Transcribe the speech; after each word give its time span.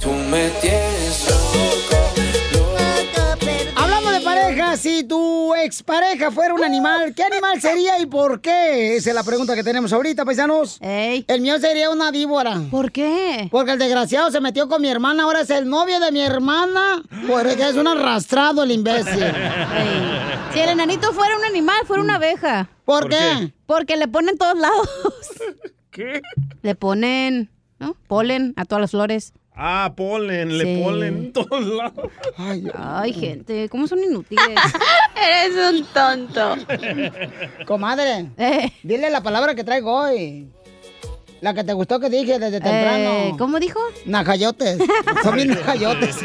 Tú 0.00 0.10
me 0.12 0.48
tienes 0.60 1.26
loco, 1.28 1.96
Hablamos 3.76 4.12
de 4.12 4.20
pareja. 4.20 4.76
Si 4.76 5.04
tu 5.04 5.54
expareja 5.54 6.30
fuera 6.30 6.54
un 6.54 6.64
animal, 6.64 7.14
¿qué 7.14 7.22
animal 7.24 7.60
sería 7.60 7.98
y 8.00 8.06
por 8.06 8.40
qué? 8.40 8.96
Esa 8.96 9.10
es 9.10 9.14
la 9.14 9.22
pregunta 9.22 9.54
que 9.54 9.62
tenemos 9.62 9.92
ahorita, 9.92 10.24
paisanos. 10.24 10.78
El 10.80 11.40
mío 11.40 11.58
sería 11.58 11.90
una 11.90 12.10
víbora. 12.10 12.60
¿Por 12.70 12.90
qué? 12.92 13.48
Porque 13.50 13.72
el 13.72 13.78
desgraciado 13.78 14.30
se 14.30 14.40
metió 14.40 14.68
con 14.68 14.80
mi 14.80 14.88
hermana, 14.88 15.24
ahora 15.24 15.42
es 15.42 15.50
el 15.50 15.68
novio 15.68 16.00
de 16.00 16.12
mi 16.12 16.20
hermana. 16.22 17.02
Porque 17.28 17.68
es 17.68 17.74
un 17.74 17.86
arrastrado 17.88 18.62
el 18.62 18.70
imbécil. 18.72 19.24
Si 20.52 20.60
el 20.60 20.68
enanito 20.70 21.12
fuera 21.12 21.36
un 21.36 21.44
animal, 21.44 21.76
fuera 21.86 22.02
una 22.02 22.14
abeja. 22.16 22.68
¿Por 22.84 23.02
¿Por 23.02 23.10
qué? 23.10 23.16
qué? 23.38 23.52
Porque 23.66 23.96
le 23.96 24.08
ponen 24.08 24.36
todos 24.38 24.58
lados. 24.58 24.88
¿Qué? 25.90 26.20
Le 26.62 26.74
ponen, 26.74 27.50
¿no? 27.78 27.96
Polen 28.06 28.54
a 28.56 28.64
todas 28.64 28.80
las 28.80 28.90
flores. 28.92 29.32
Ah, 29.62 29.92
polen, 29.94 30.56
le 30.56 30.64
Sí. 30.64 30.82
polen 30.82 31.16
en 31.16 31.32
todos 31.34 31.66
lados. 31.66 32.10
Ay, 32.74 33.12
gente, 33.12 33.68
¿cómo 33.68 33.86
son 33.86 34.02
inútiles? 34.02 34.46
Eres 35.16 35.54
un 35.74 35.84
tonto. 35.92 36.56
Comadre, 37.66 38.30
Eh. 38.38 38.72
dile 38.82 39.10
la 39.10 39.22
palabra 39.22 39.54
que 39.54 39.62
traigo 39.62 39.92
hoy. 39.94 40.48
La 41.42 41.52
que 41.54 41.62
te 41.64 41.72
gustó 41.74 42.00
que 42.00 42.08
dije 42.10 42.38
desde 42.38 42.60
temprano. 42.60 43.10
Eh, 43.10 43.34
¿Cómo 43.38 43.58
dijo? 43.60 43.80
Najayotes. 44.06 44.78
Son 45.22 45.34
bien 45.34 45.48
najayotes. 45.48 46.16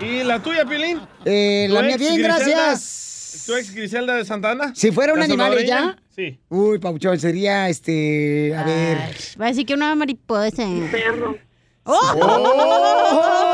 ¿Y 0.00 0.22
la 0.24 0.42
tuya, 0.42 0.64
Pilín? 0.66 1.00
Eh, 1.24 1.66
¿Tu 1.68 1.74
la 1.74 1.82
mía 1.82 1.96
bien, 1.96 2.14
Griselda? 2.14 2.36
gracias. 2.38 3.44
¿Tu 3.46 3.54
ex 3.54 3.74
Griselda 3.74 4.14
de 4.16 4.24
Santana? 4.24 4.72
Si 4.74 4.90
fuera 4.92 5.12
un 5.12 5.18
¿La 5.20 5.24
animal. 5.26 5.96
Sí. 6.14 6.38
Uy, 6.48 6.78
Pauchón, 6.78 7.18
sería 7.18 7.68
este. 7.68 8.54
A 8.56 8.64
ver. 8.64 8.98
Va 9.40 9.46
a 9.46 9.48
decir 9.48 9.64
que 9.66 9.74
una 9.74 9.94
mariposa. 9.94 10.64
Un 10.64 10.88
perro. 10.90 11.36
¡Oh! 11.86 13.52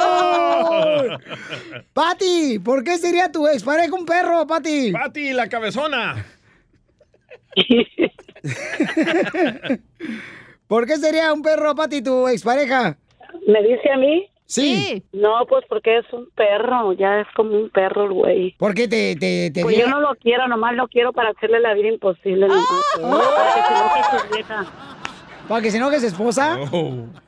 Pati, 1.92 2.58
¿por 2.58 2.82
qué 2.82 2.96
sería 2.96 3.30
tu 3.30 3.46
expareja 3.46 3.94
un 3.94 4.06
perro, 4.06 4.46
Pati? 4.46 4.90
Pati, 4.92 5.32
la 5.32 5.48
cabezona. 5.48 6.24
¿Por 10.66 10.86
qué 10.86 10.96
sería 10.96 11.32
un 11.32 11.42
perro, 11.42 11.74
Pati, 11.74 12.02
tu 12.02 12.26
expareja? 12.28 12.96
¿Me 13.46 13.62
dice 13.62 13.90
a 13.92 13.96
mí? 13.98 14.28
Sí. 14.46 15.02
No, 15.12 15.46
pues 15.48 15.64
porque 15.68 15.98
es 15.98 16.12
un 16.12 16.28
perro, 16.34 16.92
ya 16.92 17.20
es 17.20 17.26
como 17.34 17.56
un 17.58 17.70
perro 17.70 18.04
el 18.04 18.12
güey. 18.12 18.52
¿Por 18.58 18.74
qué 18.74 18.88
te, 18.88 19.16
te, 19.16 19.50
te 19.50 19.62
Pues 19.62 19.78
yo 19.78 19.86
no 19.86 20.00
lo 20.00 20.14
quiero, 20.16 20.46
nomás 20.48 20.74
lo 20.74 20.88
quiero 20.88 21.12
para 21.12 21.30
hacerle 21.30 21.60
la 21.60 21.74
vida 21.74 21.88
imposible. 21.88 22.48
nomás, 22.48 22.66
Para 23.00 23.54
que 23.54 23.62
se 23.62 23.72
enoje 23.74 24.02
su 24.10 24.34
vieja. 24.34 24.66
¿Para 25.48 25.60
que 25.62 25.70
se 25.70 25.76
enoje 25.78 26.00
su 26.00 26.06
esposa? 26.06 26.58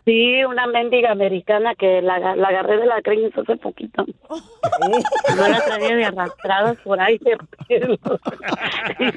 Sí, 0.05 0.45
una 0.45 0.67
mendiga 0.67 1.13
americana 1.13 1.75
que 1.75 2.03
la, 2.03 2.19
la 2.37 2.49
agarré 2.49 2.77
de 2.77 2.85
la 2.85 3.01
creña 3.01 3.29
hace 3.29 3.57
poquito. 3.57 4.05
No 5.37 5.49
la 5.49 5.65
traía 5.65 5.97
de 5.97 6.05
arrastradas 6.05 6.77
por 6.85 7.01
ahí 7.01 7.19
de. 7.19 7.39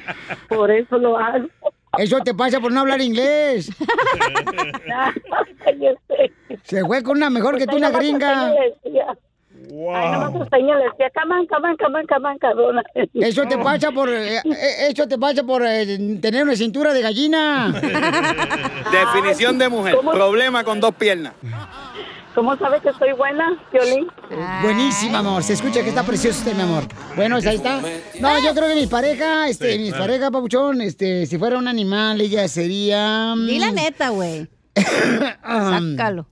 Por 0.47 0.71
eso 0.71 0.97
lo 0.97 1.17
hago. 1.17 1.47
Eso 1.97 2.19
te 2.21 2.33
pasa 2.33 2.59
por 2.61 2.71
no 2.71 2.81
hablar 2.81 3.01
inglés. 3.01 3.69
Se 6.63 6.85
fue 6.85 7.03
con 7.03 7.17
una 7.17 7.29
mejor 7.29 7.57
que 7.57 7.65
tú, 7.67 7.75
una 7.75 7.89
gringa. 7.91 8.53
Ay, 9.69 10.11
nomás 10.11 10.31
Costeño 10.31 10.75
le 10.77 10.85
decía, 10.85 11.09
camán, 11.13 11.45
camán, 11.45 11.75
camán, 11.75 12.05
camán, 12.05 12.37
cabrona. 12.37 12.81
Eso 13.13 13.43
te 13.47 13.57
pasa 13.63 13.91
por, 13.91 14.09
eh, 14.09 14.37
eh, 14.37 14.87
eso 14.89 15.07
te 15.07 15.17
pasa 15.17 15.43
por 15.43 15.63
eh, 15.65 16.17
tener 16.21 16.43
una 16.43 16.55
cintura 16.55 16.93
de 16.93 17.01
gallina. 17.01 17.73
Definición 18.91 19.57
de 19.57 19.69
mujer. 19.69 19.95
¿Cómo? 19.95 20.11
Problema 20.11 20.63
con 20.63 20.79
dos 20.79 20.93
piernas. 20.95 21.33
¿Cómo 22.35 22.55
sabe 22.57 22.79
que 22.81 22.93
soy 22.93 23.13
buena, 23.13 23.57
Violín? 23.73 24.07
Buenísima, 24.61 25.19
amor. 25.19 25.41
Se 25.41 25.53
escucha 25.53 25.81
que 25.81 25.89
está 25.89 26.03
precioso 26.03 26.37
usted, 26.39 26.53
mi 26.55 26.61
amor. 26.61 26.83
Bueno, 27.15 27.35
pues 27.37 27.47
ahí 27.47 27.55
está. 27.55 27.81
No, 28.19 28.39
yo 28.43 28.53
creo 28.53 28.67
que 28.67 28.75
mi 28.75 28.85
pareja, 28.85 29.47
este, 29.49 29.73
Sí, 29.73 29.79
mi 29.79 29.89
claro. 29.89 30.03
pareja, 30.05 30.29
Papuchón, 30.31 30.81
este, 30.81 31.25
si 31.25 31.37
fuera 31.39 31.57
un 31.57 31.67
animal, 31.67 32.21
ella 32.21 32.47
sería. 32.47 33.33
mm, 33.35 33.47
Di 33.47 33.57
la 33.59 33.71
neta, 33.71 34.09
güey. 34.09 34.47
Sácalo. 35.43 36.27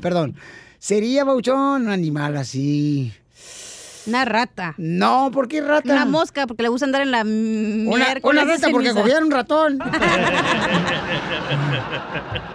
Perdón. 0.00 0.34
Sería, 0.82 1.24
Papuchón, 1.24 1.86
un 1.86 1.90
animal 1.90 2.36
así. 2.36 3.14
Una 4.08 4.24
rata. 4.24 4.74
No, 4.78 5.30
¿por 5.32 5.46
qué 5.46 5.60
rata? 5.60 5.92
Una 5.92 6.04
mosca, 6.06 6.48
porque 6.48 6.64
le 6.64 6.70
gusta 6.70 6.86
andar 6.86 7.02
en 7.02 7.12
la 7.12 7.20
Una, 7.20 8.16
una 8.24 8.44
rata 8.44 8.68
porque 8.72 8.92
cogieron 8.92 9.22
un 9.26 9.30
ratón. 9.30 9.78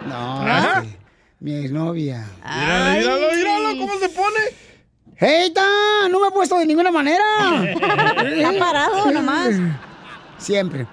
no, 0.10 0.42
¿Ah? 0.46 0.82
este, 0.84 1.00
mi 1.40 1.56
exnovia. 1.56 2.28
Míralo, 2.44 2.98
míralo, 2.98 3.32
míralo, 3.34 3.78
¿cómo 3.80 3.98
se 3.98 4.10
pone? 4.10 4.40
¡Heita! 5.16 5.64
No 6.12 6.20
me 6.20 6.28
he 6.28 6.32
puesto 6.32 6.58
de 6.58 6.66
ninguna 6.66 6.92
manera. 6.92 7.24
Está 8.26 8.52
parado 8.60 9.10
nomás. 9.10 9.56
Siempre. 10.38 10.86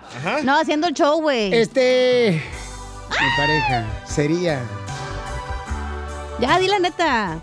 No, 0.45 0.57
haciendo 0.61 0.87
el 0.87 0.95
show, 0.95 1.21
güey. 1.21 1.53
Este. 1.53 2.41
Mi 3.11 3.27
pareja 3.37 3.85
sería. 4.07 4.61
Ya, 6.41 6.59
di 6.59 6.67
la 6.69 6.79
neta. 6.79 7.41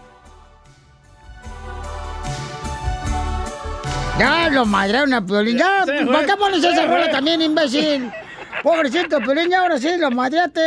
Ya 4.20 4.50
lo 4.50 4.66
madrearon 4.66 5.14
a 5.14 5.26
Piolín. 5.26 5.58
Ya, 5.58 5.84
Sí, 5.86 6.06
¿para 6.06 6.26
qué 6.26 6.36
pones 6.38 6.64
esa 6.64 6.82
Sí, 6.82 6.88
rola 6.88 7.10
también, 7.10 7.42
imbécil? 7.42 8.12
Pobrecito 8.62 9.20
Piolín, 9.20 9.50
ya 9.50 9.62
ahora 9.62 9.78
sí, 9.80 9.90
lo 9.98 10.12
madreaste. 10.12 10.62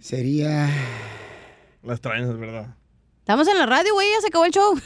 Sería. 0.00 0.68
Las 1.82 2.00
traen, 2.00 2.24
es 2.30 2.38
verdad. 2.38 2.66
Estamos 3.20 3.46
en 3.48 3.58
la 3.58 3.66
radio, 3.66 3.92
güey, 3.94 4.08
ya 4.12 4.20
se 4.20 4.28
acabó 4.28 4.44
el 4.46 4.52
show. 4.52 4.74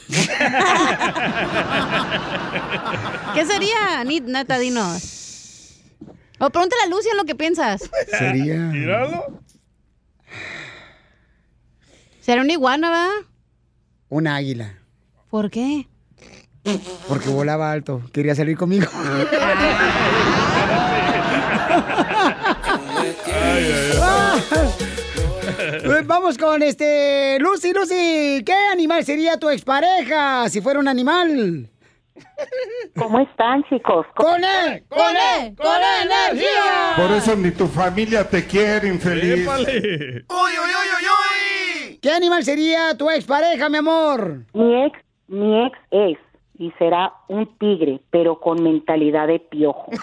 ¿Qué 3.35 3.45
sería? 3.45 4.03
Neta, 4.03 4.57
dinos. 4.59 5.79
O 6.39 6.49
pregúntale 6.49 6.83
a 6.83 6.87
Lucia 6.87 7.13
lo 7.15 7.23
que 7.23 7.35
piensas. 7.35 7.89
Sería. 8.17 8.55
Míralo. 8.55 9.39
¿Será 12.21 12.41
una 12.41 12.53
iguana, 12.53 12.91
va? 12.91 13.07
Una 14.09 14.35
águila. 14.35 14.75
¿Por 15.29 15.49
qué? 15.49 15.87
Porque 17.07 17.29
volaba 17.29 17.71
alto. 17.71 18.01
Quería 18.13 18.35
salir 18.35 18.57
conmigo. 18.57 18.85
Vamos 26.05 26.37
con 26.37 26.61
este. 26.61 27.39
Lucy, 27.39 27.73
Lucy. 27.73 28.43
¿Qué 28.45 28.53
animal 28.71 29.03
sería 29.03 29.37
tu 29.37 29.49
expareja 29.49 30.47
si 30.49 30.61
fuera 30.61 30.79
un 30.79 30.87
animal? 30.87 31.69
¿Cómo 32.97 33.19
están, 33.19 33.63
chicos? 33.69 34.05
¡Con 34.15 34.43
él! 34.43 34.83
¡Con 34.89 35.15
él! 35.15 35.55
¡Con 35.55 35.77
energía! 36.03 36.93
Por 36.95 37.11
eso 37.11 37.35
ni 37.35 37.51
tu 37.51 37.67
familia 37.67 38.27
te 38.27 38.45
quiere, 38.45 38.89
infeliz. 38.89 39.47
¿Qué 42.01 42.11
animal 42.11 42.43
sería 42.43 42.97
tu 42.97 43.09
expareja, 43.09 43.69
mi 43.69 43.77
amor? 43.77 44.43
Mi 44.53 44.85
ex, 44.85 44.99
mi 45.27 45.65
ex 45.65 45.77
es 45.91 46.17
y 46.57 46.71
será 46.79 47.13
un 47.27 47.45
tigre, 47.57 48.01
pero 48.11 48.39
con 48.39 48.61
mentalidad 48.63 49.27
de 49.27 49.39
piojo. 49.39 49.91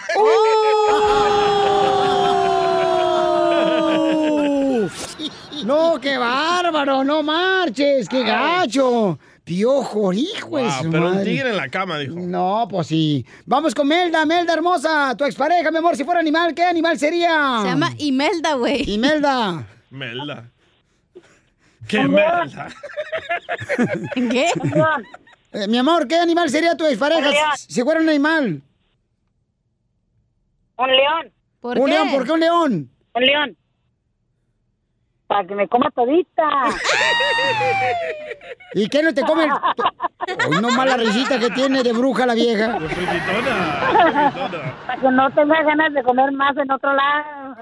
No, 5.65 5.99
qué 6.01 6.17
bárbaro, 6.17 7.03
no 7.03 7.21
marches, 7.21 8.07
qué 8.07 8.23
gacho. 8.23 9.19
Piojo, 9.43 10.13
hijo 10.13 10.49
Wow, 10.49 10.61
pero 10.91 11.07
un 11.07 11.13
madre. 11.15 11.25
tigre 11.31 11.49
en 11.49 11.57
la 11.57 11.67
cama, 11.69 11.97
dijo. 11.99 12.15
No, 12.17 12.65
pues 12.69 12.87
sí. 12.87 13.25
Vamos 13.45 13.75
con 13.75 13.87
Melda, 13.87 14.25
Melda 14.25 14.53
hermosa, 14.53 15.15
tu 15.17 15.25
expareja, 15.25 15.69
mi 15.71 15.77
amor, 15.77 15.95
si 15.95 16.03
fuera 16.03 16.19
animal, 16.19 16.53
¿qué 16.53 16.63
animal 16.63 16.97
sería? 16.97 17.59
Se 17.61 17.67
llama 17.67 17.91
Imelda, 17.97 18.53
güey. 18.53 18.89
Imelda. 18.89 19.65
Melda. 19.89 20.49
¿Qué? 21.89 22.07
¿Qué? 24.31 24.45
Eh, 25.51 25.67
mi 25.67 25.77
amor, 25.79 26.07
¿qué 26.07 26.15
animal 26.17 26.49
sería 26.49 26.77
tu 26.77 26.85
expareja 26.85 27.31
si 27.57 27.73
si 27.73 27.81
fuera 27.83 27.99
un 27.99 28.07
animal? 28.09 28.61
Un 30.77 30.87
león, 30.87 31.31
¿Por 31.59 31.77
un 31.79 31.85
qué? 31.87 31.91
león, 31.91 32.09
¿por 32.11 32.25
qué 32.25 32.31
un 32.31 32.39
león? 32.39 32.89
un 33.15 33.23
león. 33.25 33.57
Para 35.27 35.45
que 35.47 35.55
me 35.55 35.67
coma 35.67 35.91
todita. 35.91 36.43
¿Y 38.73 38.87
qué 38.87 39.03
no 39.03 39.13
te 39.13 39.21
come? 39.23 39.43
el- 39.45 39.51
Uy, 40.49 40.61
no 40.61 40.69
mala 40.71 40.95
risita 40.97 41.39
que 41.39 41.49
tiene 41.49 41.81
de 41.83 41.91
bruja 41.93 42.25
la 42.27 42.35
vieja. 42.35 42.77
Para 44.87 45.01
que 45.01 45.09
no 45.11 45.29
tenga 45.31 45.61
ganas 45.63 45.93
de 45.93 46.03
comer 46.03 46.31
más 46.31 46.55
en 46.57 46.71
otro 46.71 46.93
lado. 46.93 47.55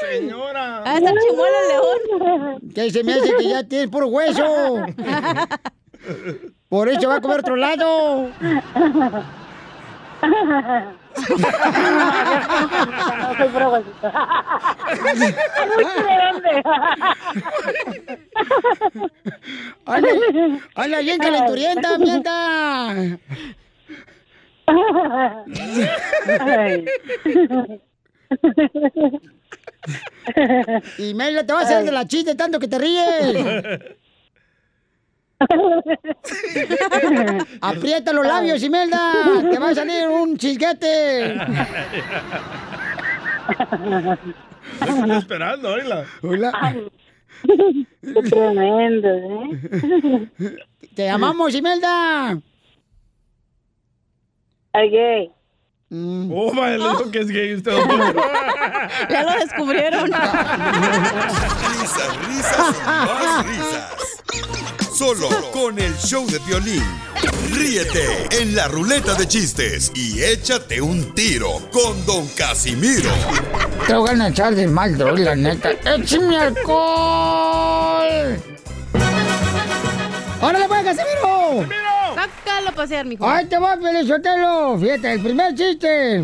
Señora. 0.00 0.82
Ah, 0.84 0.96
está 0.96 1.10
chimuelo 1.10 1.56
el 1.60 1.68
león. 1.68 2.60
Que 2.74 2.90
se 2.90 3.04
me 3.04 3.14
hace 3.14 3.34
que 3.36 3.48
ya 3.48 3.62
tiene 3.64 3.88
puro 3.88 4.08
hueso. 4.08 4.84
Por 6.68 6.88
eso 6.88 7.08
va 7.08 7.16
a 7.16 7.20
comer 7.20 7.40
otro 7.40 7.56
lado. 7.56 8.28
No 13.18 13.34
soy 13.36 13.48
puro 13.48 13.70
huesito. 13.70 14.12
¿De 16.06 16.14
dónde? 16.32 16.52
Anda 20.74 21.00
bien 21.00 21.18
calenturienta, 21.18 21.98
mienta. 21.98 22.94
Y 30.98 31.14
Mela, 31.14 31.44
te 31.44 31.52
va 31.52 31.60
a 31.60 31.62
hacer 31.62 31.84
de 31.84 31.90
la 31.90 32.06
chiste 32.06 32.34
tanto 32.34 32.58
que 32.58 32.68
te 32.68 32.78
ríes. 32.78 33.36
Aprieta 37.62 38.12
los 38.12 38.26
labios, 38.26 38.62
Imelda. 38.62 39.12
Te 39.50 39.58
va 39.58 39.70
a 39.70 39.74
salir 39.74 40.06
un 40.06 40.36
chisguete. 40.36 41.34
Estoy 44.80 45.10
esperando, 45.16 45.72
oíla. 45.72 46.04
Hola. 46.22 46.52
Qué 47.42 48.22
tremendo, 48.28 49.08
¿eh? 49.08 50.28
Te 50.94 51.08
amamos, 51.08 51.54
Imelda. 51.54 52.38
Gay. 54.74 55.30
Mm. 55.92 56.30
Oh, 56.32 56.52
vaya, 56.54 56.76
le 56.76 56.88
dijo 56.88 57.10
que 57.10 57.18
es 57.18 57.26
gay 57.26 57.52
usted. 57.54 57.72
Ya 59.10 59.22
lo 59.24 59.32
descubrieron. 59.40 60.04
Risas, 60.12 60.28
risas 62.28 62.76
más 62.86 63.44
risas. 63.46 63.90
Solo 64.96 65.28
con 65.50 65.78
el 65.80 65.92
show 65.96 66.24
de 66.28 66.38
violín. 66.40 66.84
Ríete 67.52 68.28
en 68.40 68.54
la 68.54 68.68
ruleta 68.68 69.14
de 69.14 69.26
chistes 69.26 69.90
y 69.94 70.22
échate 70.22 70.80
un 70.80 71.12
tiro 71.14 71.58
con 71.72 72.06
Don 72.06 72.28
Casimiro. 72.28 73.10
Te 73.86 73.94
voy 73.94 74.20
a 74.20 74.28
echar 74.28 74.54
de 74.54 74.68
mal, 74.68 74.96
droga, 74.96 75.18
la 75.18 75.34
neta. 75.34 75.72
¡Échame 75.72 76.38
alcohol! 76.38 78.40
¡Órale, 80.40 80.68
pues, 80.68 80.84
Casimiro! 80.84 81.66
Sácalo 81.68 81.89
a 82.70 82.74
pasear, 82.74 83.06
mijo. 83.06 83.28
¡Ay, 83.28 83.46
te 83.46 83.58
va, 83.58 83.76
Pelizotelo! 83.76 84.78
Fíjate, 84.78 85.12
el 85.12 85.20
primer 85.20 85.54
chiste. 85.54 86.22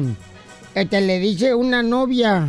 Este 0.75 1.01
le 1.01 1.19
dice 1.19 1.55
una 1.55 1.83
novia 1.83 2.49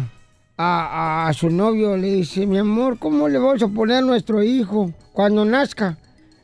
a, 0.57 1.25
a- 1.25 1.27
a 1.29 1.33
su 1.33 1.49
novio, 1.49 1.95
le 1.97 2.07
dice, 2.07 2.45
mi 2.45 2.57
amor, 2.57 2.97
¿cómo 2.99 3.27
le 3.29 3.37
vamos 3.37 3.61
a 3.63 3.67
poner 3.67 3.97
a 3.97 4.01
nuestro 4.01 4.41
hijo 4.43 4.91
cuando 5.13 5.45
nazca? 5.45 5.97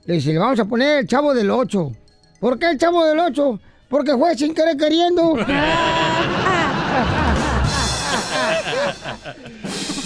Le 0.06 0.16
dice, 0.16 0.34
le 0.34 0.40
vamos 0.40 0.60
a 0.60 0.66
poner 0.66 1.00
el 1.00 1.08
chavo 1.08 1.34
del 1.34 1.50
8. 1.52 1.92
¿Por 2.40 2.60
qué 2.60 2.70
el 2.72 2.78
chavo 2.78 3.06
del 3.06 3.20
8? 3.20 3.60
Porque 3.90 4.16
fue 4.18 4.36
sin 4.38 4.54
querer 4.54 4.76
queriendo. 4.78 5.36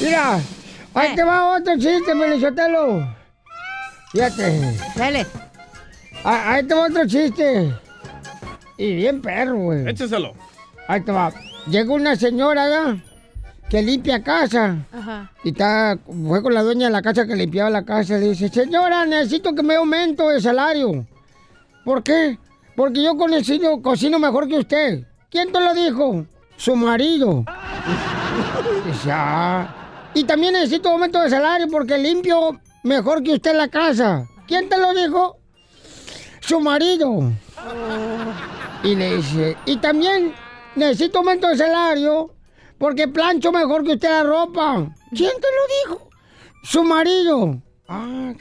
Mira, 0.02 0.40
ahí 0.94 1.16
te 1.16 1.24
va 1.24 1.58
otro 1.58 1.74
chiste, 1.78 2.16
Pelizotelo. 2.16 3.08
Fíjate. 4.12 4.78
Dale. 4.96 5.26
Ah, 6.30 6.54
Ahí 6.56 6.64
te 6.64 6.74
va 6.74 6.88
otro 6.88 7.08
chiste. 7.08 7.74
Y 8.78 8.96
bien 8.96 9.22
perro, 9.22 9.56
güey. 9.58 9.88
Écheselo. 9.88 10.34
Ahí 10.90 11.02
te 11.02 11.12
va. 11.14 11.32
Llega 11.68 11.94
una 11.94 12.16
señora, 12.18 12.68
¿ya? 12.70 12.98
Que 13.70 13.82
limpia 13.82 14.22
casa. 14.22 14.76
Ajá. 14.92 15.32
Y 15.44 15.50
está, 15.50 15.98
fue 16.28 16.44
con 16.44 16.54
la 16.54 16.64
dueña 16.64 16.88
de 16.88 16.92
la 16.92 17.02
casa 17.02 17.26
que 17.26 17.36
limpiaba 17.36 17.70
la 17.70 17.86
casa. 17.86 18.18
Le 18.18 18.30
dice, 18.30 18.50
señora, 18.50 19.06
necesito 19.06 19.56
que 19.56 19.64
me 19.64 19.76
aumento 19.76 20.30
el 20.30 20.42
salario. 20.42 21.06
¿Por 21.86 22.04
qué? 22.04 22.38
Porque 22.76 23.02
yo 23.04 23.16
cocino, 23.16 23.82
cocino 23.82 24.20
mejor 24.20 24.48
que 24.50 24.60
usted. 24.60 25.04
¿Quién 25.30 25.52
te 25.52 25.60
lo 25.62 25.74
dijo? 25.74 26.26
Su 26.58 26.76
marido. 26.76 27.46
Dice, 28.86 29.10
"Ah". 29.12 29.74
Y 30.14 30.24
también 30.26 30.54
necesito 30.54 30.90
aumento 30.90 31.22
de 31.22 31.30
salario 31.30 31.68
porque 31.70 31.98
limpio 31.98 32.60
mejor 32.84 33.24
que 33.24 33.34
usted 33.34 33.56
la 33.56 33.68
casa. 33.70 34.28
¿Quién 34.48 34.68
te 34.70 34.78
lo 34.78 34.94
dijo? 34.94 35.38
Su 36.48 36.62
marido. 36.62 37.30
Y 38.82 38.96
le 38.96 39.18
dice, 39.18 39.58
y 39.66 39.76
también 39.78 40.34
necesito 40.76 41.18
aumento 41.18 41.50
de 41.50 41.58
salario 41.58 42.32
porque 42.78 43.10
plancho 43.10 43.52
mejor 43.52 43.84
que 43.84 43.96
usted 43.96 44.10
la 44.10 44.24
ropa. 44.24 44.88
¿Quién 45.14 45.32
te 45.42 45.48
lo 45.52 45.94
dijo? 45.96 46.10
Su 46.64 46.86
marido. 46.86 47.62
Ah. 47.90 48.32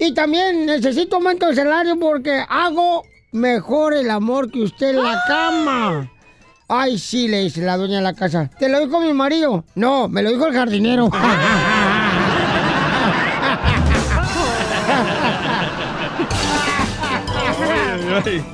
Y 0.00 0.12
también 0.12 0.66
necesito 0.66 1.16
aumento 1.16 1.46
de 1.46 1.54
salario 1.54 1.96
porque 2.00 2.44
hago 2.48 3.04
mejor 3.30 3.94
el 3.94 4.10
amor 4.10 4.50
que 4.50 4.62
usted 4.62 4.90
en 4.90 5.04
la 5.04 5.22
cama. 5.28 6.10
Ay, 6.66 6.98
sí, 6.98 7.28
le 7.28 7.44
dice 7.44 7.60
la 7.60 7.76
dueña 7.76 7.98
de 7.98 8.02
la 8.02 8.14
casa. 8.14 8.50
¿Te 8.58 8.68
lo 8.68 8.80
dijo 8.80 8.98
mi 9.00 9.12
marido? 9.12 9.64
No, 9.76 10.08
me 10.08 10.20
lo 10.20 10.30
dijo 10.30 10.48
el 10.48 10.54
jardinero. 10.54 11.10
Ay, 18.14 18.44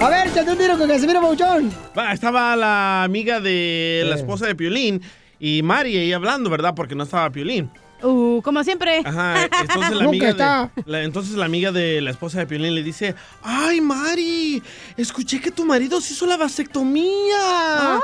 A 0.00 0.10
ver, 0.10 0.30
te 0.30 0.40
un 0.40 0.58
tiro 0.58 0.76
con 0.76 0.88
Casimiro 0.88 1.20
Pauchón. 1.20 1.72
Va, 1.96 2.12
estaba 2.12 2.56
la 2.56 3.04
amiga 3.04 3.40
de 3.40 4.04
la 4.08 4.16
esposa 4.16 4.46
de 4.46 4.54
Piolín 4.56 5.00
y 5.38 5.62
Mari 5.62 5.96
ahí 5.96 6.12
hablando, 6.12 6.50
¿verdad? 6.50 6.74
Porque 6.74 6.94
no 6.96 7.04
estaba 7.04 7.30
Piolín. 7.30 7.70
Uh, 8.02 8.42
como 8.42 8.62
siempre. 8.62 9.00
Ajá, 9.04 9.44
entonces 9.44 9.96
la 9.96 10.04
amiga 10.08 10.32
de, 10.32 10.70
la- 10.84 11.02
entonces 11.02 11.34
la 11.34 11.44
amiga 11.46 11.72
de 11.72 12.00
la 12.02 12.10
esposa 12.10 12.38
de 12.38 12.46
Piolín 12.46 12.74
le 12.74 12.82
dice, 12.82 13.14
ay 13.42 13.80
Mari, 13.80 14.62
escuché 14.96 15.40
que 15.40 15.50
tu 15.50 15.64
marido 15.64 16.00
se 16.00 16.12
hizo 16.12 16.26
la 16.26 16.36
vasectomía. 16.36 18.00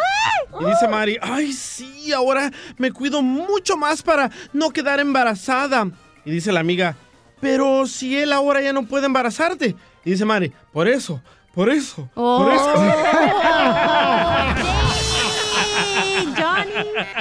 Y 0.60 0.64
dice 0.64 0.88
Mari, 0.88 1.18
ay 1.20 1.52
sí, 1.52 2.12
ahora 2.12 2.50
me 2.78 2.90
cuido 2.90 3.20
mucho 3.22 3.76
más 3.76 4.02
para 4.02 4.30
no 4.52 4.70
quedar 4.70 4.98
embarazada. 5.00 5.88
Y 6.24 6.30
dice 6.30 6.52
la 6.52 6.60
amiga, 6.60 6.96
pero 7.40 7.86
si 7.86 8.16
él 8.16 8.32
ahora 8.32 8.62
ya 8.62 8.72
no 8.72 8.84
puede 8.86 9.06
embarazarte. 9.06 9.76
Y 10.04 10.10
dice 10.10 10.24
Mari, 10.24 10.52
por 10.72 10.88
eso, 10.88 11.20
por 11.54 11.68
eso, 11.68 12.08
por 12.14 12.50
eso. 12.52 12.74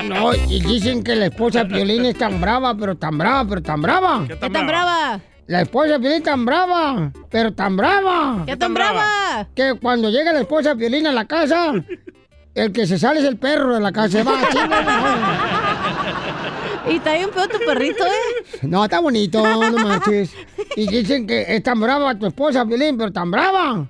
No, 0.06 0.34
y 0.34 0.60
dicen 0.62 1.03
que 1.03 1.15
la 1.15 1.25
esposa 1.27 1.63
de 1.63 1.74
Piolín 1.75 2.06
es 2.06 2.18
tan 2.18 2.39
brava, 2.41 2.75
pero 2.75 2.96
tan 2.98 3.18
brava, 3.18 3.48
pero 3.48 3.62
tan 3.62 3.82
brava. 3.82 4.25
¿Qué 4.27 4.38
¿Qué 4.38 4.50
tan 4.50 4.68
brava? 4.68 5.20
La 5.48 5.62
esposa 5.62 5.94
de 5.94 6.00
Piolín 6.00 6.18
es 6.20 6.24
tan 6.24 6.46
brava, 6.46 7.12
pero 7.30 7.53
tan 7.53 7.75
brava. 7.75 8.44
¿Qué 8.46 8.56
tan 8.58 8.74
brava? 8.74 9.48
Que 9.56 9.75
cuando 9.82 10.10
llega 10.10 10.32
la 10.34 10.41
esposa 10.41 10.70
de 10.70 10.75
Piolín 10.77 11.08
a 11.08 11.12
la 11.12 11.25
casa, 11.25 11.74
el 12.56 12.72
que 12.72 12.86
se 12.88 12.98
sale 13.00 13.20
es 13.20 13.25
el 13.25 13.38
perro 13.38 13.74
de 13.75 13.82
la 13.82 13.91
casa. 13.91 14.10
Se 14.20 14.24
va, 14.24 14.34
chinga. 14.50 14.84
Y 16.89 16.96
está 16.96 17.13
bien 17.13 17.30
feo 17.32 17.48
tu 17.48 17.60
perrito, 17.60 18.03
¿eh? 18.06 18.58
No, 18.63 18.84
está 18.84 19.00
bonito, 19.00 19.44
no 19.46 19.72
marches. 19.77 20.34
Y 20.75 20.88
dicen 20.88 21.27
que 21.27 21.46
es 21.48 21.62
tan 21.63 21.80
brava 21.80 22.18
tu 22.18 22.25
esposa, 22.25 22.65
Piolín, 22.65 22.98
pero 22.98 23.12
tan 23.12 23.30
brava. 23.30 23.88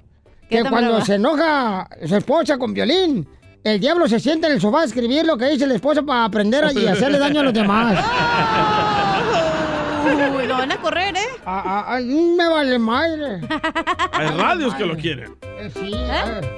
¿Qué 0.50 0.58
Que 0.58 0.64
tan 0.64 0.72
cuando 0.72 0.90
brava? 0.92 1.06
se 1.06 1.16
enoja 1.16 1.88
su 2.06 2.16
esposa 2.18 2.58
con 2.58 2.74
Piolín, 2.74 3.26
el 3.64 3.80
diablo 3.80 4.08
se 4.08 4.20
sienta 4.20 4.48
en 4.48 4.54
el 4.54 4.62
sofá 4.62 4.82
a 4.82 4.86
escribir 4.86 5.26
lo 5.26 5.38
que 5.38 5.46
dice 5.46 5.68
la 5.68 5.76
esposa 5.76 6.02
para 6.02 6.26
aprender 6.26 6.66
y 6.76 6.88
hacerle 6.88 7.20
daño 7.20 7.42
a 7.42 7.44
los 7.44 7.54
demás. 7.54 8.04
Uy, 10.36 10.48
lo 10.48 10.58
van 10.58 10.72
a 10.72 10.82
correr, 10.82 11.16
¿eh? 11.16 11.28
Ah, 11.46 11.64
ah, 11.66 11.86
ah, 11.96 12.00
me 12.00 12.48
vale 12.48 12.80
madre. 12.80 13.42
Hay 14.14 14.28
radios 14.30 14.74
que 14.76 14.86
lo 14.86 14.96
quieren. 14.98 15.36
Eh, 15.60 15.70
Sí, 15.74 15.94
a 15.94 16.26
ver. 16.26 16.50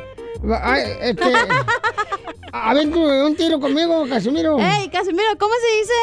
Ay, 0.61 0.83
este. 1.01 1.23
A 2.51 2.73
ver, 2.73 2.91
tú, 2.91 3.01
un 3.03 3.35
tiro 3.35 3.59
conmigo, 3.59 4.05
Casimiro. 4.07 4.57
Ey, 4.59 4.89
Casimiro, 4.89 5.27
¿cómo 5.39 5.53
se 5.55 5.77
dice 5.79 5.93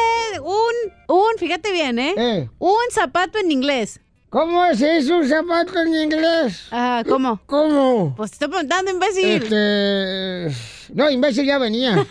un, 0.43 1.15
un, 1.15 1.37
fíjate 1.37 1.71
bien, 1.71 1.97
¿eh? 1.99 2.49
Un 2.59 2.75
zapato 2.91 3.37
en 3.39 3.51
inglés. 3.51 4.01
¿Cómo 4.31 4.63
se 4.75 4.93
dice 4.93 5.11
un 5.11 5.27
zapato 5.27 5.77
en 5.81 5.93
inglés? 5.93 6.69
Ah, 6.71 7.03
¿cómo? 7.05 7.41
¿Cómo? 7.45 8.15
Pues 8.15 8.31
te 8.31 8.35
estoy 8.35 8.47
preguntando, 8.47 8.89
imbécil. 8.89 9.25
Este. 9.25 10.47
No, 10.93 11.09
imbécil 11.09 11.45
ya 11.45 11.57
venía. 11.57 12.07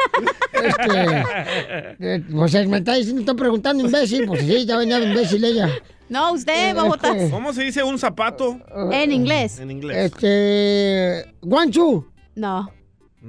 este. 0.53 1.25
eh, 1.99 2.23
Pues 2.31 2.69
me 2.69 2.77
está 2.77 2.97
diciendo, 2.97 3.23
estoy 3.23 3.37
preguntando 3.37 3.83
imbécil. 3.83 4.27
Pues 4.27 4.43
sí, 4.43 4.67
ya 4.67 4.77
venía 4.77 5.01
de 5.01 5.07
imbécil 5.07 5.43
ella. 5.43 5.71
No, 6.11 6.33
usted, 6.33 6.77
babotas. 6.77 7.17
Este. 7.17 7.31
¿Cómo 7.31 7.55
se 7.55 7.63
dice 7.63 7.83
un 7.83 7.99
zapato? 7.99 8.61
En 8.93 9.13
inglés. 9.13 9.59
En 9.59 9.71
inglés. 9.71 10.13
Este. 10.13 11.25
Guanchu. 11.41 12.07
No. 12.35 12.71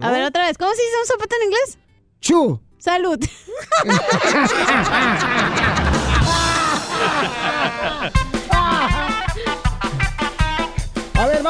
A 0.01 0.11
ver, 0.11 0.25
otra 0.25 0.47
vez. 0.47 0.57
¿Cómo 0.57 0.71
se 0.71 0.81
dice 0.81 0.95
un 0.99 1.07
zapato 1.07 1.33
en 1.37 1.43
inglés? 1.47 1.77
Chu. 2.19 2.59
Salud. 2.77 3.17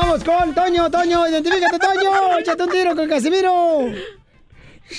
vamos 0.01 0.24
con 0.24 0.53
Toño, 0.53 0.89
Toño, 0.89 1.27
identifícate, 1.27 1.79
Toño. 1.79 2.39
Échate 2.39 2.63
un 2.63 2.70
tiro 2.70 2.96
con 2.96 3.08
Casimiro. 3.08 3.86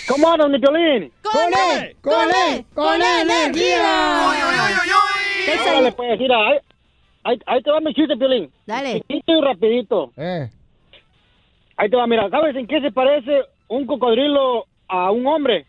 ¿Cómo 0.09 0.32
andas, 0.32 0.49
mi 0.49 0.59
Piolín? 0.59 1.12
¡Con 1.23 1.52
él! 1.52 1.97
¡Con 2.00 2.28
él! 2.30 2.64
¡Con 2.75 3.02
energía! 3.02 4.30
Órale, 5.66 5.92
pues, 5.92 6.18
mira, 6.18 6.37
ahí, 6.49 6.59
ahí, 7.25 7.38
ahí 7.47 7.62
te 7.62 7.71
va 7.71 7.80
mi 7.80 7.92
chiste, 7.92 8.16
Piolín. 8.16 8.50
Dale. 8.66 9.00
Chiquito 9.00 9.32
y 9.32 9.40
rapidito. 9.42 10.12
Eh. 10.16 10.49
Ahí 11.76 11.90
te 11.90 11.97
va, 11.97 12.06
mira, 12.06 12.30
¿sabes 12.30 12.56
en 12.56 12.66
qué 12.66 12.80
se 12.80 12.90
parece 12.90 13.42
un 13.68 13.87
cocodrilo 13.87 14.66
a 14.88 15.11
un 15.11 15.26
hombre? 15.26 15.66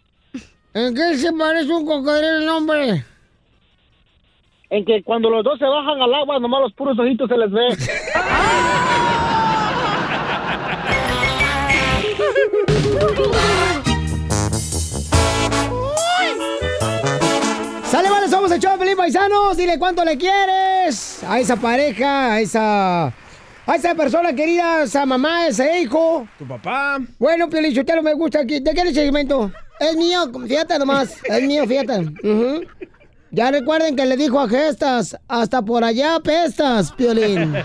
¿En 0.73 0.95
qué 0.95 1.15
se 1.17 1.33
parece 1.33 1.71
un 1.73 1.85
cocodrilo 1.85 2.37
el 2.37 2.49
hombre? 2.49 3.03
En 4.69 4.85
que 4.85 5.03
cuando 5.03 5.29
los 5.29 5.43
dos 5.43 5.59
se 5.59 5.65
bajan 5.65 6.01
al 6.01 6.13
agua, 6.13 6.39
nomás 6.39 6.61
los 6.61 6.73
puros 6.73 6.97
ojitos 6.97 7.29
se 7.29 7.37
les 7.37 7.51
ve. 7.51 7.75
Sale, 7.75 8.72
Paisanos. 19.03 19.57
Dile 19.57 19.77
cuánto 19.77 20.05
le 20.05 20.17
quieres 20.17 21.21
a 21.27 21.37
esa 21.37 21.57
pareja, 21.57 22.35
a 22.35 22.39
esa, 22.39 23.07
a 23.07 23.75
esa 23.75 23.95
persona 23.95 24.33
querida, 24.33 24.77
a 24.77 24.83
esa 24.83 25.05
mamá, 25.05 25.39
a 25.39 25.47
ese 25.49 25.81
hijo. 25.81 26.25
Tu 26.39 26.47
papá. 26.47 26.99
Bueno, 27.19 27.49
Pielichotelo, 27.49 28.01
me 28.01 28.13
gusta 28.13 28.39
aquí. 28.39 28.61
¿De 28.61 28.73
qué 28.73 28.79
es 28.79 28.87
el 28.87 28.95
segmento? 28.95 29.51
Es 29.77 29.97
mío, 29.97 30.31
fíjate 30.47 30.79
nomás. 30.79 31.17
Es 31.25 31.43
mío, 31.43 31.65
fíjate. 31.67 32.11
Ya 33.31 33.51
recuerden 33.51 33.97
que 33.97 34.05
le 34.05 34.15
dijo 34.15 34.39
a 34.39 34.47
Gestas, 34.47 35.17
hasta 35.27 35.61
por 35.61 35.83
allá 35.83 36.21
pestas, 36.21 36.93
Piolín. 36.93 37.53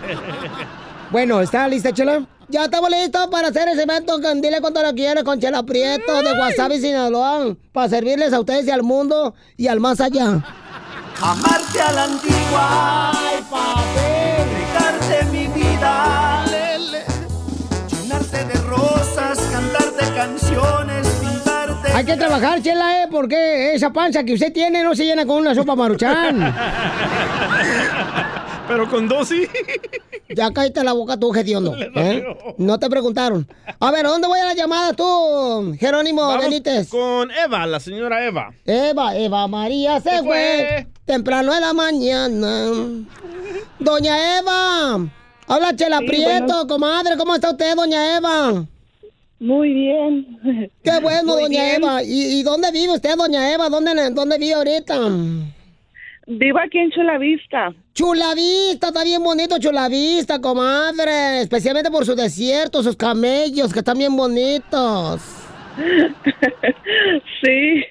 Bueno, 1.10 1.40
¿está 1.40 1.66
lista, 1.68 1.90
Chela? 1.90 2.26
Ya 2.50 2.64
estamos 2.64 2.90
listos 2.90 3.28
para 3.28 3.48
hacer 3.48 3.66
el 3.66 3.78
segmento 3.78 4.20
con 4.20 4.42
Dile 4.42 4.60
cuánto 4.60 4.82
lo 4.82 4.92
quieres 4.92 5.24
con 5.24 5.40
Chela 5.40 5.62
Prieto 5.62 6.20
de 6.20 6.32
Wasabi 6.38 6.78
Sinaloa. 6.80 7.56
Para 7.72 7.88
servirles 7.88 8.34
a 8.34 8.40
ustedes 8.40 8.66
y 8.66 8.70
al 8.70 8.82
mundo 8.82 9.34
y 9.56 9.68
al 9.68 9.80
más 9.80 10.02
allá. 10.02 10.44
Amarte 11.20 11.80
a 11.80 11.92
la 11.92 12.04
antigua, 12.04 13.10
ay 13.12 13.42
papi, 13.50 14.06
entregarte 14.38 15.24
mi 15.32 15.46
vida, 15.48 16.44
llenarte 17.90 18.44
de 18.44 18.54
rosas, 18.60 19.38
cantarte 19.50 20.04
canciones, 20.14 21.08
pintarte. 21.20 21.92
Hay 21.92 22.04
que 22.04 22.16
trabajar, 22.16 22.62
Chela, 22.62 23.02
¿eh? 23.02 23.08
Porque 23.10 23.74
esa 23.74 23.90
panza 23.92 24.22
que 24.22 24.34
usted 24.34 24.52
tiene 24.52 24.84
no 24.84 24.94
se 24.94 25.06
llena 25.06 25.26
con 25.26 25.38
una 25.38 25.56
sopa 25.56 25.74
maruchan. 25.74 26.54
Pero 28.68 28.88
con 28.88 29.08
dos 29.08 29.28
sí. 29.28 29.46
Ya 30.28 30.52
cállate 30.52 30.84
la 30.84 30.92
boca 30.92 31.16
tú, 31.18 31.30
Gediondo. 31.32 31.74
¿eh? 31.96 32.22
No 32.58 32.78
te 32.78 32.88
preguntaron. 32.90 33.48
A 33.80 33.90
ver, 33.90 34.04
¿dónde 34.06 34.28
voy 34.28 34.38
a 34.40 34.44
la 34.44 34.54
llamada 34.54 34.92
tú, 34.92 35.74
Jerónimo 35.80 36.20
Vamos 36.22 36.44
Benítez? 36.44 36.88
con 36.90 37.30
Eva, 37.30 37.66
la 37.66 37.80
señora 37.80 38.24
Eva. 38.26 38.52
Eva, 38.66 39.16
Eva 39.16 39.46
María 39.48 40.00
se 40.00 40.10
Se 40.10 40.18
fue. 40.18 40.24
fue. 40.26 40.86
temprano 41.06 41.54
en 41.54 41.60
la 41.62 41.72
mañana. 41.72 42.66
Doña 43.78 44.38
Eva, 44.38 45.08
habla 45.46 45.74
Chela 45.76 45.98
Sí, 46.00 46.06
Prieto, 46.06 46.66
comadre, 46.66 47.16
¿cómo 47.16 47.34
está 47.34 47.50
usted, 47.52 47.74
doña 47.74 48.16
Eva? 48.18 48.66
Muy 49.40 49.72
bien. 49.72 50.70
Qué 50.82 50.98
bueno, 51.00 51.34
Muy 51.34 51.42
doña 51.44 51.62
bien. 51.64 51.76
Eva. 51.76 52.02
¿Y, 52.02 52.40
y 52.40 52.42
dónde 52.42 52.70
vive 52.72 52.92
usted, 52.94 53.16
doña 53.16 53.52
Eva? 53.52 53.68
¿Dónde, 53.70 54.10
dónde 54.10 54.36
vive 54.36 54.54
ahorita? 54.54 54.96
Vivo 56.30 56.58
aquí 56.58 56.76
en 56.78 56.90
Chulavista. 56.90 57.72
Chulavista, 57.94 58.88
está 58.88 59.02
bien 59.02 59.22
bonito 59.22 59.58
Chulavista, 59.58 60.38
comadre. 60.40 61.40
Especialmente 61.40 61.90
por 61.90 62.04
su 62.04 62.14
desierto, 62.14 62.82
sus 62.82 62.96
camellos, 62.96 63.72
que 63.72 63.78
están 63.78 63.96
bien 63.98 64.14
bonitos. 64.16 65.22
Sí. 67.40 67.84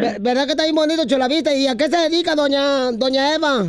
Ver- 0.00 0.20
¿Verdad 0.20 0.44
que 0.44 0.50
está 0.52 0.62
bien 0.64 0.76
bonito 0.76 1.04
Chulavista? 1.06 1.52
¿Y 1.54 1.66
a 1.66 1.76
qué 1.76 1.88
se 1.88 1.96
dedica, 1.96 2.34
doña, 2.36 2.92
doña 2.92 3.34
Eva? 3.34 3.64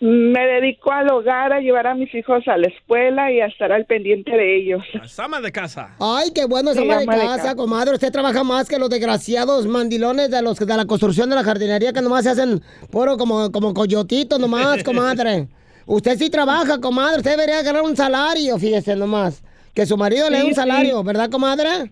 Me 0.00 0.40
dedico 0.46 0.90
al 0.92 1.10
hogar, 1.10 1.52
a 1.52 1.60
llevar 1.60 1.86
a 1.86 1.94
mis 1.94 2.14
hijos 2.14 2.42
a 2.48 2.56
la 2.56 2.68
escuela 2.68 3.30
y 3.30 3.40
a 3.40 3.46
estar 3.46 3.70
al 3.70 3.84
pendiente 3.84 4.30
de 4.30 4.56
ellos. 4.56 4.82
Sama 5.06 5.42
de 5.42 5.52
casa. 5.52 5.94
Ay, 6.00 6.30
qué 6.34 6.46
bueno 6.46 6.70
esa 6.70 6.80
Sí, 6.80 6.86
ama 6.90 6.96
de 7.00 7.02
ama 7.04 7.14
de 7.16 7.20
casa, 7.20 7.36
casa. 7.42 7.54
comadre. 7.56 7.94
Usted 7.94 8.10
trabaja 8.10 8.42
más 8.42 8.66
que 8.66 8.78
los 8.78 8.88
desgraciados 8.88 9.66
mandilones 9.66 10.30
de 10.30 10.40
los 10.40 10.58
de 10.58 10.76
la 10.76 10.86
construcción 10.86 11.28
de 11.28 11.36
la 11.36 11.44
jardinería 11.44 11.92
que 11.92 12.00
nomás 12.00 12.24
se 12.24 12.30
hacen 12.30 12.62
puro 12.90 13.18
como, 13.18 13.52
como 13.52 13.74
coyotitos 13.74 14.40
nomás, 14.40 14.82
comadre. 14.84 15.48
Usted 15.84 16.16
sí 16.18 16.30
trabaja, 16.30 16.80
comadre. 16.80 17.18
Usted 17.18 17.32
debería 17.32 17.62
ganar 17.62 17.82
un 17.82 17.94
salario, 17.94 18.58
fíjese 18.58 18.96
nomás. 18.96 19.42
Que 19.74 19.84
su 19.84 19.96
marido 19.98 20.30
le 20.30 20.38
dé 20.38 20.42
un 20.44 20.48
sí. 20.50 20.54
salario, 20.54 21.02
¿verdad, 21.04 21.28
comadre? 21.30 21.90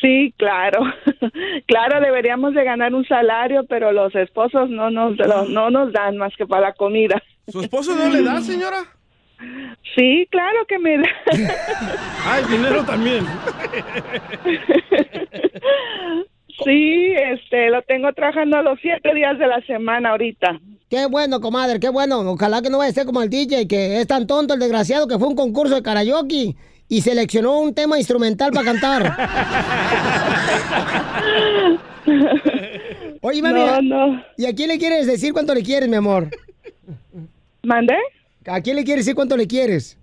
Sí, 0.00 0.32
claro. 0.36 0.80
Claro, 1.66 2.00
deberíamos 2.00 2.54
de 2.54 2.62
ganar 2.64 2.94
un 2.94 3.04
salario, 3.06 3.64
pero 3.68 3.90
los 3.92 4.14
esposos 4.14 4.70
no 4.70 4.90
nos, 4.90 5.16
lo- 5.18 5.44
no 5.46 5.70
nos 5.70 5.92
dan 5.92 6.16
más 6.16 6.32
que 6.36 6.46
para 6.46 6.68
la 6.68 6.72
comida. 6.74 7.20
¿Su 7.48 7.60
esposo 7.60 7.94
no 7.96 8.08
le 8.08 8.22
da, 8.22 8.40
señora? 8.40 8.78
Sí, 9.96 10.26
claro 10.30 10.58
que 10.68 10.78
me 10.78 10.98
da. 10.98 11.08
Ay, 12.26 12.44
dinero 12.50 12.84
también. 12.84 13.24
Sí, 16.64 17.12
este, 17.12 17.68
lo 17.68 17.82
tengo 17.82 18.10
trabajando 18.14 18.62
los 18.62 18.78
siete 18.80 19.12
días 19.14 19.38
de 19.38 19.46
la 19.46 19.60
semana 19.66 20.10
ahorita. 20.12 20.58
Qué 20.88 21.04
bueno, 21.06 21.40
comadre, 21.40 21.78
qué 21.80 21.90
bueno. 21.90 22.20
Ojalá 22.20 22.62
que 22.62 22.70
no 22.70 22.78
vaya 22.78 22.90
a 22.90 22.94
ser 22.94 23.04
como 23.04 23.20
el 23.22 23.28
DJ, 23.28 23.68
que 23.68 24.00
es 24.00 24.06
tan 24.06 24.26
tonto 24.26 24.54
el 24.54 24.60
desgraciado 24.60 25.06
que 25.06 25.18
fue 25.18 25.28
un 25.28 25.36
concurso 25.36 25.74
de 25.74 25.82
karaoke 25.82 26.56
y 26.88 27.00
seleccionó 27.00 27.58
un 27.60 27.74
tema 27.74 27.98
instrumental 27.98 28.52
para 28.52 28.64
cantar. 28.64 29.16
Oye, 33.20 33.42
mami, 33.42 33.60
No, 33.60 33.82
no. 33.82 34.22
¿y 34.36 34.46
a 34.46 34.54
quién 34.54 34.68
le 34.68 34.78
quieres 34.78 35.06
decir 35.06 35.32
cuánto 35.32 35.54
le 35.54 35.62
quieres, 35.62 35.88
mi 35.88 35.96
amor? 35.96 36.30
¿Mandé? 37.62 37.96
¿A 38.46 38.60
quién 38.60 38.76
le 38.76 38.84
quieres 38.84 39.04
decir 39.04 39.16
cuánto 39.16 39.36
le 39.36 39.46
quieres? 39.48 39.98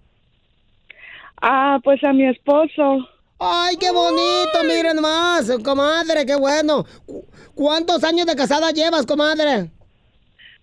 Ah, 1.42 1.80
pues 1.84 2.04
a 2.04 2.12
mi 2.12 2.26
esposo. 2.28 3.08
¡Ay, 3.40 3.76
qué 3.78 3.92
bonito! 3.92 4.64
Miren 4.66 5.02
más, 5.02 5.50
comadre, 5.64 6.26
qué 6.26 6.36
bueno. 6.36 6.86
Cu- 7.06 7.26
¿Cuántos 7.56 8.04
años 8.04 8.26
de 8.26 8.36
casada 8.36 8.72
llevas, 8.72 9.06
comadre? 9.06 9.70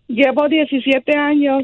Llevo 0.09 0.49
17 0.49 1.17
años. 1.17 1.63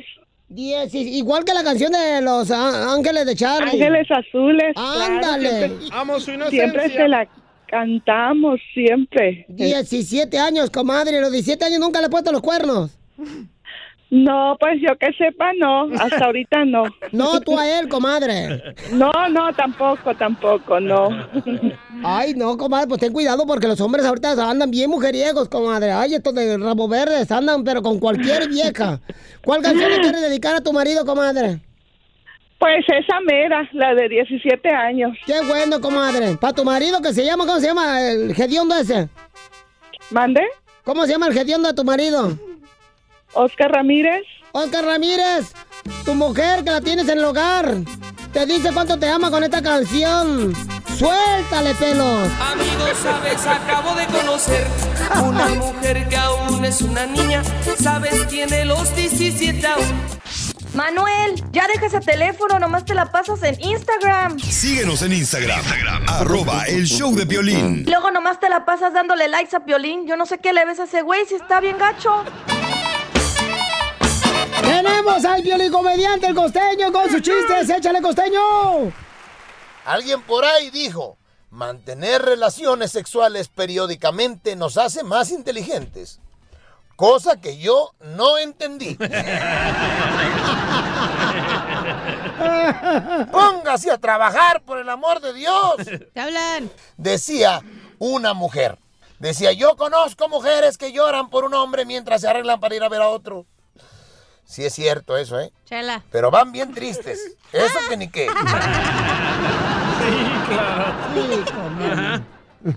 Diez, 0.49 0.95
igual 0.95 1.45
que 1.45 1.53
la 1.53 1.65
canción 1.65 1.91
de 1.93 2.21
los 2.23 2.51
Ángeles 2.51 3.27
de 3.27 3.35
Charlie. 3.35 3.71
Ángeles 3.83 4.07
Azules. 4.11 4.75
claro, 4.75 5.15
Ándale. 5.15 5.59
siempre- 5.59 5.89
Amo 5.93 6.21
su 6.21 6.31
Siempre 6.51 6.89
se 6.91 7.09
la 7.09 7.29
cantamos, 7.67 8.61
siempre. 8.73 9.45
17 9.49 10.39
años, 10.39 10.71
comadre. 10.71 11.21
Los 11.21 11.33
17 11.33 11.65
años 11.65 11.81
nunca 11.81 12.01
le 12.01 12.07
he 12.07 12.11
puesto 12.11 12.31
los 12.31 12.43
cuernos. 12.43 12.97
No, 14.09 14.57
pues 14.61 14.81
yo 14.81 14.97
que 14.99 15.13
sepa, 15.15 15.53
no. 15.59 15.89
Hasta 15.99 16.27
ahorita 16.27 16.65
no. 16.65 16.85
No, 17.13 17.41
tú 17.41 17.59
a 17.59 17.79
él, 17.79 17.89
comadre. 17.89 18.63
No, 18.93 19.11
no, 19.31 19.53
tampoco, 19.53 20.15
tampoco, 20.15 20.79
no. 20.79 21.09
Ay, 22.05 22.35
no, 22.35 22.57
comadre, 22.57 22.87
pues 22.87 23.01
ten 23.01 23.13
cuidado 23.13 23.47
porque 23.47 23.67
los 23.67 23.81
hombres 23.81 24.05
ahorita 24.07 24.33
andan 24.49 24.71
bien 24.71 24.91
mujeriegos, 24.91 25.49
comadre. 25.49 25.91
Ay, 25.93 26.15
estos 26.15 26.35
de 26.35 26.57
rabo 26.57 26.89
verdes 26.89 27.31
andan, 27.33 27.65
pero 27.65 27.83
con 27.83 27.99
cualquier 27.99 28.49
vieja. 28.49 29.01
¿Cuál 29.45 29.63
canción 29.63 29.91
le 29.91 30.01
quieres 30.01 30.21
dedicar 30.21 30.55
a 30.55 30.61
tu 30.61 30.73
marido, 30.73 31.05
comadre? 31.05 31.61
Pues 32.59 32.85
esa 32.89 33.21
mera, 33.21 33.69
la 33.73 33.95
de 33.95 34.09
17 34.09 34.69
años. 34.71 35.17
Qué 35.27 35.41
bueno, 35.47 35.81
comadre. 35.81 36.37
Para 36.37 36.55
tu 36.55 36.65
marido 36.65 37.03
que 37.03 37.13
se 37.13 37.25
llama, 37.25 37.45
¿cómo 37.45 37.61
se 37.61 37.67
llama 37.67 38.01
el 38.03 38.35
gediondo 38.35 38.77
ese? 38.77 39.09
¿Mande? 40.11 40.43
¿Cómo 40.85 41.05
se 41.05 41.13
llama 41.13 41.27
el 41.27 41.35
gediondo 41.35 41.69
de 41.69 41.75
tu 41.75 41.85
marido? 41.85 42.39
Oscar 43.37 43.71
Ramírez. 43.71 44.23
Oscar 44.53 44.85
Ramírez, 44.85 45.53
tu 46.07 46.15
mujer 46.15 46.65
que 46.65 46.71
la 46.71 46.81
tienes 46.81 47.07
en 47.09 47.19
el 47.19 47.25
hogar, 47.25 47.75
te 48.33 48.47
dice 48.47 48.71
cuánto 48.73 48.99
te 48.99 49.07
ama 49.09 49.31
con 49.31 49.45
esta 49.45 49.63
canción. 49.63 50.55
Suéltale, 50.97 51.75
pelos. 51.75 52.31
Amigos, 52.41 52.97
sabes, 53.03 53.47
acabo 53.47 53.95
de 53.95 54.07
conocer 54.07 54.67
una 55.23 55.49
mujer 55.49 56.09
que 56.09 56.17
aún 56.17 56.65
es 56.65 56.81
una 56.81 57.05
niña. 57.05 57.43
Sabes, 57.79 58.27
tiene 58.29 58.65
los 58.65 58.97
17 58.97 59.67
aún. 59.67 60.17
Manuel, 60.73 61.43
ya 61.53 61.67
deja 61.69 61.87
ese 61.87 62.01
teléfono, 62.01 62.59
nomás 62.59 62.87
te 62.87 62.95
la 62.95 63.11
pasas 63.13 63.43
en 63.43 63.61
Instagram. 63.61 64.39
Síguenos 64.39 65.03
en 65.03 65.13
Instagram, 65.13 65.61
arroba 66.09 66.65
el 66.65 66.87
show 66.87 67.15
de 67.15 67.27
violín. 67.27 67.85
Luego 67.87 68.11
nomás 68.11 68.41
te 68.41 68.49
la 68.49 68.65
pasas 68.65 68.95
dándole 68.95 69.29
likes 69.29 69.55
a 69.55 69.61
Piolín. 69.61 70.07
Yo 70.07 70.17
no 70.17 70.25
sé 70.25 70.39
qué 70.39 70.53
le 70.55 70.65
ves 70.65 70.81
a 70.81 70.85
ese 70.85 71.03
güey 71.03 71.25
si 71.27 71.35
está 71.35 71.61
bien 71.61 71.77
gacho. 71.79 72.25
Tenemos 74.67 75.25
al 75.25 75.43
violín 75.43 75.73
comediante, 75.73 76.27
el 76.27 76.35
costeño, 76.35 76.93
con 76.93 77.11
sus 77.11 77.23
chistes. 77.23 77.71
¡Échale, 77.71 78.03
costeño! 78.03 78.93
Alguien 79.85 80.23
por 80.23 80.45
ahí 80.45 80.71
dijo, 80.71 81.17
mantener 81.51 82.23
relaciones 82.23 82.91
sexuales 82.91 83.49
periódicamente 83.49 84.57
nos 84.57 84.77
hace 84.77 85.05
más 85.05 85.31
inteligentes. 85.31 86.21
Cosa 86.97 87.41
que 87.41 87.59
yo 87.59 87.93
no 88.01 88.39
entendí. 88.39 88.95
Póngase 93.31 93.91
a 93.91 93.99
trabajar, 93.99 94.63
por 94.63 94.79
el 94.79 94.89
amor 94.89 95.21
de 95.21 95.35
Dios. 95.35 95.77
Te 96.13 96.21
hablan. 96.21 96.71
Decía 96.97 97.63
una 97.99 98.33
mujer. 98.35 98.79
Decía, 99.19 99.53
yo 99.53 99.77
conozco 99.77 100.29
mujeres 100.29 100.77
que 100.77 100.93
lloran 100.93 101.31
por 101.31 101.45
un 101.45 101.55
hombre 101.55 101.85
mientras 101.85 102.21
se 102.23 102.29
arreglan 102.29 102.61
para 102.61 102.75
ir 102.75 102.83
a 102.83 102.89
ver 102.89 103.03
a 103.03 103.09
otro. 103.09 103.47
Sí 104.47 104.65
es 104.65 104.73
cierto 104.75 105.17
eso, 105.17 105.39
¿eh? 105.41 105.53
Chela. 105.65 106.03
Pero 106.11 106.31
van 106.31 106.53
bien 106.53 106.73
tristes. 106.73 107.19
Eso 107.53 107.79
que 107.89 107.97
ni 107.97 108.09
qué. 108.09 108.29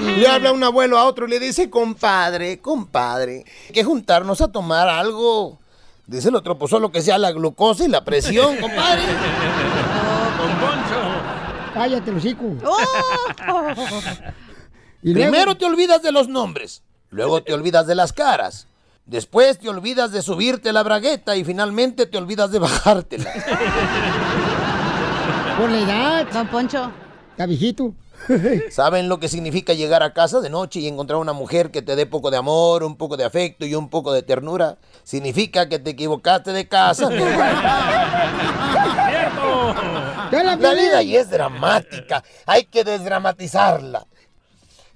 Le 0.00 0.26
habla 0.28 0.52
un 0.52 0.62
abuelo 0.64 0.98
a 0.98 1.04
otro 1.04 1.26
y 1.26 1.30
le 1.30 1.38
dice, 1.40 1.70
compadre, 1.70 2.58
compadre, 2.60 3.44
hay 3.68 3.72
que 3.72 3.84
juntarnos 3.84 4.40
a 4.40 4.48
tomar 4.48 4.88
algo. 4.88 5.58
Dice 6.06 6.28
el 6.28 6.34
otro, 6.34 6.58
pues 6.58 6.70
solo 6.70 6.90
que 6.90 7.02
sea 7.02 7.18
la 7.18 7.30
glucosa 7.32 7.84
y 7.84 7.88
la 7.88 8.04
presión, 8.04 8.56
compadre. 8.56 9.02
Con 10.38 10.50
Poncho. 10.58 11.00
Cállate, 11.74 12.10
hocico. 12.10 12.44
Y 15.02 15.12
Primero 15.14 15.44
luego- 15.44 15.56
te 15.56 15.64
olvidas 15.66 16.02
de 16.02 16.12
los 16.12 16.28
nombres, 16.28 16.82
luego 17.10 17.42
te 17.42 17.54
olvidas 17.54 17.86
de 17.86 17.94
las 17.94 18.12
caras, 18.12 18.66
después 19.06 19.58
te 19.58 19.68
olvidas 19.68 20.12
de 20.12 20.22
subirte 20.22 20.72
la 20.72 20.82
bragueta 20.82 21.36
y 21.36 21.44
finalmente 21.44 22.06
te 22.06 22.18
olvidas 22.18 22.50
de 22.50 22.58
bajártela. 22.58 23.32
Por 25.58 25.70
la 25.70 25.78
edad. 25.78 26.26
Don 26.32 26.48
Poncho. 26.48 26.90
Está 27.32 27.46
viejito. 27.46 27.94
¿Saben 28.70 29.08
lo 29.08 29.18
que 29.18 29.28
significa 29.28 29.72
llegar 29.72 30.02
a 30.02 30.12
casa 30.12 30.40
de 30.40 30.50
noche 30.50 30.80
y 30.80 30.88
encontrar 30.88 31.18
una 31.18 31.32
mujer 31.32 31.70
que 31.70 31.82
te 31.82 31.96
dé 31.96 32.06
poco 32.06 32.30
de 32.30 32.36
amor, 32.36 32.84
un 32.84 32.96
poco 32.96 33.16
de 33.16 33.24
afecto 33.24 33.66
y 33.66 33.74
un 33.74 33.88
poco 33.88 34.12
de 34.12 34.22
ternura? 34.22 34.78
Significa 35.04 35.68
que 35.68 35.78
te 35.78 35.90
equivocaste 35.90 36.52
de 36.52 36.68
casa. 36.68 37.08
mi 37.08 37.22
hermano. 37.22 37.60
La 40.30 40.74
vida 40.74 41.02
y 41.02 41.16
es 41.16 41.30
dramática, 41.30 42.22
hay 42.46 42.64
que 42.64 42.84
desdramatizarla. 42.84 44.06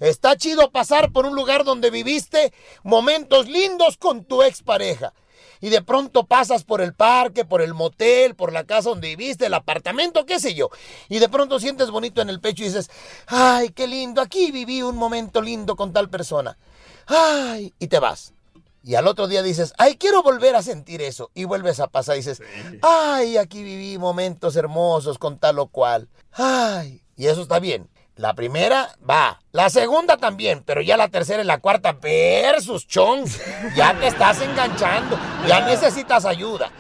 Está 0.01 0.37
chido 0.37 0.71
pasar 0.71 1.13
por 1.13 1.27
un 1.27 1.35
lugar 1.35 1.65
donde 1.65 1.91
viviste 1.91 2.53
momentos 2.83 3.49
lindos 3.49 3.97
con 3.97 4.25
tu 4.25 4.43
expareja. 4.43 5.13
Y 5.61 5.71
de 5.71 5.83
pronto 5.83 6.27
pasas 6.27 6.65
por 6.65 6.81
el 6.81 6.93
parque, 6.93 7.45
por 7.45 7.63
el 7.63 7.73
motel, 7.73 8.35
por 8.35 8.53
la 8.53 8.65
casa 8.65 8.91
donde 8.91 9.09
viviste, 9.09 9.47
el 9.47 9.55
apartamento, 9.55 10.27
qué 10.27 10.39
sé 10.39 10.55
yo. 10.55 10.69
Y 11.09 11.21
de 11.21 11.29
pronto 11.29 11.59
sientes 11.59 11.91
bonito 11.91 12.21
en 12.21 12.29
el 12.29 12.41
pecho 12.41 12.63
y 12.63 12.67
dices, 12.67 12.91
ay, 13.27 13.71
qué 13.71 13.87
lindo, 13.87 14.21
aquí 14.21 14.51
viví 14.51 14.83
un 14.83 14.97
momento 14.97 15.41
lindo 15.41 15.75
con 15.75 15.93
tal 15.93 16.11
persona. 16.11 16.59
Ay, 17.07 17.73
y 17.79 17.87
te 17.87 17.99
vas. 17.99 18.35
Y 18.83 18.97
al 18.97 19.07
otro 19.07 19.27
día 19.27 19.43
dices, 19.43 19.73
ay, 19.79 19.97
quiero 19.97 20.23
volver 20.23 20.55
a 20.57 20.63
sentir 20.63 21.01
eso. 21.01 21.31
Y 21.33 21.45
vuelves 21.45 21.81
a 21.81 21.87
pasar 21.87 22.17
y 22.17 22.19
dices, 22.19 22.43
ay, 22.83 23.39
aquí 23.39 23.63
viví 23.63 23.97
momentos 23.97 24.57
hermosos 24.57 25.17
con 25.17 25.39
tal 25.39 25.59
o 25.59 25.69
cual. 25.69 26.09
Ay, 26.33 27.01
y 27.17 27.29
eso 27.29 27.41
está 27.41 27.59
bien. 27.61 27.89
La 28.17 28.33
primera 28.33 28.91
va, 29.09 29.41
la 29.51 29.69
segunda 29.71 30.17
también, 30.17 30.63
pero 30.65 30.81
ya 30.81 30.97
la 30.97 31.09
tercera 31.09 31.43
y 31.43 31.47
la 31.47 31.59
cuarta 31.59 31.95
versus 32.01 32.87
chong. 32.87 33.27
Ya 33.75 33.93
te 33.99 34.07
estás 34.07 34.41
enganchando, 34.41 35.19
ya 35.49 35.67
necesitas 35.67 36.25
ayuda. 36.25 36.71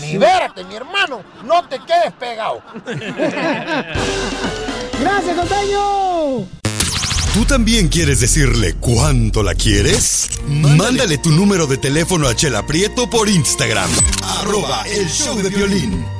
Libérate, 0.00 0.64
mi 0.64 0.74
hermano, 0.74 1.22
no 1.44 1.68
te 1.68 1.78
quedes 1.78 2.12
pegado. 2.18 2.60
¡Gracias, 5.00 5.36
costeño! 5.36 6.48
¿Tú 7.34 7.44
también 7.44 7.86
quieres 7.86 8.18
decirle 8.18 8.74
cuánto 8.80 9.44
la 9.44 9.54
quieres? 9.54 10.40
Mándale 10.48 11.18
tu 11.18 11.30
número 11.30 11.68
de 11.68 11.78
teléfono 11.78 12.26
a 12.26 12.34
Chela 12.34 12.66
Prieto 12.66 13.08
por 13.08 13.28
Instagram, 13.28 13.88
arroba 14.40 14.82
el 14.88 15.08
show 15.08 15.40
de 15.40 15.50
violín. 15.50 16.19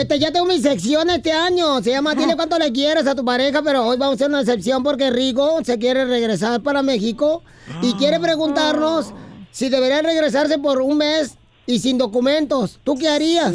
este, 0.00 0.18
ya 0.18 0.32
tengo 0.32 0.46
mi 0.46 0.58
sección 0.60 1.10
este 1.10 1.32
año. 1.32 1.82
Se 1.82 1.90
llama 1.90 2.14
Dile 2.14 2.36
cuánto 2.36 2.58
le 2.58 2.72
quieres 2.72 3.06
a 3.06 3.14
tu 3.14 3.24
pareja, 3.24 3.62
pero 3.62 3.84
hoy 3.86 3.96
vamos 3.96 4.12
a 4.12 4.16
hacer 4.16 4.28
una 4.28 4.40
excepción 4.40 4.82
porque 4.82 5.10
Rigo 5.10 5.62
se 5.64 5.78
quiere 5.78 6.04
regresar 6.04 6.60
para 6.62 6.82
México 6.82 7.42
y 7.82 7.94
quiere 7.94 8.18
preguntarnos 8.20 9.12
si 9.50 9.68
debería 9.68 10.02
regresarse 10.02 10.58
por 10.58 10.80
un 10.80 10.98
mes 10.98 11.36
y 11.66 11.78
sin 11.78 11.96
documentos. 11.98 12.78
¿Tú 12.84 12.96
qué 12.96 13.08
harías? 13.08 13.54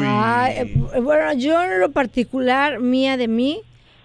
Ay, 0.00 0.54
eh, 0.94 1.00
bueno, 1.00 1.32
yo 1.34 1.62
en 1.62 1.80
lo 1.80 1.90
particular, 1.92 2.80
mía 2.80 3.16
de 3.16 3.28
mí, 3.28 3.60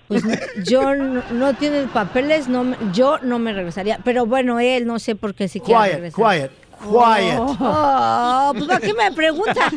pues 0.07 0.23
yo 0.65 0.95
no, 0.95 1.23
no 1.31 1.53
tiene 1.55 1.83
papeles, 1.87 2.47
no, 2.47 2.65
yo 2.93 3.17
no 3.19 3.39
me 3.39 3.51
regresaría. 3.53 3.99
Pero 4.03 4.25
bueno, 4.25 4.59
él 4.59 4.85
no 4.85 4.99
sé 4.99 5.15
por 5.15 5.33
qué 5.33 5.47
si 5.47 5.59
quiere 5.59 5.81
Quiet, 5.81 5.93
regresar. 5.95 6.15
quiet, 6.39 6.51
quiet. 6.83 7.39
Oh, 7.39 8.51
pues 8.53 8.65
¿para 8.65 8.79
qué 8.79 8.93
me 8.93 9.11
pregunta? 9.11 9.71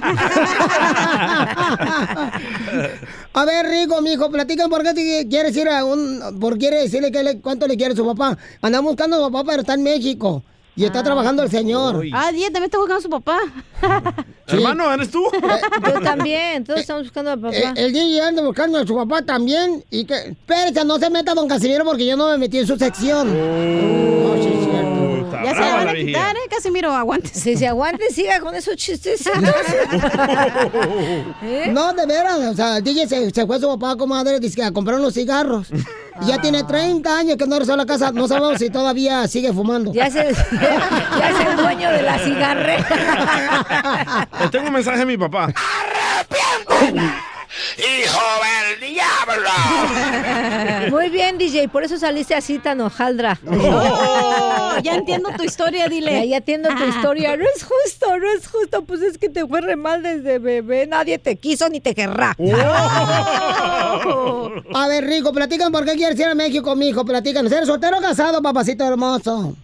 A 3.33 3.45
ver, 3.45 3.67
Rigo, 3.67 4.01
mijo, 4.01 4.31
platican 4.31 4.71
por 4.71 4.83
qué 4.83 4.95
te 4.95 5.27
quieres 5.29 5.57
ir 5.57 5.69
a 5.69 5.85
un... 5.85 6.39
por 6.41 6.59
quiere 6.59 6.83
decirle 6.83 7.11
que 7.13 7.23
le- 7.23 7.41
cuánto 7.41 7.67
le 7.67 7.77
quiere 7.77 7.93
a 7.93 7.97
su 7.97 8.07
papá. 8.07 8.37
Andamos 8.63 8.93
buscando 8.93 9.17
a 9.17 9.27
su 9.27 9.33
papá, 9.33 9.45
pero 9.49 9.61
está 9.61 9.75
en 9.75 9.83
México. 9.83 10.43
Y 10.79 10.85
está 10.85 11.03
trabajando 11.03 11.43
el 11.43 11.51
señor. 11.51 12.05
Ah, 12.13 12.31
Diez 12.33 12.53
también 12.53 12.65
está 12.65 12.77
buscando 12.79 12.99
a 12.99 13.03
su 13.03 13.09
papá. 13.09 13.39
Hermano, 14.47 14.93
¿eres 14.93 15.11
tú? 15.11 15.23
Yo 15.33 16.01
también, 16.03 16.65
todos 16.65 16.81
estamos 16.81 17.05
buscando 17.05 17.31
a 17.31 17.37
papá. 17.37 17.57
Eh, 17.57 17.73
el 17.77 17.93
DJ 17.95 18.21
anda 18.21 18.43
buscando 18.43 18.79
a 18.79 18.87
su 18.87 18.95
papá 18.95 19.23
también. 19.23 19.83
Y 19.91 20.05
que. 20.05 20.15
Espérate, 20.15 20.85
no 20.85 20.99
se 20.99 21.09
meta 21.09 21.33
don 21.35 21.49
Casimiro 21.49 21.83
porque 21.85 22.05
yo 22.05 22.15
no 22.19 22.29
me 22.29 22.37
metí 22.37 22.59
en 22.59 22.67
su 22.67 22.77
sección. 22.77 23.27
No, 23.29 24.35
sí, 24.43 24.51
es 24.53 24.67
Ya 25.45 25.55
se 25.55 25.61
la 25.61 25.75
van 25.77 25.89
a 25.89 25.95
quitar, 25.95 26.37
¿eh? 26.37 26.41
Casimiro, 26.51 26.93
aguante. 26.93 27.29
Si 27.29 27.57
se 27.57 27.67
aguante, 27.67 28.11
siga 28.13 28.41
con 28.41 28.55
esos 28.55 28.77
chistes. 28.77 29.29
No, 31.71 31.93
de 31.93 32.07
veras, 32.07 32.39
o 32.39 32.55
sea, 32.55 32.79
el 32.79 32.85
DJ 32.85 33.07
se, 33.09 33.31
se 33.31 33.47
fue 33.47 33.57
a 33.57 33.61
su 33.61 33.69
papá, 33.69 33.97
comadre, 33.97 34.41
dice 34.41 34.57
que 34.57 34.63
a 34.65 34.73
comprar 34.73 34.99
unos 34.99 35.15
cigarros. 35.15 35.69
Y 36.23 36.27
ya 36.27 36.41
tiene 36.41 36.65
30 36.65 37.19
años 37.19 37.37
que 37.37 37.45
no 37.47 37.57
regresó 37.57 37.75
a 37.75 37.77
la 37.77 37.85
casa, 37.87 38.11
no 38.13 38.27
sabemos 38.27 38.59
si 38.59 38.71
todavía 38.71 39.27
sigue 39.29 39.53
fumando. 39.53 39.93
Ya 39.93 40.11
se, 40.11 40.33
ya 40.53 41.31
es 41.31 41.47
el 41.49 41.57
dueño 41.57 41.91
de 41.91 42.03
la 42.03 42.19
cigarrera. 42.19 44.29
Le 44.41 44.49
tengo 44.49 44.67
un 44.69 44.73
mensaje 44.73 45.03
a 45.03 45.07
mi 45.07 45.17
papá. 45.19 45.53
¡Hijo 47.79 48.21
del 48.81 48.93
diablo! 48.93 50.91
Muy 50.91 51.09
bien, 51.11 51.39
DJ, 51.39 51.69
por 51.69 51.85
eso 51.85 51.97
saliste 51.99 52.35
así 52.35 52.59
tan 52.59 52.81
hojaldra. 52.81 53.39
Oh, 54.79 54.83
ya 54.83 54.95
entiendo 54.97 55.31
tu 55.39 55.43
historia, 55.43 55.89
dile. 55.89 56.13
Ya, 56.13 56.25
ya 56.25 56.37
entiendo 56.39 56.69
tu 56.69 56.85
historia. 56.85 57.35
No 57.37 57.45
es 57.45 57.65
justo, 57.65 58.19
no 58.19 58.27
es 58.37 58.47
justo. 58.47 58.83
Pues 58.85 59.01
es 59.01 59.17
que 59.17 59.31
te 59.31 59.47
fue 59.47 59.63
re 59.63 59.75
mal 59.75 60.03
desde 60.03 60.39
bebé. 60.39 60.87
Nadie 60.87 61.19
te 61.19 61.37
quiso 61.37 61.69
ni 61.71 61.81
te 61.81 61.95
querrá. 61.95 62.37
A 64.75 64.89
ver, 64.89 65.05
Rico, 65.05 65.33
platican 65.33 65.73
por 65.73 65.85
qué 65.87 65.93
quieres 65.95 66.19
ir 66.21 66.27
a 66.27 66.35
México, 66.35 66.77
mijo. 66.77 67.05
Platican. 67.07 67.47
¿Eres 67.47 67.67
soltero 67.67 67.97
o 67.99 68.03
casado, 68.03 68.43
papacito 68.43 68.85
hermoso? 68.87 69.55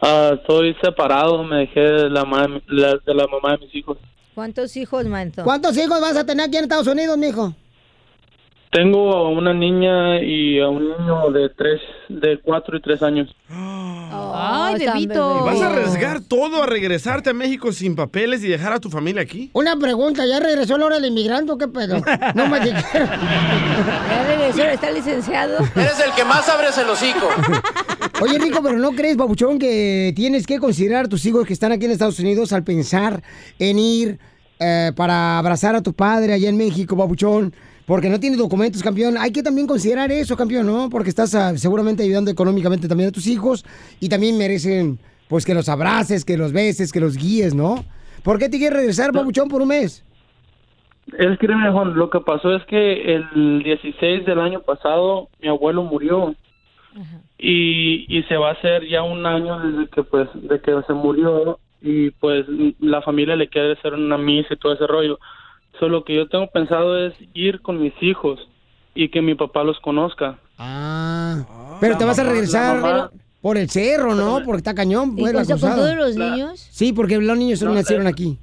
Ah, 0.00 0.30
estoy 0.34 0.76
separado, 0.82 1.42
me 1.42 1.56
dejé 1.60 1.80
de 1.80 2.10
la, 2.10 2.24
ma- 2.24 2.46
la- 2.68 2.98
de 3.04 3.14
la 3.14 3.26
mamá 3.26 3.56
de 3.56 3.66
mis 3.66 3.74
hijos. 3.74 3.98
¿Cuántos 4.36 4.76
hijos, 4.76 5.06
manto? 5.06 5.44
¿Cuántos 5.44 5.74
hijos 5.78 5.98
vas 5.98 6.14
a 6.14 6.26
tener 6.26 6.46
aquí 6.46 6.58
en 6.58 6.64
Estados 6.64 6.86
Unidos, 6.86 7.16
mijo? 7.16 7.54
Tengo 8.70 9.16
a 9.16 9.30
una 9.30 9.54
niña 9.54 10.20
y 10.20 10.60
a 10.60 10.68
un 10.68 10.90
niño 10.90 11.30
de 11.30 11.48
tres, 11.56 11.80
de 12.10 12.38
cuatro 12.44 12.76
y 12.76 12.82
tres 12.82 13.02
años. 13.02 13.34
Ay, 13.48 14.74
están 14.74 14.94
bebito. 14.94 15.42
¿Vas 15.42 15.62
a 15.62 15.68
arriesgar 15.68 16.20
todo 16.20 16.62
a 16.62 16.66
regresarte 16.66 17.30
a 17.30 17.32
México 17.32 17.72
sin 17.72 17.96
papeles 17.96 18.44
y 18.44 18.48
dejar 18.48 18.74
a 18.74 18.78
tu 18.78 18.90
familia 18.90 19.22
aquí? 19.22 19.48
Una 19.54 19.74
pregunta, 19.78 20.26
¿ya 20.26 20.38
regresó 20.38 20.76
la 20.76 20.84
hora 20.84 20.96
del 20.96 21.06
inmigrante 21.06 21.52
o 21.52 21.56
qué 21.56 21.68
pedo? 21.68 21.96
No 22.34 22.46
me 22.48 22.60
dijeron. 22.60 23.08
Ya 24.10 24.24
regresó, 24.26 24.62
está 24.64 24.90
licenciado. 24.90 25.58
Eres 25.74 25.98
el 26.00 26.12
que 26.12 26.24
más 26.24 26.46
abres 26.50 26.76
el 26.76 26.88
hocico. 26.90 27.28
Oye, 28.22 28.38
Rico, 28.38 28.60
pero 28.62 28.78
¿no 28.78 28.92
crees, 28.92 29.16
babuchón, 29.18 29.58
que 29.58 30.12
tienes 30.16 30.46
que 30.46 30.58
considerar 30.58 31.04
a 31.04 31.08
tus 31.08 31.26
hijos 31.26 31.46
que 31.46 31.52
están 31.52 31.72
aquí 31.72 31.84
en 31.84 31.90
Estados 31.90 32.18
Unidos 32.18 32.50
al 32.54 32.64
pensar 32.64 33.22
en 33.58 33.78
ir 33.78 34.18
eh, 34.58 34.90
para 34.96 35.38
abrazar 35.38 35.76
a 35.76 35.82
tu 35.82 35.92
padre 35.92 36.32
allá 36.32 36.48
en 36.48 36.56
México, 36.56 36.96
babuchón? 36.96 37.52
Porque 37.84 38.08
no 38.08 38.18
tienes 38.18 38.38
documentos, 38.38 38.82
campeón. 38.82 39.18
Hay 39.18 39.32
que 39.32 39.42
también 39.42 39.66
considerar 39.66 40.10
eso, 40.10 40.34
campeón, 40.34 40.66
¿no? 40.66 40.88
Porque 40.88 41.10
estás 41.10 41.34
ah, 41.34 41.58
seguramente 41.58 42.04
ayudando 42.04 42.30
económicamente 42.30 42.88
también 42.88 43.10
a 43.10 43.12
tus 43.12 43.26
hijos 43.26 43.66
y 44.00 44.08
también 44.08 44.38
merecen, 44.38 44.98
pues, 45.28 45.44
que 45.44 45.54
los 45.54 45.68
abraces, 45.68 46.24
que 46.24 46.38
los 46.38 46.52
beses, 46.54 46.92
que 46.92 47.00
los 47.00 47.18
guíes, 47.18 47.54
¿no? 47.54 47.84
¿Por 48.24 48.38
qué 48.38 48.48
te 48.48 48.56
quieres 48.56 48.78
regresar, 48.78 49.12
babuchón, 49.12 49.48
por 49.48 49.60
un 49.60 49.68
mes? 49.68 50.02
Es 51.18 51.38
que, 51.38 51.48
mejor, 51.48 51.88
lo 51.88 52.08
que 52.08 52.20
pasó 52.20 52.56
es 52.56 52.64
que 52.64 53.14
el 53.14 53.62
16 53.62 54.24
del 54.24 54.40
año 54.40 54.62
pasado 54.62 55.28
mi 55.40 55.48
abuelo 55.48 55.84
murió 55.84 56.34
y, 57.38 58.06
y 58.08 58.22
se 58.24 58.36
va 58.36 58.50
a 58.50 58.52
hacer 58.52 58.86
ya 58.88 59.02
un 59.02 59.26
año 59.26 59.58
desde 59.60 59.88
que 59.90 60.02
pues 60.02 60.28
de 60.34 60.60
que 60.60 60.72
se 60.86 60.92
murió 60.92 61.58
y 61.82 62.10
pues 62.12 62.46
la 62.80 63.02
familia 63.02 63.36
le 63.36 63.48
quiere 63.48 63.72
hacer 63.72 63.94
una 63.94 64.18
misa 64.18 64.54
y 64.54 64.56
todo 64.56 64.72
ese 64.72 64.86
rollo. 64.86 65.18
Solo 65.78 66.04
que 66.04 66.14
yo 66.14 66.28
tengo 66.28 66.46
pensado 66.48 66.98
es 67.06 67.14
ir 67.34 67.60
con 67.60 67.80
mis 67.80 67.92
hijos 68.02 68.40
y 68.94 69.08
que 69.10 69.20
mi 69.20 69.34
papá 69.34 69.62
los 69.62 69.78
conozca. 69.80 70.38
Ah, 70.58 71.44
pero 71.80 71.98
te 71.98 72.04
vas 72.04 72.18
a 72.18 72.24
regresar 72.24 72.80
mamá- 72.80 73.10
por 73.42 73.58
el 73.58 73.68
cerro, 73.68 74.14
¿no? 74.14 74.42
Porque 74.42 74.58
está 74.58 74.74
cañón, 74.74 75.12
¿Y 75.16 75.20
pues, 75.20 75.34
la 75.34 75.44
con, 75.44 75.60
todos 75.60 75.94
los 75.94 76.16
niños? 76.16 76.58
Sí, 76.70 76.92
porque 76.92 77.18
los 77.18 77.38
niños 77.38 77.58
solo 77.58 77.72
No, 77.72 77.76
nacieron 77.76 78.06
eh, 78.06 78.10
aquí. 78.10 78.38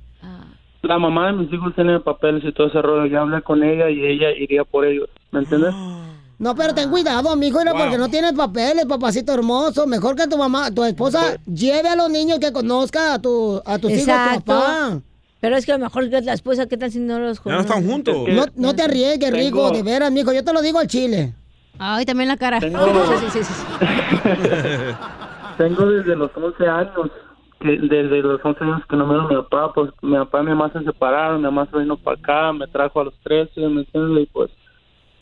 La 0.84 1.00
mamá 1.00 1.28
de 1.28 1.34
mis 1.34 1.52
hijos 1.52 1.74
tiene 1.76 2.00
papeles 2.00 2.44
y 2.46 2.52
todo 2.52 2.68
ese 2.68 2.82
rollo. 2.82 3.06
Ya 3.08 3.22
hablé 3.22 3.42
con 3.42 3.64
ella 3.64 3.90
y 3.90 4.06
ella 4.06 4.32
iría 4.32 4.64
por 4.64 4.86
ellos. 4.86 5.10
¿Me 5.32 5.40
entiendes? 5.40 5.76
No, 6.44 6.54
pero 6.56 6.74
ten 6.74 6.90
cuidado, 6.90 7.34
mijo, 7.38 7.62
era 7.62 7.72
porque 7.72 7.98
no 7.98 8.10
tienes 8.10 8.34
papeles, 8.34 8.86
papacito 8.86 9.34
hermoso. 9.34 9.88
Mejor 9.88 10.18
que 10.18 10.28
tu 10.28 10.38
mamá, 10.38 10.70
tu 10.72 10.84
esposa, 10.84 11.38
lleve 11.46 11.88
a 11.88 11.96
los 11.96 12.10
niños 12.10 12.40
que 12.40 12.52
conozca 12.52 13.14
a, 13.14 13.20
tu, 13.20 13.62
a 13.66 13.80
tus 13.80 13.92
hijos, 13.92 14.10
a 14.10 14.34
tu 14.36 14.42
papá. 14.42 15.00
Pero 15.40 15.56
es 15.56 15.66
que 15.66 15.72
a 15.72 15.78
lo 15.78 15.86
mejor 15.86 16.04
la 16.10 16.34
esposa, 16.34 16.68
¿qué 16.68 16.76
tal 16.76 16.92
si 16.92 17.00
no 17.00 17.18
los 17.18 17.42
Ya 17.46 17.52
no 17.54 17.62
están 17.62 17.88
juntos. 17.88 18.16
No, 18.28 18.46
no 18.56 18.76
te 18.76 18.84
arriesgues, 18.84 19.32
Tengo- 19.32 19.38
Rico, 19.38 19.72
de 19.72 19.84
veras, 19.84 20.12
mijo. 20.12 20.34
Yo 20.34 20.44
te 20.44 20.52
lo 20.54 20.62
digo 20.62 20.80
al 20.80 20.88
chile. 20.88 21.34
Ay, 21.80 22.06
también 22.06 22.28
la 22.28 22.36
cara. 22.38 22.60
Tengo- 22.60 22.86
Sí, 23.20 23.26
sí, 23.32 23.44
sí, 23.44 23.54
sí. 23.54 23.64
Tengo 25.58 25.86
desde 25.86 26.16
los 26.16 26.32
11 26.36 26.68
años, 26.68 27.12
que 27.62 27.78
desde 27.78 28.22
los 28.22 28.44
11 28.44 28.64
años 28.64 28.82
que 28.90 28.96
no 28.98 29.06
me 29.08 29.30
mi 29.30 29.42
papá, 29.44 29.72
pues 29.74 29.92
mi 30.02 30.16
papá 30.18 30.42
y 30.42 30.44
mi 30.44 30.50
mamá 30.50 30.72
se 30.74 30.84
separaron, 30.84 31.38
mi 31.38 31.44
mamá 31.44 31.68
se 31.72 31.78
vino 31.78 31.96
para 31.98 32.18
acá, 32.18 32.54
me 32.54 32.68
trajo 32.68 33.00
a 33.02 33.06
los 33.06 33.14
13, 33.24 33.62
¿me 33.70 33.82
entiendes? 33.82 34.24
Y 34.24 34.26
pues 34.28 34.50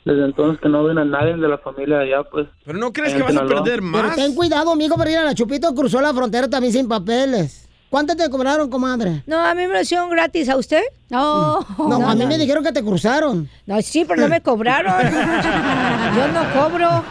desde 0.05 0.25
entonces 0.25 0.59
que 0.61 0.69
no 0.69 0.83
ven 0.83 0.97
a 0.97 1.05
nadie 1.05 1.35
de 1.35 1.47
la 1.47 1.57
familia 1.57 1.97
de 1.99 2.13
allá, 2.13 2.23
pues. 2.29 2.47
Pero 2.65 2.77
no 2.77 2.91
crees 2.91 3.13
que 3.13 3.21
vas 3.23 3.35
a 3.35 3.45
perder 3.45 3.79
Pero 3.79 3.83
más. 3.83 4.15
ten 4.15 4.33
cuidado, 4.35 4.75
mijo, 4.75 4.95
porque 4.95 5.09
mira, 5.11 5.23
la 5.23 5.35
Chupito 5.35 5.73
cruzó 5.75 6.01
la 6.01 6.13
frontera 6.13 6.49
también 6.49 6.73
sin 6.73 6.87
papeles. 6.87 7.67
¿Cuánto 7.91 8.15
te 8.15 8.29
cobraron, 8.29 8.69
comadre? 8.69 9.21
No, 9.27 9.37
a 9.37 9.53
mí 9.53 9.67
me 9.67 9.73
lo 9.73 9.81
hicieron 9.81 10.09
gratis. 10.09 10.47
¿A 10.47 10.55
usted? 10.55 10.81
No. 11.09 11.59
No, 11.77 12.09
a 12.09 12.15
mí 12.15 12.25
me 12.25 12.37
dijeron 12.37 12.63
que 12.63 12.71
te 12.71 12.81
cruzaron. 12.81 13.49
No, 13.65 13.81
sí, 13.81 14.05
pero 14.07 14.21
no 14.21 14.27
me 14.29 14.39
cobraron. 14.39 14.93
Yo 16.15 16.27
no 16.29 16.53
cobro. 16.53 17.03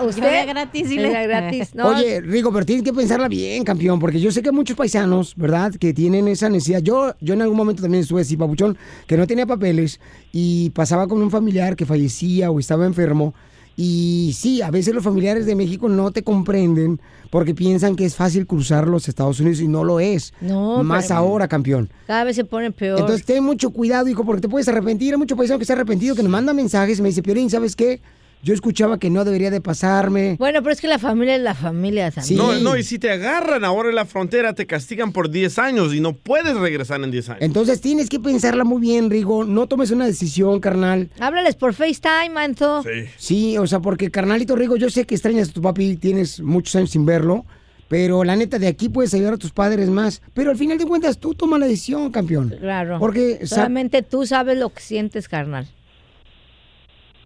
¿Usted? 0.08 0.24
Era 0.24 0.44
gratis, 0.46 0.88
dile. 0.88 1.10
Era 1.10 1.24
gratis. 1.24 1.74
No, 1.74 1.88
Oye, 1.88 2.22
Rico, 2.22 2.50
pero 2.50 2.64
tienes 2.64 2.82
que 2.82 2.94
pensarla 2.94 3.28
bien, 3.28 3.62
campeón, 3.62 4.00
porque 4.00 4.18
yo 4.18 4.32
sé 4.32 4.40
que 4.42 4.50
muchos 4.50 4.74
paisanos, 4.74 5.34
¿verdad?, 5.36 5.74
que 5.78 5.92
tienen 5.92 6.28
esa 6.28 6.48
necesidad. 6.48 6.80
Yo, 6.80 7.14
yo 7.20 7.34
en 7.34 7.42
algún 7.42 7.58
momento 7.58 7.82
también 7.82 8.00
estuve 8.00 8.22
así, 8.22 8.38
papuchón, 8.38 8.78
que 9.06 9.18
no 9.18 9.26
tenía 9.26 9.44
papeles 9.44 10.00
y 10.32 10.70
pasaba 10.70 11.08
con 11.08 11.20
un 11.20 11.30
familiar 11.30 11.76
que 11.76 11.84
fallecía 11.84 12.50
o 12.50 12.58
estaba 12.58 12.86
enfermo. 12.86 13.34
Y 13.76 14.34
sí, 14.36 14.60
a 14.62 14.70
veces 14.70 14.94
los 14.94 15.02
familiares 15.04 15.46
de 15.46 15.54
México 15.54 15.88
no 15.88 16.10
te 16.10 16.22
comprenden 16.22 17.00
porque 17.30 17.54
piensan 17.54 17.96
que 17.96 18.04
es 18.04 18.14
fácil 18.16 18.46
cruzar 18.46 18.86
los 18.88 19.08
Estados 19.08 19.40
Unidos 19.40 19.60
y 19.60 19.68
no 19.68 19.84
lo 19.84 20.00
es. 20.00 20.34
No, 20.40 20.82
Más 20.82 21.06
pero- 21.06 21.18
ahora, 21.20 21.48
campeón. 21.48 21.88
cada 22.06 22.24
vez 22.24 22.36
se 22.36 22.44
pone 22.44 22.72
peor. 22.72 22.98
Entonces 23.00 23.24
ten 23.24 23.42
mucho 23.44 23.70
cuidado, 23.70 24.08
hijo, 24.08 24.24
porque 24.24 24.42
te 24.42 24.48
puedes 24.48 24.68
arrepentir. 24.68 25.14
Hay 25.14 25.18
mucho 25.18 25.36
paisano 25.36 25.58
que 25.58 25.64
se 25.64 25.72
ha 25.72 25.76
arrepentido, 25.76 26.14
que 26.14 26.22
nos 26.22 26.32
manda 26.32 26.52
mensajes 26.52 26.98
y 26.98 27.02
me 27.02 27.08
dice, 27.08 27.22
Piolín, 27.22 27.48
¿sabes 27.48 27.76
qué? 27.76 28.00
Yo 28.42 28.54
escuchaba 28.54 28.98
que 28.98 29.10
no 29.10 29.24
debería 29.24 29.50
de 29.50 29.60
pasarme. 29.60 30.36
Bueno, 30.38 30.62
pero 30.62 30.72
es 30.72 30.80
que 30.80 30.88
la 30.88 30.98
familia 30.98 31.36
es 31.36 31.42
la 31.42 31.54
familia 31.54 32.10
también. 32.10 32.38
No, 32.38 32.54
no, 32.54 32.76
y 32.76 32.82
si 32.82 32.98
te 32.98 33.10
agarran 33.10 33.64
ahora 33.64 33.90
en 33.90 33.94
la 33.94 34.06
frontera, 34.06 34.54
te 34.54 34.66
castigan 34.66 35.12
por 35.12 35.30
10 35.30 35.58
años 35.58 35.94
y 35.94 36.00
no 36.00 36.14
puedes 36.14 36.56
regresar 36.56 37.02
en 37.02 37.10
10 37.10 37.28
años. 37.28 37.42
Entonces 37.42 37.82
tienes 37.82 38.08
que 38.08 38.18
pensarla 38.18 38.64
muy 38.64 38.80
bien, 38.80 39.10
Rigo. 39.10 39.44
No 39.44 39.66
tomes 39.66 39.90
una 39.90 40.06
decisión, 40.06 40.58
carnal. 40.60 41.10
Háblales 41.20 41.54
por 41.54 41.74
FaceTime, 41.74 42.30
Manto. 42.30 42.82
Sí, 43.18 43.58
o 43.58 43.66
sea, 43.66 43.80
porque 43.80 44.10
carnalito 44.10 44.56
Rigo, 44.56 44.76
yo 44.76 44.88
sé 44.88 45.04
que 45.04 45.14
extrañas 45.14 45.50
a 45.50 45.52
tu 45.52 45.60
papi, 45.60 45.96
tienes 45.96 46.40
muchos 46.40 46.74
años 46.76 46.90
sin 46.90 47.04
verlo, 47.04 47.44
pero 47.88 48.24
la 48.24 48.36
neta 48.36 48.58
de 48.58 48.68
aquí 48.68 48.88
puedes 48.88 49.12
ayudar 49.12 49.34
a 49.34 49.36
tus 49.36 49.52
padres 49.52 49.90
más. 49.90 50.22
Pero 50.32 50.50
al 50.50 50.56
final 50.56 50.78
de 50.78 50.86
cuentas 50.86 51.18
tú 51.18 51.34
toma 51.34 51.58
la 51.58 51.66
decisión, 51.66 52.10
campeón. 52.10 52.54
Claro. 52.58 52.98
Porque 52.98 53.46
solamente 53.46 54.02
tú 54.02 54.24
sabes 54.24 54.56
lo 54.56 54.72
que 54.72 54.80
sientes, 54.80 55.28
carnal. 55.28 55.68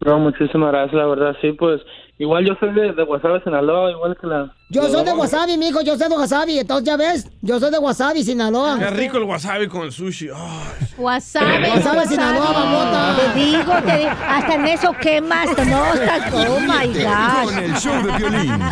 No, 0.04 0.18
muchísimas 0.18 0.70
gracias, 0.70 0.94
la 0.94 1.06
verdad, 1.06 1.36
sí, 1.40 1.52
pues. 1.52 1.80
Igual 2.16 2.46
yo 2.46 2.54
soy 2.60 2.72
de, 2.74 2.92
de 2.92 3.02
Guasave, 3.04 3.42
Sinaloa, 3.42 3.90
igual 3.90 4.16
que 4.20 4.26
la. 4.28 4.54
yo 4.68 4.88
soy 4.88 5.04
de 5.04 5.12
Wasabi, 5.12 5.56
mijo, 5.58 5.80
yo 5.80 5.96
soy 5.98 6.08
de 6.08 6.14
Wasabi, 6.14 6.58
entonces 6.60 6.86
ya 6.86 6.96
ves, 6.96 7.28
yo 7.42 7.58
soy 7.58 7.72
de 7.72 7.78
Wasabi, 7.78 8.22
Sinaloa. 8.22 8.78
Qué 8.78 8.90
rico 8.90 9.16
el 9.16 9.24
wasabi 9.24 9.66
con 9.66 9.82
el 9.82 9.90
sushi. 9.90 10.28
Ay. 10.28 10.86
Wasabi. 10.96 11.68
Wasabi, 11.70 12.06
Sinaloa, 12.06 12.52
mamota. 12.52 13.16
Te 13.16 13.40
digo, 13.40 13.72
te 13.84 13.98
digo, 13.98 14.10
hasta 14.28 14.54
en 14.54 14.66
eso 14.66 14.92
quemas, 15.00 15.48
no 15.66 15.94
estás, 15.94 16.32
oh 16.34 16.60
my 16.60 16.92
Con 16.92 17.44
gosh. 17.46 17.64
el 17.64 17.74
show 17.74 18.06
de 18.06 18.16
violín. 18.18 18.62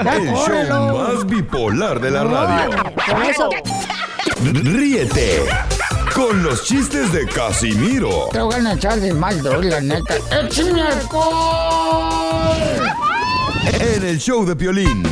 El 0.00 0.34
show 0.34 0.98
más 0.98 1.26
bipolar 1.26 2.00
de 2.00 2.10
la 2.10 2.24
radio. 2.24 2.70
Por 2.94 3.22
eso, 3.22 3.50
Ríete 4.42 5.42
con 6.14 6.42
los 6.44 6.62
chistes 6.64 7.12
de 7.12 7.26
Casimiro 7.26 8.28
Te 8.30 8.40
voy 8.40 8.54
a 8.54 8.72
echar 8.72 9.00
de 9.00 9.12
mal, 9.12 9.42
droga, 9.42 9.68
la 9.68 9.80
neta. 9.80 10.14
¡Échame 10.30 10.82
alcohol! 10.82 12.56
en 13.80 14.04
el 14.04 14.18
show 14.18 14.44
de 14.44 14.54
Piolín. 14.54 15.02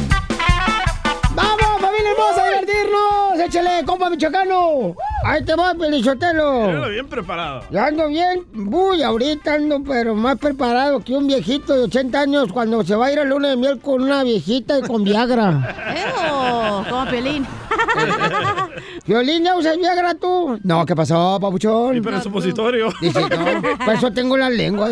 ¡Vamos, 1.34 1.80
familia 1.80 2.10
hermosa, 2.12 2.42
a 2.42 2.48
divertirnos! 2.48 3.40
¡Échale, 3.46 3.84
compa 3.84 4.10
michoacano! 4.10 4.94
¡Ahí 5.24 5.44
te 5.44 5.54
va, 5.54 5.74
Pelichotelo! 5.74 6.66
Míralo 6.66 6.88
bien 6.88 7.08
preparado. 7.08 7.62
Ya 7.70 7.86
ando 7.86 8.08
bien, 8.08 8.44
uy, 8.54 9.02
ahorita 9.02 9.54
ando 9.54 9.82
pero 9.82 10.14
más 10.14 10.38
preparado 10.38 11.00
que 11.00 11.14
un 11.14 11.26
viejito 11.26 11.74
de 11.74 11.84
80 11.84 12.20
años 12.20 12.52
cuando 12.52 12.84
se 12.84 12.94
va 12.94 13.06
a 13.06 13.12
ir 13.12 13.18
a 13.18 13.24
luna 13.24 13.48
de 13.48 13.56
miel 13.56 13.80
con 13.80 14.02
una 14.02 14.22
viejita 14.22 14.78
y 14.78 14.82
con 14.82 15.04
Viagra. 15.04 15.50
Ew, 16.84 16.88
como 16.88 17.10
Piolín. 17.10 17.46
¿Violín 19.06 19.42
ya 19.44 19.56
usas 19.56 19.76
Viagra 19.78 20.14
tú? 20.14 20.58
No, 20.62 20.86
¿qué 20.86 20.94
pasó, 20.94 21.38
papuchón? 21.40 21.96
Y 21.96 22.00
para 22.00 22.18
el 22.18 22.22
supositorio. 22.22 22.92
Dice, 23.00 23.20
no, 23.20 23.76
por 23.84 23.94
eso 23.94 24.12
tengo 24.12 24.36
la 24.36 24.48
lengua. 24.48 24.88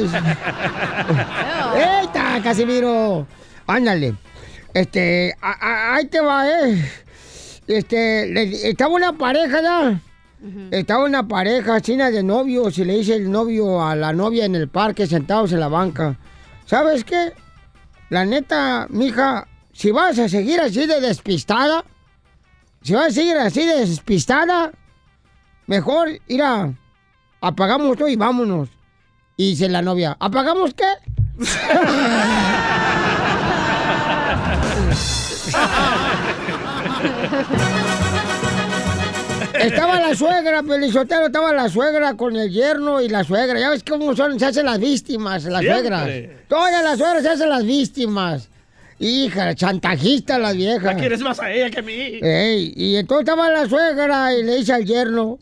¡Eita, 1.75 2.41
Casimiro! 2.43 3.27
Ándale. 3.67 4.15
Este, 4.75 5.35
a- 5.41 5.51
a- 5.61 5.95
ahí 5.97 6.07
te 6.07 6.21
va, 6.21 6.49
¿eh? 6.49 6.85
Este, 7.67 8.27
le- 8.29 8.69
estaba 8.71 8.95
una 8.95 9.13
pareja 9.17 9.63
ya. 9.63 10.01
Estaba 10.71 11.05
una 11.05 11.29
pareja 11.29 11.81
china 11.83 12.11
de 12.11 12.23
novios 12.23 12.79
y 12.79 12.85
le 12.85 12.97
dice 12.97 13.15
el 13.15 13.31
novio 13.31 13.85
a 13.85 13.95
la 13.95 14.13
novia 14.15 14.47
en 14.47 14.55
el 14.55 14.69
parque 14.69 15.07
sentados 15.07 15.53
en 15.53 15.61
la 15.61 15.69
banca. 15.69 16.17
¿Sabes 16.65 17.05
qué? 17.05 17.33
La 18.09 18.25
neta, 18.25 18.87
mija, 18.89 19.47
si 19.73 19.91
vas 19.91 20.19
a 20.19 20.29
seguir 20.31 20.59
así 20.61 20.87
de 20.87 21.01
despistada, 21.01 21.85
si 22.83 22.95
vas 22.95 23.07
a 23.07 23.11
seguir 23.11 23.37
así 23.37 23.67
de 23.67 23.81
despistada, 23.81 24.71
mejor 25.67 26.09
ir 26.29 26.43
a 26.43 26.73
apagamos 27.41 27.97
todo 27.97 28.09
y 28.09 28.17
vámonos. 28.17 28.69
Y 29.37 29.51
dice 29.51 29.69
la 29.69 29.83
novia, 29.83 30.17
¿apagamos 30.21 30.75
qué? 30.75 30.85
Estaba 39.59 40.01
la 40.01 40.15
suegra, 40.15 40.63
Pelizotero, 40.63 41.27
estaba 41.27 41.53
la 41.53 41.69
suegra 41.69 42.15
con 42.15 42.37
el 42.37 42.51
yerno 42.51 43.01
y 43.01 43.09
la 43.09 43.25
suegra. 43.25 43.59
Ya 43.59 43.71
ves 43.71 43.85
cómo 43.89 44.15
son, 44.17 44.39
se 44.39 44.47
hacen 44.47 44.67
las 44.67 44.79
víctimas, 44.79 45.45
las 45.45 45.61
Siempre. 45.61 45.81
suegras. 45.81 46.09
Todas 46.49 46.85
las 46.85 46.99
suegras 46.99 47.23
se 47.23 47.29
hacen 47.29 47.49
las 47.49 47.65
víctimas. 47.65 48.49
Hija, 49.01 49.55
chantajistas 49.55 50.39
las 50.39 50.55
viejas. 50.55 50.83
La 50.83 50.95
quieres 50.95 51.23
más 51.23 51.41
a 51.41 51.51
ella 51.51 51.71
que 51.71 51.79
a 51.79 51.83
mí. 51.83 52.19
Ey, 52.21 52.75
y 52.77 52.97
entonces 52.97 53.27
estaba 53.27 53.49
la 53.49 53.67
suegra 53.67 54.35
y 54.35 54.43
le 54.43 54.57
dice 54.57 54.75
al 54.75 54.85
yerno, 54.85 55.39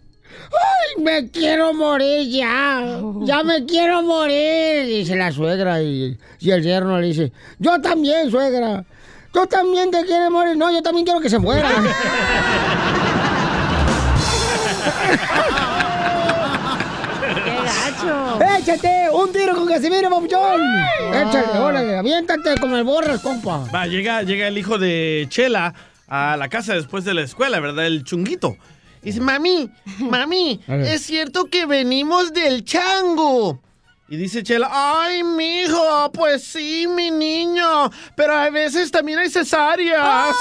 ¡Ay, 0.53 0.95
¡Ay, 0.97 1.03
me 1.03 1.29
quiero 1.29 1.75
morir 1.75 2.29
ya! 2.29 3.01
¡Ya 3.23 3.43
me 3.43 3.67
quiero 3.67 4.03
morir! 4.03 4.87
Dice 4.87 5.17
la 5.17 5.33
suegra 5.33 5.83
y, 5.83 6.17
y 6.39 6.51
el 6.53 6.63
yerno 6.63 7.01
le 7.01 7.09
dice, 7.09 7.33
yo 7.59 7.81
también, 7.81 8.31
suegra. 8.31 8.85
¿Tú 9.33 9.45
también 9.47 9.91
te 9.91 10.05
quieres 10.05 10.31
morir? 10.31 10.57
No, 10.57 10.73
yo 10.73 10.81
también 10.81 11.05
quiero 11.05 11.21
que 11.21 11.29
se 11.29 11.41
muera. 11.41 11.69
¡Échate 18.69 19.09
un 19.11 19.33
tiro 19.33 19.55
con 19.55 19.67
Casimiro, 19.67 20.11
papuchón! 20.11 20.61
Échale, 21.09 21.59
órale, 21.59 21.97
aviéntate 21.97 22.55
con 22.61 22.75
el 22.75 22.85
borras, 22.85 23.23
compa. 23.23 23.65
Va, 23.75 23.87
llega, 23.87 24.23
llega 24.25 24.47
el 24.47 24.59
hijo 24.59 24.77
de 24.77 25.27
Chela 25.31 25.73
a 26.07 26.37
la 26.37 26.51
casa 26.51 26.75
después 26.75 27.03
de 27.07 27.15
la 27.15 27.23
escuela, 27.23 27.61
¿verdad? 27.61 27.87
El 27.87 28.05
chunguito. 28.05 28.59
Y 29.03 29.07
dice, 29.07 29.23
mami, 29.23 29.71
mami, 30.01 30.61
es 30.69 31.01
cierto 31.01 31.47
que 31.47 31.65
venimos 31.65 32.35
del 32.35 32.63
chango. 32.63 33.59
Y 34.07 34.19
dice 34.19 34.43
Chela, 34.43 34.69
ay, 34.71 35.25
mijo, 35.25 36.13
pues 36.13 36.45
sí, 36.45 36.87
mi 36.87 37.11
niño, 37.11 37.91
pero 38.15 38.35
a 38.35 38.51
veces 38.51 38.91
también 38.91 39.19
hay 39.19 39.31
cesáreas. 39.31 40.37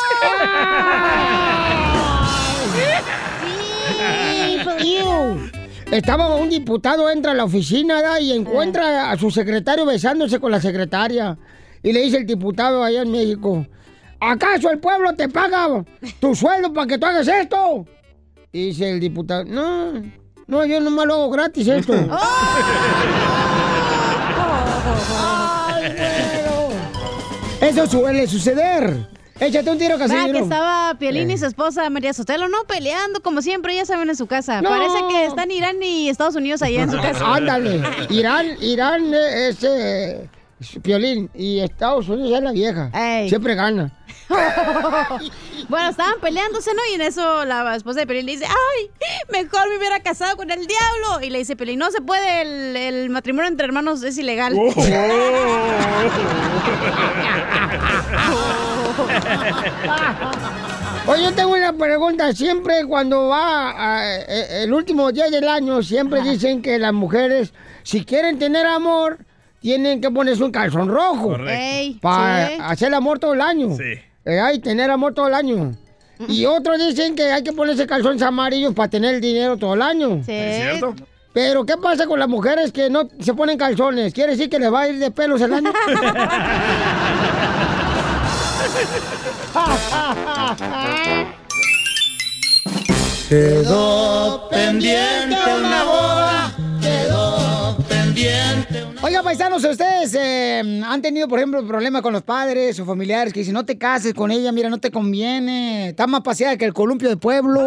Iu. 4.84 5.50
Estaba 5.92 6.36
un 6.36 6.50
diputado, 6.50 7.10
entra 7.10 7.32
a 7.32 7.36
la 7.36 7.46
oficina 7.46 8.02
¿da? 8.02 8.20
y 8.20 8.34
encuentra 8.34 9.10
a 9.10 9.18
su 9.18 9.32
secretario 9.32 9.86
besándose 9.86 10.40
con 10.40 10.52
la 10.52 10.60
secretaria. 10.60 11.38
Y 11.82 11.94
le 11.94 12.02
dice 12.02 12.18
el 12.18 12.26
diputado 12.26 12.84
allá 12.84 13.04
en 13.04 13.12
México, 13.12 13.66
¿acaso 14.20 14.70
el 14.70 14.80
pueblo 14.80 15.16
te 15.16 15.30
paga 15.30 15.86
tu 16.20 16.36
sueldo 16.36 16.74
para 16.74 16.88
que 16.88 16.98
tú 16.98 17.06
hagas 17.06 17.28
esto? 17.28 17.86
Y 18.52 18.68
dice 18.68 18.92
el 18.92 19.00
diputado, 19.00 19.46
no, 19.46 19.94
no, 20.46 20.66
yo 20.66 20.82
nomás 20.82 21.06
lo 21.06 21.14
hago 21.14 21.30
gratis 21.30 21.68
esto. 21.68 21.94
Eso 27.62 27.88
suele 27.88 28.28
suceder. 28.28 29.17
Échate 29.40 29.70
un 29.70 29.78
tiro, 29.78 29.98
Casimiro. 29.98 30.34
que 30.34 30.40
estaba 30.40 30.96
Piolín 30.98 31.30
Eh. 31.30 31.34
y 31.34 31.38
su 31.38 31.46
esposa 31.46 31.90
María 31.90 32.12
Sotelo, 32.14 32.48
¿no? 32.48 32.64
Peleando, 32.68 33.22
como 33.22 33.42
siempre, 33.42 33.76
ya 33.76 33.86
saben, 33.86 34.10
en 34.10 34.16
su 34.16 34.26
casa. 34.28 34.62
No. 34.62 34.70
Parece 34.70 34.98
que 35.10 35.26
están 35.26 35.52
Irán 35.52 35.82
y 35.82 36.10
Estados 36.10 36.36
Unidos 36.36 36.62
allá 36.64 36.84
en 36.84 36.92
su 36.92 36.98
casa. 36.98 37.24
Ándale. 37.36 37.82
Irán, 38.10 38.48
Irán 38.62 39.14
eh, 39.14 39.50
es 39.50 39.64
eh, 39.64 40.28
Piolín 40.82 41.30
y 41.36 41.60
Estados 41.60 42.10
Unidos 42.10 42.32
es 42.38 42.44
la 42.44 42.52
vieja. 42.52 42.90
Siempre 43.30 43.54
gana. 43.56 43.92
bueno, 45.70 45.90
estaban 45.90 46.20
peleándose, 46.20 46.72
¿no? 46.74 46.82
Y 46.92 46.96
en 46.96 47.02
eso 47.02 47.46
la 47.46 47.76
esposa 47.76 48.00
de 48.02 48.08
Pelín 48.08 48.26
le 48.26 48.32
dice, 48.34 48.46
¡ay! 48.46 48.90
Mejor 49.32 49.70
me 49.70 49.78
hubiera 49.78 50.00
casado 50.02 50.36
con 50.36 50.50
el 50.52 50.66
diablo. 50.66 51.22
Y 51.22 51.30
le 51.30 51.38
dice 51.38 51.56
Pelín, 51.56 51.78
no 51.80 51.92
se 51.92 52.02
puede, 52.02 52.42
el, 52.42 52.76
el 52.76 53.10
matrimonio 53.12 53.50
entre 53.50 53.66
hermanos 53.68 54.02
es 54.04 54.18
ilegal. 54.18 54.54
Oye, 61.08 61.24
yo 61.24 61.32
tengo 61.34 61.54
una 61.54 61.74
pregunta. 61.74 62.34
Siempre 62.34 62.86
cuando 62.86 63.28
va 63.28 63.72
a- 64.00 64.18
eh, 64.20 64.64
el 64.64 64.74
último 64.74 65.12
día 65.12 65.30
del 65.30 65.48
año, 65.48 65.82
siempre 65.84 66.22
dicen 66.22 66.62
que 66.62 66.78
las 66.78 66.94
mujeres, 66.94 67.54
si 67.84 68.04
quieren 68.04 68.38
tener 68.40 68.66
amor, 68.66 69.20
tienen 69.62 70.02
que 70.02 70.12
ponerse 70.12 70.44
un 70.44 70.52
calzón 70.52 70.90
rojo. 70.90 71.30
Correcto. 71.30 72.00
Para 72.02 72.48
sí. 72.50 72.58
hacer 72.62 72.94
amor 72.94 73.20
todo 73.20 73.34
el 73.34 73.42
año. 73.42 73.76
Sí. 73.78 73.94
Eh, 74.26 74.40
hay 74.40 74.60
tener 74.60 74.90
amor 74.92 75.14
todo 75.14 75.28
el 75.28 75.34
año. 75.34 75.74
Y 76.28 76.46
otros 76.46 76.80
dicen 76.80 77.16
que 77.16 77.32
hay 77.32 77.44
que 77.44 77.54
ponerse 77.54 77.86
calzones 77.86 78.22
amarillos 78.24 78.74
para 78.74 78.90
tener 78.90 79.16
el 79.16 79.22
dinero 79.22 79.56
todo 79.56 79.76
el 79.76 79.82
año. 79.84 80.22
Sí. 80.26 80.32
¿Es 80.34 80.62
cierto? 80.62 80.96
Pero, 81.32 81.64
¿qué 81.68 81.78
pasa 81.78 82.08
con 82.08 82.18
las 82.18 82.28
mujeres 82.28 82.72
que 82.72 82.90
no 82.90 83.08
se 83.20 83.36
ponen 83.36 83.60
calzones? 83.60 84.12
¿Quiere 84.12 84.32
decir 84.32 84.50
que 84.50 84.58
les 84.58 84.74
va 84.74 84.82
a 84.82 84.88
ir 84.90 84.98
de 84.98 85.12
pelos 85.12 85.40
el 85.42 85.54
año? 85.54 85.72
Quedó 93.30 94.48
pendiente 94.50 95.36
una 95.60 95.84
boda, 95.84 96.56
quedó 96.82 97.78
pendiente 97.90 98.88
Oiga, 99.04 99.22
paisanos, 99.22 99.64
¿ustedes 99.64 100.16
eh, 100.16 100.82
han 100.84 101.02
tenido, 101.02 101.28
por 101.28 101.38
ejemplo, 101.38 101.66
problemas 101.66 102.02
con 102.02 102.14
los 102.14 102.24
padres 102.24 102.80
o 102.80 102.86
familiares 102.86 103.32
que 103.32 103.40
dicen, 103.42 103.54
no 103.54 103.64
te 103.64 103.78
cases 103.78 104.14
con 104.14 104.32
ella, 104.32 104.52
mira, 104.52 104.70
no 104.70 104.80
te 104.80 104.92
conviene, 104.92 105.90
está 105.90 106.08
más 106.08 106.22
paseada 106.22 106.58
que 106.58 106.66
el 106.66 106.74
columpio 106.74 107.08
del 107.08 107.20
pueblo, 107.20 107.62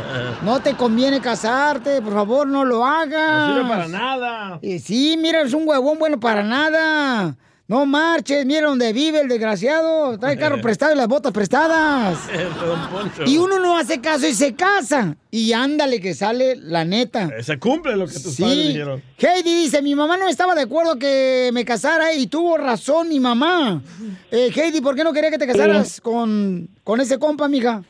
no 0.42 0.60
te 0.60 0.74
conviene 0.74 1.20
casarte, 1.20 2.02
por 2.02 2.12
favor, 2.12 2.46
no 2.46 2.64
lo 2.64 2.84
hagas. 2.84 3.48
No 3.48 3.54
sirve 3.54 3.68
para 3.68 3.88
nada. 3.88 4.58
Y 4.62 4.80
sí, 4.80 5.16
mira, 5.16 5.42
es 5.42 5.54
un 5.54 5.66
huevón 5.66 5.98
bueno 5.98 6.18
para 6.18 6.42
nada. 6.42 7.36
No 7.66 7.86
marches, 7.86 8.44
mira 8.44 8.66
dónde 8.68 8.92
vive 8.92 9.20
el 9.20 9.28
desgraciado, 9.28 10.18
trae 10.18 10.36
carro 10.36 10.60
prestado 10.62 10.92
y 10.92 10.96
las 10.98 11.08
botas 11.08 11.32
prestadas. 11.32 12.28
Y 13.26 13.38
uno 13.38 13.58
no 13.58 13.76
hace 13.78 14.00
caso 14.00 14.26
y 14.28 14.34
se 14.34 14.54
casa. 14.54 15.16
Y 15.30 15.52
ándale 15.52 16.00
que 16.00 16.12
sale 16.14 16.56
la 16.56 16.84
neta. 16.84 17.30
Se 17.42 17.58
cumple 17.58 17.96
lo 17.96 18.06
que 18.06 18.12
tus 18.12 18.38
padres 18.38 18.56
Sí. 18.58 18.68
dijeron. 18.68 19.02
Heidi 19.18 19.54
dice, 19.62 19.80
mi 19.82 19.94
mamá 19.94 20.16
no 20.18 20.28
estaba 20.28 20.54
de 20.54 20.62
acuerdo 20.62 20.98
que 20.98 21.50
me 21.54 21.64
casara 21.64 22.12
y 22.14 22.26
tuvo 22.26 22.56
razón 22.58 23.08
mi 23.08 23.18
mamá. 23.18 23.82
Eh, 24.30 24.50
Heidi, 24.54 24.80
¿por 24.82 24.94
qué 24.94 25.02
no 25.04 25.12
quería 25.14 25.30
que 25.30 25.38
te 25.38 25.46
casaras 25.46 26.00
con, 26.00 26.68
con 26.84 27.00
ese 27.00 27.18
compa, 27.18 27.48
mija? 27.48 27.82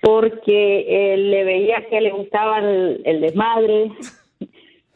porque 0.00 0.80
eh, 1.14 1.16
le 1.16 1.44
veía 1.44 1.76
que 1.88 1.98
le 2.00 2.10
gustaba 2.12 2.58
el, 2.58 3.00
el 3.06 3.20
desmadre, 3.22 3.90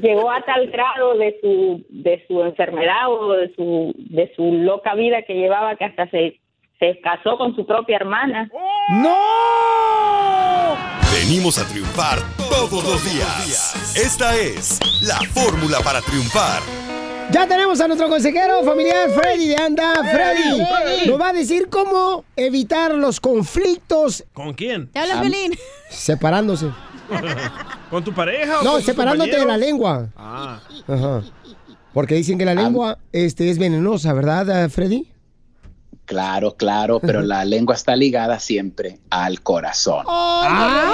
Llegó 0.00 0.30
a 0.30 0.42
tal 0.44 0.66
grado 0.68 1.16
de 1.16 1.38
su, 1.40 1.84
de 1.88 2.24
su 2.26 2.42
enfermedad 2.42 3.08
o 3.08 3.32
de 3.32 3.54
su, 3.54 3.94
de 3.96 4.32
su 4.34 4.42
loca 4.52 4.94
vida 4.94 5.22
que 5.22 5.34
llevaba 5.34 5.76
que 5.76 5.84
hasta 5.84 6.08
se, 6.10 6.40
se 6.78 7.00
casó 7.00 7.38
con 7.38 7.54
su 7.54 7.66
propia 7.66 7.96
hermana. 7.96 8.50
¡No! 8.90 9.16
Venimos 11.12 11.58
a 11.58 11.66
triunfar 11.68 12.18
todos 12.36 12.84
los 12.84 13.04
días. 13.04 13.96
Esta 13.96 14.36
es 14.36 14.80
la 15.02 15.16
fórmula 15.30 15.78
para 15.84 16.00
triunfar. 16.00 16.60
Ya 17.30 17.46
tenemos 17.48 17.80
a 17.80 17.88
nuestro 17.88 18.08
consejero 18.08 18.62
familiar 18.62 19.10
Freddy 19.10 19.48
de 19.48 19.56
Anda. 19.56 19.94
Freddy 20.12 20.64
Freddy. 20.64 21.10
nos 21.10 21.20
va 21.20 21.30
a 21.30 21.32
decir 21.32 21.68
cómo 21.68 22.24
evitar 22.36 22.94
los 22.94 23.18
conflictos 23.18 24.24
¿Con 24.32 24.54
quién? 24.54 24.88
Te 24.92 25.00
habla 25.00 25.20
Piolín. 25.20 25.52
separándose. 25.88 26.66
¿Con 27.90 28.04
tu 28.04 28.12
pareja 28.12 28.60
o 28.60 28.64
No, 28.64 28.72
con 28.72 28.82
separándote 28.82 29.38
de 29.38 29.46
la 29.46 29.56
lengua. 29.56 30.10
Ah. 30.16 30.60
Ajá. 30.86 31.22
Porque 31.92 32.14
dicen 32.14 32.36
que 32.36 32.44
la 32.44 32.54
lengua 32.54 32.98
este, 33.12 33.48
es 33.50 33.58
venenosa, 33.58 34.12
¿verdad, 34.12 34.64
eh, 34.64 34.68
Freddy? 34.68 35.08
Claro, 36.04 36.56
claro, 36.56 37.00
pero 37.00 37.20
la 37.22 37.44
lengua 37.44 37.74
está 37.74 37.96
ligada 37.96 38.38
siempre 38.38 39.00
al 39.10 39.40
corazón. 39.42 40.04
Ah. 40.06 40.92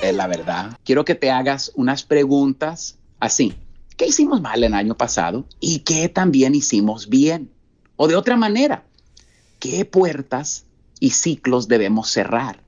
Pero 0.00 0.08
es 0.08 0.16
la 0.16 0.26
verdad. 0.26 0.78
Quiero 0.84 1.04
que 1.04 1.14
te 1.14 1.30
hagas 1.30 1.72
unas 1.74 2.02
preguntas 2.02 2.96
así. 3.20 3.54
¿Qué 3.96 4.06
hicimos 4.06 4.40
mal 4.40 4.62
el 4.62 4.74
año 4.74 4.96
pasado 4.96 5.46
y 5.60 5.80
qué 5.80 6.08
también 6.08 6.54
hicimos 6.54 7.08
bien? 7.08 7.50
O 7.96 8.08
de 8.08 8.16
otra 8.16 8.36
manera, 8.36 8.84
¿qué 9.58 9.84
puertas 9.84 10.64
y 11.00 11.10
ciclos 11.10 11.68
debemos 11.68 12.10
cerrar? 12.10 12.60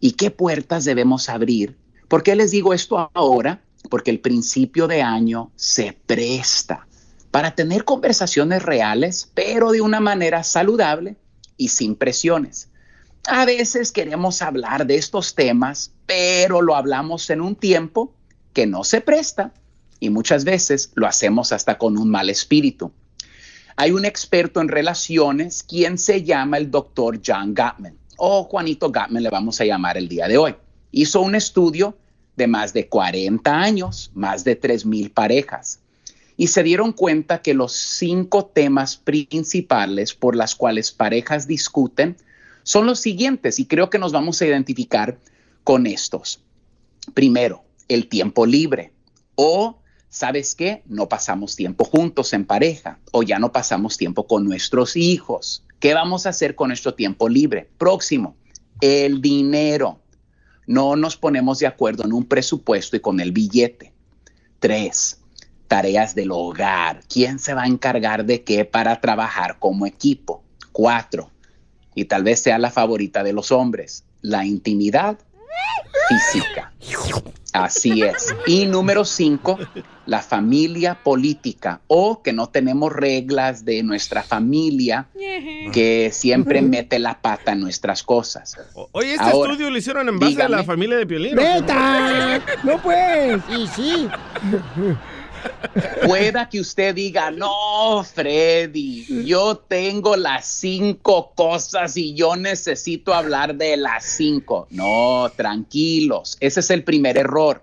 ¿Y 0.00 0.12
qué 0.12 0.30
puertas 0.30 0.84
debemos 0.84 1.28
abrir? 1.28 1.76
¿Por 2.08 2.22
qué 2.22 2.34
les 2.34 2.50
digo 2.50 2.72
esto 2.72 3.10
ahora? 3.12 3.62
Porque 3.90 4.10
el 4.10 4.20
principio 4.20 4.88
de 4.88 5.02
año 5.02 5.52
se 5.56 5.92
presta 6.06 6.86
para 7.30 7.54
tener 7.54 7.84
conversaciones 7.84 8.62
reales, 8.62 9.30
pero 9.34 9.72
de 9.72 9.82
una 9.82 10.00
manera 10.00 10.42
saludable 10.42 11.16
y 11.58 11.68
sin 11.68 11.94
presiones. 11.94 12.70
A 13.26 13.44
veces 13.44 13.92
queremos 13.92 14.40
hablar 14.40 14.86
de 14.86 14.96
estos 14.96 15.34
temas, 15.34 15.92
pero 16.06 16.62
lo 16.62 16.74
hablamos 16.74 17.28
en 17.28 17.42
un 17.42 17.54
tiempo 17.54 18.14
que 18.54 18.66
no 18.66 18.84
se 18.84 19.02
presta 19.02 19.52
y 20.00 20.08
muchas 20.08 20.44
veces 20.44 20.90
lo 20.94 21.06
hacemos 21.06 21.52
hasta 21.52 21.76
con 21.76 21.98
un 21.98 22.08
mal 22.08 22.30
espíritu. 22.30 22.90
Hay 23.76 23.92
un 23.92 24.06
experto 24.06 24.62
en 24.62 24.68
relaciones 24.68 25.62
quien 25.62 25.98
se 25.98 26.22
llama 26.22 26.56
el 26.56 26.70
doctor 26.70 27.20
John 27.24 27.54
Gottman, 27.54 27.98
o 28.16 28.44
Juanito 28.44 28.90
Gottman 28.90 29.22
le 29.22 29.30
vamos 29.30 29.60
a 29.60 29.66
llamar 29.66 29.98
el 29.98 30.08
día 30.08 30.26
de 30.26 30.38
hoy. 30.38 30.56
Hizo 30.90 31.20
un 31.20 31.34
estudio 31.34 31.96
de 32.36 32.46
más 32.46 32.72
de 32.72 32.88
40 32.88 33.60
años, 33.60 34.10
más 34.14 34.44
de 34.44 34.60
3.000 34.60 35.12
parejas, 35.12 35.80
y 36.36 36.48
se 36.48 36.62
dieron 36.62 36.92
cuenta 36.92 37.42
que 37.42 37.52
los 37.52 37.72
cinco 37.72 38.46
temas 38.46 38.96
principales 38.96 40.14
por 40.14 40.36
las 40.36 40.54
cuales 40.54 40.92
parejas 40.92 41.48
discuten 41.48 42.16
son 42.62 42.86
los 42.86 43.00
siguientes, 43.00 43.58
y 43.58 43.66
creo 43.66 43.90
que 43.90 43.98
nos 43.98 44.12
vamos 44.12 44.40
a 44.40 44.46
identificar 44.46 45.18
con 45.64 45.86
estos. 45.86 46.40
Primero, 47.14 47.64
el 47.88 48.08
tiempo 48.08 48.46
libre 48.46 48.92
o 49.34 49.78
¿sabes 50.08 50.54
qué? 50.54 50.82
No 50.86 51.08
pasamos 51.08 51.56
tiempo 51.56 51.84
juntos 51.84 52.32
en 52.32 52.44
pareja 52.44 52.98
o 53.12 53.22
ya 53.22 53.38
no 53.38 53.52
pasamos 53.52 53.96
tiempo 53.96 54.26
con 54.26 54.44
nuestros 54.44 54.96
hijos. 54.96 55.64
¿Qué 55.80 55.94
vamos 55.94 56.26
a 56.26 56.30
hacer 56.30 56.54
con 56.54 56.68
nuestro 56.68 56.94
tiempo 56.94 57.28
libre? 57.28 57.68
Próximo, 57.78 58.36
el 58.80 59.20
dinero. 59.20 60.00
No 60.68 60.96
nos 60.96 61.16
ponemos 61.16 61.58
de 61.60 61.66
acuerdo 61.66 62.04
en 62.04 62.12
un 62.12 62.26
presupuesto 62.26 62.94
y 62.94 63.00
con 63.00 63.20
el 63.20 63.32
billete. 63.32 63.94
Tres, 64.58 65.18
tareas 65.66 66.14
del 66.14 66.30
hogar. 66.30 67.00
¿Quién 67.08 67.38
se 67.38 67.54
va 67.54 67.62
a 67.62 67.66
encargar 67.66 68.26
de 68.26 68.44
qué 68.44 68.66
para 68.66 69.00
trabajar 69.00 69.58
como 69.58 69.86
equipo? 69.86 70.42
Cuatro, 70.72 71.30
y 71.94 72.04
tal 72.04 72.22
vez 72.22 72.40
sea 72.40 72.58
la 72.58 72.70
favorita 72.70 73.24
de 73.24 73.32
los 73.32 73.50
hombres, 73.50 74.04
la 74.20 74.44
intimidad 74.44 75.18
física. 76.08 76.72
Así 77.52 78.02
es. 78.02 78.34
Y 78.46 78.66
número 78.66 79.04
cinco, 79.04 79.58
la 80.06 80.20
familia 80.20 81.02
política 81.02 81.80
o 81.86 82.22
que 82.22 82.32
no 82.32 82.48
tenemos 82.48 82.92
reglas 82.92 83.64
de 83.64 83.82
nuestra 83.82 84.22
familia 84.22 85.08
que 85.72 86.10
siempre 86.12 86.62
mete 86.62 86.98
la 86.98 87.20
pata 87.20 87.52
en 87.52 87.60
nuestras 87.60 88.02
cosas. 88.02 88.56
Oye, 88.92 89.14
este 89.14 89.24
Ahora, 89.24 89.52
estudio 89.52 89.70
lo 89.70 89.78
hicieron 89.78 90.08
en 90.08 90.18
base 90.18 90.42
a 90.42 90.48
la 90.48 90.62
familia 90.62 90.98
de 90.98 91.06
Piolín. 91.06 91.34
¡Neta! 91.34 92.40
¡No 92.62 92.80
pues! 92.82 93.40
Y 93.48 93.66
sí. 93.68 94.08
Pueda 96.06 96.48
que 96.48 96.60
usted 96.60 96.94
diga, 96.94 97.30
no, 97.30 98.04
Freddy, 98.04 99.24
yo 99.24 99.56
tengo 99.56 100.16
las 100.16 100.46
cinco 100.46 101.32
cosas 101.34 101.96
y 101.96 102.14
yo 102.14 102.36
necesito 102.36 103.14
hablar 103.14 103.54
de 103.54 103.76
las 103.76 104.04
cinco. 104.04 104.66
No, 104.70 105.30
tranquilos, 105.36 106.36
ese 106.40 106.60
es 106.60 106.70
el 106.70 106.84
primer 106.84 107.18
error, 107.18 107.62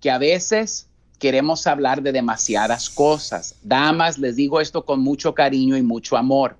que 0.00 0.10
a 0.10 0.18
veces 0.18 0.88
queremos 1.18 1.66
hablar 1.66 2.02
de 2.02 2.12
demasiadas 2.12 2.90
cosas. 2.90 3.56
Damas, 3.62 4.18
les 4.18 4.36
digo 4.36 4.60
esto 4.60 4.84
con 4.84 5.00
mucho 5.00 5.34
cariño 5.34 5.76
y 5.76 5.82
mucho 5.82 6.16
amor. 6.16 6.56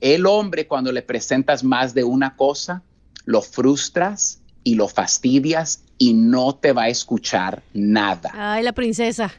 El 0.00 0.26
hombre, 0.26 0.66
cuando 0.66 0.90
le 0.90 1.02
presentas 1.02 1.62
más 1.62 1.94
de 1.94 2.02
una 2.02 2.36
cosa, 2.36 2.82
lo 3.24 3.40
frustras 3.40 4.41
y 4.64 4.74
lo 4.74 4.88
fastidias 4.88 5.82
y 5.98 6.14
no 6.14 6.54
te 6.54 6.72
va 6.72 6.84
a 6.84 6.88
escuchar 6.88 7.62
nada. 7.72 8.30
Ay, 8.34 8.62
la 8.62 8.72
princesa. 8.72 9.32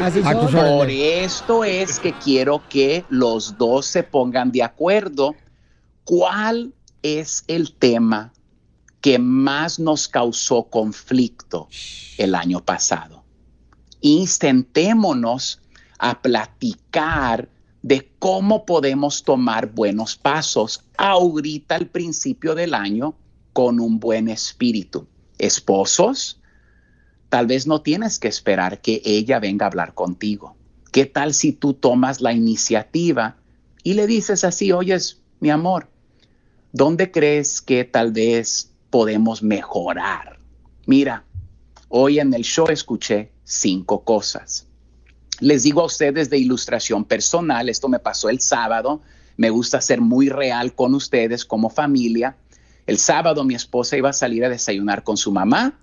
Así 0.00 0.20
A 0.24 0.32
son. 0.32 0.40
tus 0.40 0.50
Por 0.52 0.90
esto 0.90 1.64
es 1.64 2.00
que 2.00 2.12
quiero 2.12 2.62
que 2.68 3.04
los 3.08 3.56
dos 3.56 3.86
se 3.86 4.02
pongan 4.02 4.50
de 4.50 4.62
acuerdo. 4.62 5.34
¿Cuál 6.04 6.74
es 7.02 7.44
el 7.46 7.72
tema 7.74 8.32
que 9.00 9.18
más 9.18 9.78
nos 9.78 10.08
causó 10.08 10.64
conflicto 10.64 11.68
el 12.18 12.34
año 12.34 12.64
pasado? 12.64 13.24
Y 14.00 14.26
sentémonos 14.26 15.60
a 15.98 16.20
platicar 16.20 17.48
de 17.82 18.10
cómo 18.18 18.66
podemos 18.66 19.22
tomar 19.22 19.68
buenos 19.68 20.16
pasos 20.16 20.82
ahorita 20.96 21.76
al 21.76 21.86
principio 21.86 22.56
del 22.56 22.74
año 22.74 23.14
con 23.56 23.80
un 23.80 24.00
buen 24.00 24.28
espíritu. 24.28 25.06
Esposos, 25.38 26.42
tal 27.30 27.46
vez 27.46 27.66
no 27.66 27.80
tienes 27.80 28.18
que 28.18 28.28
esperar 28.28 28.82
que 28.82 29.00
ella 29.02 29.38
venga 29.38 29.64
a 29.64 29.70
hablar 29.70 29.94
contigo. 29.94 30.58
¿Qué 30.92 31.06
tal 31.06 31.32
si 31.32 31.52
tú 31.52 31.72
tomas 31.72 32.20
la 32.20 32.34
iniciativa 32.34 33.38
y 33.82 33.94
le 33.94 34.06
dices 34.06 34.44
así, 34.44 34.72
oyes, 34.72 35.22
mi 35.40 35.48
amor, 35.48 35.88
¿dónde 36.72 37.10
crees 37.10 37.62
que 37.62 37.84
tal 37.84 38.12
vez 38.12 38.72
podemos 38.90 39.42
mejorar? 39.42 40.38
Mira, 40.84 41.24
hoy 41.88 42.18
en 42.18 42.34
el 42.34 42.42
show 42.42 42.66
escuché 42.68 43.32
cinco 43.44 44.04
cosas. 44.04 44.66
Les 45.40 45.62
digo 45.62 45.80
a 45.80 45.86
ustedes 45.86 46.28
de 46.28 46.36
ilustración 46.36 47.06
personal, 47.06 47.70
esto 47.70 47.88
me 47.88 48.00
pasó 48.00 48.28
el 48.28 48.40
sábado, 48.40 49.00
me 49.38 49.48
gusta 49.48 49.80
ser 49.80 50.02
muy 50.02 50.28
real 50.28 50.74
con 50.74 50.94
ustedes 50.94 51.46
como 51.46 51.70
familia. 51.70 52.36
El 52.86 52.98
sábado 52.98 53.44
mi 53.44 53.54
esposa 53.54 53.96
iba 53.96 54.10
a 54.10 54.12
salir 54.12 54.44
a 54.44 54.48
desayunar 54.48 55.02
con 55.02 55.16
su 55.16 55.32
mamá 55.32 55.78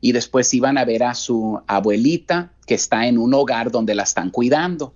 y 0.00 0.12
después 0.12 0.52
iban 0.52 0.76
a 0.76 0.84
ver 0.84 1.02
a 1.02 1.14
su 1.14 1.60
abuelita 1.66 2.52
que 2.66 2.74
está 2.74 3.06
en 3.06 3.16
un 3.16 3.32
hogar 3.32 3.70
donde 3.70 3.94
la 3.94 4.02
están 4.02 4.30
cuidando. 4.30 4.94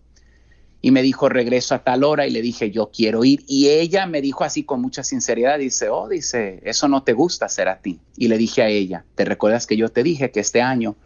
Y 0.80 0.90
me 0.90 1.02
dijo, 1.02 1.28
regreso 1.28 1.74
a 1.74 1.82
tal 1.82 2.04
hora 2.04 2.26
y 2.26 2.30
le 2.30 2.42
dije, 2.42 2.70
yo 2.70 2.90
quiero 2.92 3.24
ir. 3.24 3.44
Y 3.48 3.68
ella 3.68 4.06
me 4.06 4.20
dijo 4.20 4.44
así 4.44 4.62
con 4.62 4.80
mucha 4.80 5.02
sinceridad, 5.02 5.58
dice, 5.58 5.88
oh, 5.88 6.08
dice, 6.08 6.61
eso 6.64 6.87
no 6.87 7.02
te 7.02 7.14
gusta 7.14 7.46
hacer 7.46 7.68
a 7.68 7.80
ti. 7.80 7.98
Y 8.16 8.28
le 8.28 8.38
dije 8.38 8.62
a 8.62 8.68
ella, 8.68 9.04
¿te 9.14 9.24
recuerdas 9.24 9.66
que 9.66 9.76
yo 9.76 9.88
te 9.88 10.02
dije 10.02 10.30
que 10.30 10.40
este 10.40 10.61
año 10.61 10.96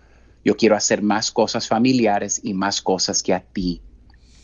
yo 0.44 0.56
quiero 0.56 0.76
hacer 0.76 1.02
más 1.02 1.30
cosas 1.30 1.68
familiares 1.68 2.40
y 2.42 2.52
más 2.52 2.82
cosas 2.82 3.22
que 3.22 3.32
a 3.32 3.40
ti 3.40 3.80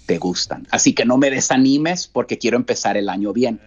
te 0.08 0.16
gustan? 0.16 0.66
Así 0.70 0.94
que 0.94 1.04
no 1.04 1.18
me 1.18 1.30
desanimes 1.30 2.06
porque 2.06 2.38
quiero 2.38 2.56
empezar 2.56 2.96
el 2.96 3.10
año 3.10 3.34
bien. 3.34 3.60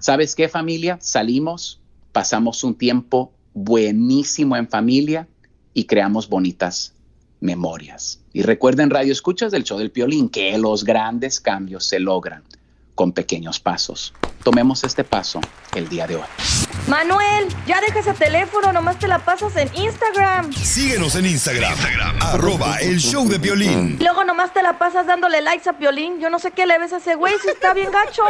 ¿Sabes 0.00 0.34
qué 0.34 0.46
familia? 0.46 0.98
Salimos, 1.00 1.80
pasamos 2.12 2.62
un 2.62 2.74
tiempo 2.74 3.32
buenísimo 3.54 4.54
en 4.56 4.68
familia 4.68 5.26
y 5.72 5.84
creamos 5.84 6.28
bonitas 6.28 6.92
memorias. 7.40 8.20
Y 8.34 8.42
recuerden, 8.42 8.90
Radio 8.90 9.12
Escuchas 9.12 9.50
del 9.50 9.64
Show 9.64 9.78
del 9.78 9.90
Piolín, 9.90 10.28
que 10.28 10.58
los 10.58 10.84
grandes 10.84 11.40
cambios 11.40 11.86
se 11.86 11.98
logran 12.00 12.42
con 12.94 13.12
pequeños 13.12 13.58
pasos. 13.58 14.12
Tomemos 14.48 14.82
este 14.82 15.04
paso 15.04 15.42
el 15.74 15.90
día 15.90 16.06
de 16.06 16.16
hoy. 16.16 16.22
Manuel, 16.86 17.48
ya 17.66 17.82
deja 17.82 17.98
ese 17.98 18.14
teléfono, 18.14 18.72
nomás 18.72 18.98
te 18.98 19.06
la 19.06 19.18
pasas 19.18 19.54
en 19.56 19.68
Instagram. 19.74 20.54
Síguenos 20.54 21.16
en 21.16 21.26
Instagram, 21.26 21.74
arroba 22.22 22.78
el 22.78 22.98
show 22.98 23.28
de 23.28 23.36
violín. 23.36 23.98
Y 24.00 24.02
luego 24.02 24.24
nomás 24.24 24.54
te 24.54 24.62
la 24.62 24.78
pasas 24.78 25.06
dándole 25.06 25.42
likes 25.42 25.68
a 25.68 25.74
Piolín. 25.74 26.18
Yo 26.18 26.30
no 26.30 26.38
sé 26.38 26.52
qué 26.52 26.64
le 26.64 26.78
ves 26.78 26.94
a 26.94 26.96
ese 26.96 27.14
güey 27.14 27.34
si 27.42 27.50
está 27.50 27.74
bien 27.74 27.90
gacho. 27.90 28.22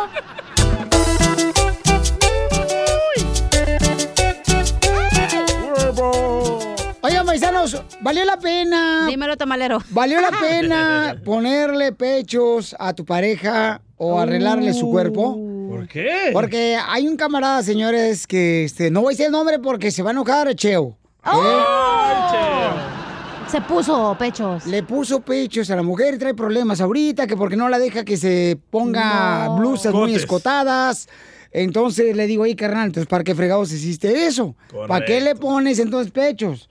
Oigan, 7.00 7.26
paisanos, 7.26 7.80
¿valió 8.00 8.24
la 8.24 8.40
pena? 8.40 9.06
Dímelo, 9.06 9.36
tamalero. 9.36 9.78
¿Valió 9.90 10.20
la 10.20 10.30
pena 10.40 11.16
ponerle 11.24 11.92
pechos 11.92 12.74
a 12.76 12.92
tu 12.92 13.04
pareja 13.04 13.82
o 13.96 14.18
arreglarle 14.18 14.74
su 14.74 14.90
cuerpo? 14.90 15.47
¿Por 15.78 15.88
qué? 15.88 16.30
Porque 16.32 16.76
hay 16.86 17.06
un 17.08 17.16
camarada, 17.16 17.62
señores, 17.62 18.26
que 18.26 18.64
este, 18.64 18.90
no 18.90 19.00
voy 19.02 19.10
a 19.10 19.14
decir 19.14 19.26
el 19.26 19.32
nombre 19.32 19.58
porque 19.58 19.90
se 19.90 20.02
va 20.02 20.10
a 20.10 20.12
enojar, 20.12 20.54
Cheo. 20.54 20.96
¿Eh? 21.24 21.60
Se 23.50 23.60
puso 23.62 24.14
pechos. 24.18 24.66
Le 24.66 24.82
puso 24.82 25.20
pechos 25.20 25.70
a 25.70 25.76
la 25.76 25.82
mujer 25.82 26.14
y 26.14 26.18
trae 26.18 26.34
problemas 26.34 26.80
ahorita, 26.82 27.26
que 27.26 27.36
porque 27.36 27.56
no 27.56 27.68
la 27.70 27.78
deja 27.78 28.04
que 28.04 28.16
se 28.18 28.58
ponga 28.70 29.46
No. 29.46 29.56
blusas 29.56 29.94
muy 29.94 30.14
escotadas. 30.14 31.08
Entonces 31.50 32.14
le 32.14 32.26
digo, 32.26 32.42
oye, 32.42 32.54
carnal, 32.54 32.86
entonces 32.88 33.08
¿para 33.08 33.24
qué 33.24 33.34
fregados 33.34 33.72
hiciste 33.72 34.26
eso? 34.26 34.54
¿Para 34.86 35.04
qué 35.06 35.20
le 35.22 35.34
pones 35.34 35.78
entonces 35.78 36.12
pechos? 36.12 36.68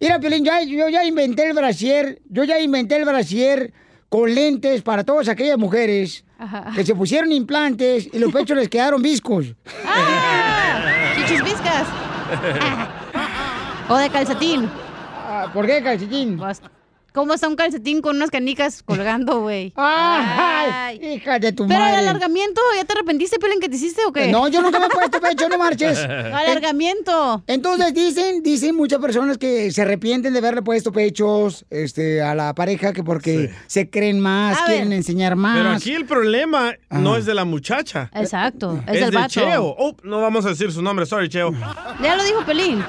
Mira, 0.00 0.18
Piolín, 0.18 0.44
ya- 0.44 0.62
yo 0.64 0.88
ya 0.88 1.04
inventé 1.04 1.46
el 1.48 1.54
brasier, 1.54 2.20
yo 2.28 2.42
ya 2.42 2.58
inventé 2.60 2.96
el 2.96 3.04
brasier 3.04 3.72
con 4.08 4.34
lentes 4.34 4.82
para 4.82 5.04
todas 5.04 5.28
aquellas 5.28 5.58
mujeres 5.58 6.24
que 6.74 6.84
se 6.84 6.94
pusieron 6.94 7.32
implantes 7.32 8.08
y 8.12 8.18
los 8.18 8.32
pechos 8.32 8.56
les 8.56 8.68
quedaron 8.68 9.00
viscos. 9.02 9.54
Chichis 11.16 11.42
viscas. 11.42 11.86
O 13.88 13.96
de 13.96 14.10
calcetín. 14.10 14.68
¿Por 15.54 15.64
qué 15.64 15.80
calcetín? 15.80 16.36
Pues, 16.36 16.60
¿Cómo 17.16 17.32
está 17.32 17.48
un 17.48 17.56
calcetín 17.56 18.02
con 18.02 18.16
unas 18.16 18.30
canicas 18.30 18.82
colgando, 18.84 19.40
güey? 19.40 19.72
Ay, 19.74 21.00
hija 21.14 21.38
de 21.38 21.50
tu 21.50 21.66
Pero 21.66 21.80
madre. 21.80 21.94
el 21.94 22.08
alargamiento, 22.08 22.60
¿ya 22.76 22.84
te 22.84 22.92
arrepentiste, 22.92 23.38
Piolín, 23.38 23.58
que 23.58 23.70
te 23.70 23.76
hiciste 23.76 24.02
o 24.06 24.12
qué? 24.12 24.30
No, 24.30 24.48
yo 24.48 24.60
nunca 24.60 24.78
me 24.78 24.84
he 24.84 24.90
puesto 24.90 25.18
pecho, 25.18 25.48
no 25.48 25.56
marches. 25.56 25.98
Alargamiento. 26.04 27.42
Entonces 27.46 27.94
dicen, 27.94 28.42
dicen 28.42 28.76
muchas 28.76 29.00
personas 29.00 29.38
que 29.38 29.72
se 29.72 29.80
arrepienten 29.80 30.34
de 30.34 30.40
haberle 30.40 30.60
puesto 30.60 30.92
pechos 30.92 31.64
este, 31.70 32.20
a 32.20 32.34
la 32.34 32.54
pareja 32.54 32.92
que 32.92 33.02
porque 33.02 33.50
se 33.66 33.88
creen 33.88 34.20
más, 34.20 34.60
A 34.60 34.66
quieren 34.66 34.90
ver. 34.90 34.98
enseñar 34.98 35.36
más. 35.36 35.56
Pero 35.56 35.70
aquí 35.70 35.94
el 35.94 36.04
problema 36.04 36.74
no 36.90 37.16
es 37.16 37.24
de 37.24 37.32
la 37.32 37.46
muchacha. 37.46 38.10
Exacto, 38.14 38.78
es, 38.86 38.94
Es, 38.96 39.00
del 39.00 39.10
de 39.12 39.16
vato. 39.16 39.28
Cheo. 39.28 39.74
Oh, 39.78 39.96
no 40.02 40.20
vamos 40.20 40.44
a 40.44 40.50
decir 40.50 40.70
su 40.70 40.82
nombre, 40.82 41.06
sorry, 41.06 41.30
Cheo. 41.30 41.50
Ya 42.02 42.14
lo 42.14 42.22
dijo 42.24 42.44
Pelín. 42.44 42.84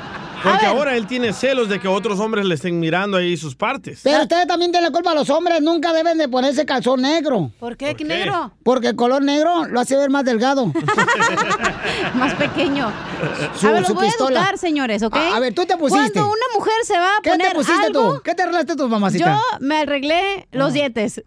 Porque 0.51 0.65
ahora 0.65 0.95
él 0.95 1.07
tiene 1.07 1.33
celos 1.33 1.69
de 1.69 1.79
que 1.79 1.87
otros 1.87 2.19
hombres 2.19 2.45
le 2.45 2.55
estén 2.55 2.79
mirando 2.79 3.17
ahí 3.17 3.37
sus 3.37 3.55
partes. 3.55 4.01
Pero 4.03 4.21
ustedes 4.23 4.47
también 4.47 4.71
tienen 4.71 4.89
la 4.89 4.93
culpa, 4.93 5.13
los 5.13 5.29
hombres 5.29 5.61
nunca 5.61 5.93
deben 5.93 6.17
de 6.17 6.27
ponerse 6.27 6.65
calzón 6.65 7.01
negro. 7.01 7.51
¿Por 7.59 7.77
qué? 7.77 7.95
¿Qué 7.95 8.03
negro? 8.03 8.51
Porque 8.63 8.87
el 8.89 8.95
color 8.95 9.21
negro 9.23 9.65
lo 9.67 9.79
hace 9.79 9.95
ver 9.97 10.09
más 10.09 10.25
delgado. 10.25 10.71
Más 12.15 12.33
pequeño. 12.35 12.91
Su- 13.55 13.67
a 13.67 13.71
ver, 13.71 13.81
los 13.81 13.93
voy 13.93 14.05
pistola. 14.07 14.39
a 14.39 14.43
educar, 14.43 14.57
señores, 14.57 15.03
¿ok? 15.03 15.15
A- 15.15 15.35
a 15.35 15.39
ver, 15.39 15.53
tú 15.53 15.65
te 15.65 15.77
pusiste. 15.77 16.11
Cuando 16.13 16.31
una 16.31 16.45
mujer 16.55 16.73
se 16.83 16.97
va 16.97 17.17
a 17.17 17.21
¿Qué 17.21 17.29
poner 17.31 17.49
te 17.49 17.55
pusiste 17.55 17.85
algo, 17.87 18.15
tú? 18.15 18.21
¿Qué 18.23 18.35
te 18.35 18.41
arreglaste 18.43 18.75
tú, 18.75 18.87
mamacita? 18.87 19.25
Yo 19.25 19.57
me 19.59 19.77
arreglé 19.79 20.47
los 20.51 20.73
dientes. 20.73 21.23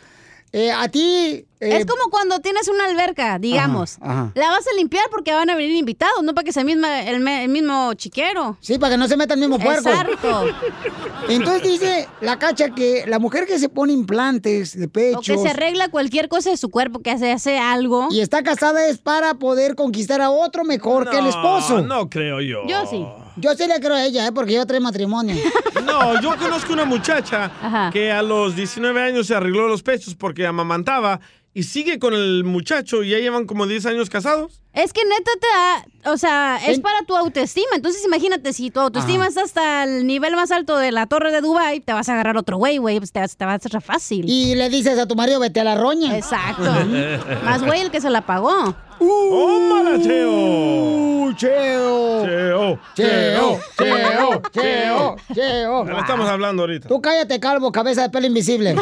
Eh, 0.51 0.71
a 0.71 0.87
ti... 0.87 1.01
eh, 1.01 1.45
es 1.59 1.85
como 1.85 2.09
cuando 2.09 2.39
tienes 2.39 2.69
una 2.69 2.85
alberca, 2.85 3.37
digamos. 3.39 3.97
Ajá, 3.99 4.11
ajá. 4.11 4.31
La 4.35 4.51
vas 4.51 4.65
a 4.65 4.73
limpiar 4.77 5.03
porque 5.11 5.33
van 5.33 5.49
a 5.49 5.55
venir 5.55 5.75
invitados, 5.75 6.23
no 6.23 6.33
para 6.33 6.45
que 6.45 6.53
sea 6.53 6.63
misma, 6.63 7.01
el, 7.01 7.27
el 7.27 7.49
mismo 7.49 7.93
chiquero. 7.95 8.57
Sí, 8.61 8.79
para 8.79 8.93
que 8.93 8.97
no 8.97 9.05
se 9.09 9.17
meta 9.17 9.33
el 9.33 9.41
mismo 9.41 9.59
puerco. 9.59 9.89
Exacto. 9.89 10.45
Entonces 11.27 11.61
dice 11.63 12.07
la 12.21 12.39
cacha 12.39 12.69
que 12.69 13.03
la 13.05 13.19
mujer 13.19 13.45
que 13.47 13.59
se 13.59 13.67
pone 13.67 13.91
implantes 13.91 14.77
de 14.79 14.85
O 14.85 14.89
pechos 14.89 15.25
que 15.25 15.37
se 15.37 15.49
arregla 15.49 15.89
cualquier 15.89 16.29
cosa 16.29 16.51
de 16.51 16.57
su 16.57 16.69
cuerpo, 16.69 16.99
que 16.99 17.11
hace, 17.11 17.33
hace 17.33 17.57
algo. 17.57 18.07
y 18.11 18.21
está 18.21 18.41
casada 18.41 18.87
es 18.87 18.99
para 18.99 19.33
poder 19.33 19.75
conquistar 19.75 20.21
a 20.21 20.29
otro 20.29 20.63
mejor 20.63 21.09
que 21.09 21.17
el 21.17 21.25
esposo. 21.27 21.81
No 21.81 22.09
creo 22.09 22.39
yo. 22.39 22.61
Yo 22.65 22.85
sí. 22.89 23.05
Yo 23.37 23.53
sí 23.55 23.67
le 23.67 23.79
creo 23.79 23.93
a 23.95 24.05
ella, 24.05 24.27
¿eh? 24.27 24.31
porque 24.31 24.53
yo 24.53 24.65
trae 24.65 24.79
matrimonio. 24.79 25.35
No, 25.85 26.19
yo 26.19 26.35
conozco 26.37 26.73
una 26.73 26.83
muchacha 26.85 27.89
que 27.93 28.11
a 28.11 28.21
los 28.23 28.55
19 28.55 29.01
años 29.01 29.27
se 29.27 29.35
arregló 29.35 29.67
los 29.67 29.83
pechos 29.83 30.15
porque 30.15 30.47
amamantaba 30.47 31.19
y 31.53 31.63
sigue 31.63 31.99
con 31.99 32.13
el 32.13 32.43
muchacho 32.43 33.03
y 33.03 33.11
ya 33.11 33.19
llevan 33.19 33.45
como 33.45 33.67
10 33.67 33.85
años 33.85 34.09
casados. 34.09 34.59
Es 34.73 34.91
que 34.91 35.01
neta 35.05 35.31
te 35.39 35.47
da, 35.47 36.11
o 36.11 36.17
sea, 36.17 36.59
es 36.67 36.79
para 36.79 37.03
tu 37.05 37.15
autoestima. 37.15 37.69
Entonces 37.75 38.03
imagínate, 38.03 38.51
si 38.51 38.71
tu 38.71 38.79
autoestima 38.81 39.27
está 39.27 39.43
hasta 39.43 39.83
el 39.83 40.05
nivel 40.07 40.35
más 40.35 40.51
alto 40.51 40.75
de 40.77 40.91
la 40.91 41.05
torre 41.05 41.31
de 41.31 41.39
Dubai, 41.41 41.79
te 41.81 41.93
vas 41.93 42.09
a 42.09 42.13
agarrar 42.13 42.35
otro 42.35 42.57
güey, 42.57 42.77
güey, 42.77 42.97
pues 42.97 43.11
te, 43.13 43.19
va- 43.21 43.27
te 43.27 43.45
va 43.45 43.51
a 43.53 43.55
hacer 43.55 43.79
fácil. 43.81 44.25
Y 44.27 44.55
le 44.55 44.69
dices 44.69 44.97
a 44.99 45.07
tu 45.07 45.15
marido, 45.15 45.39
vete 45.39 45.59
a 45.61 45.63
la 45.63 45.75
roña. 45.75 46.17
Exacto. 46.17 46.63
más 47.45 47.63
güey 47.63 47.81
el 47.81 47.91
que 47.91 48.01
se 48.01 48.09
la 48.09 48.25
pagó. 48.25 48.75
¡Tómala, 48.99 49.99
Cheo! 50.01 50.31
¡Uh, 50.31 51.33
Cheo! 51.33 52.25
Cheo, 52.25 52.79
Cheo, 52.95 53.59
Cheo, 53.77 54.41
Cheo, 54.51 55.15
Cheo. 55.33 55.85
Ya 55.85 55.93
le 55.93 55.99
estamos 55.99 56.29
hablando 56.29 56.63
ahorita. 56.63 56.87
Tú 56.87 57.01
cállate, 57.01 57.39
calvo, 57.39 57.71
cabeza 57.71 58.03
de 58.03 58.09
pelo 58.09 58.27
invisible. 58.27 58.71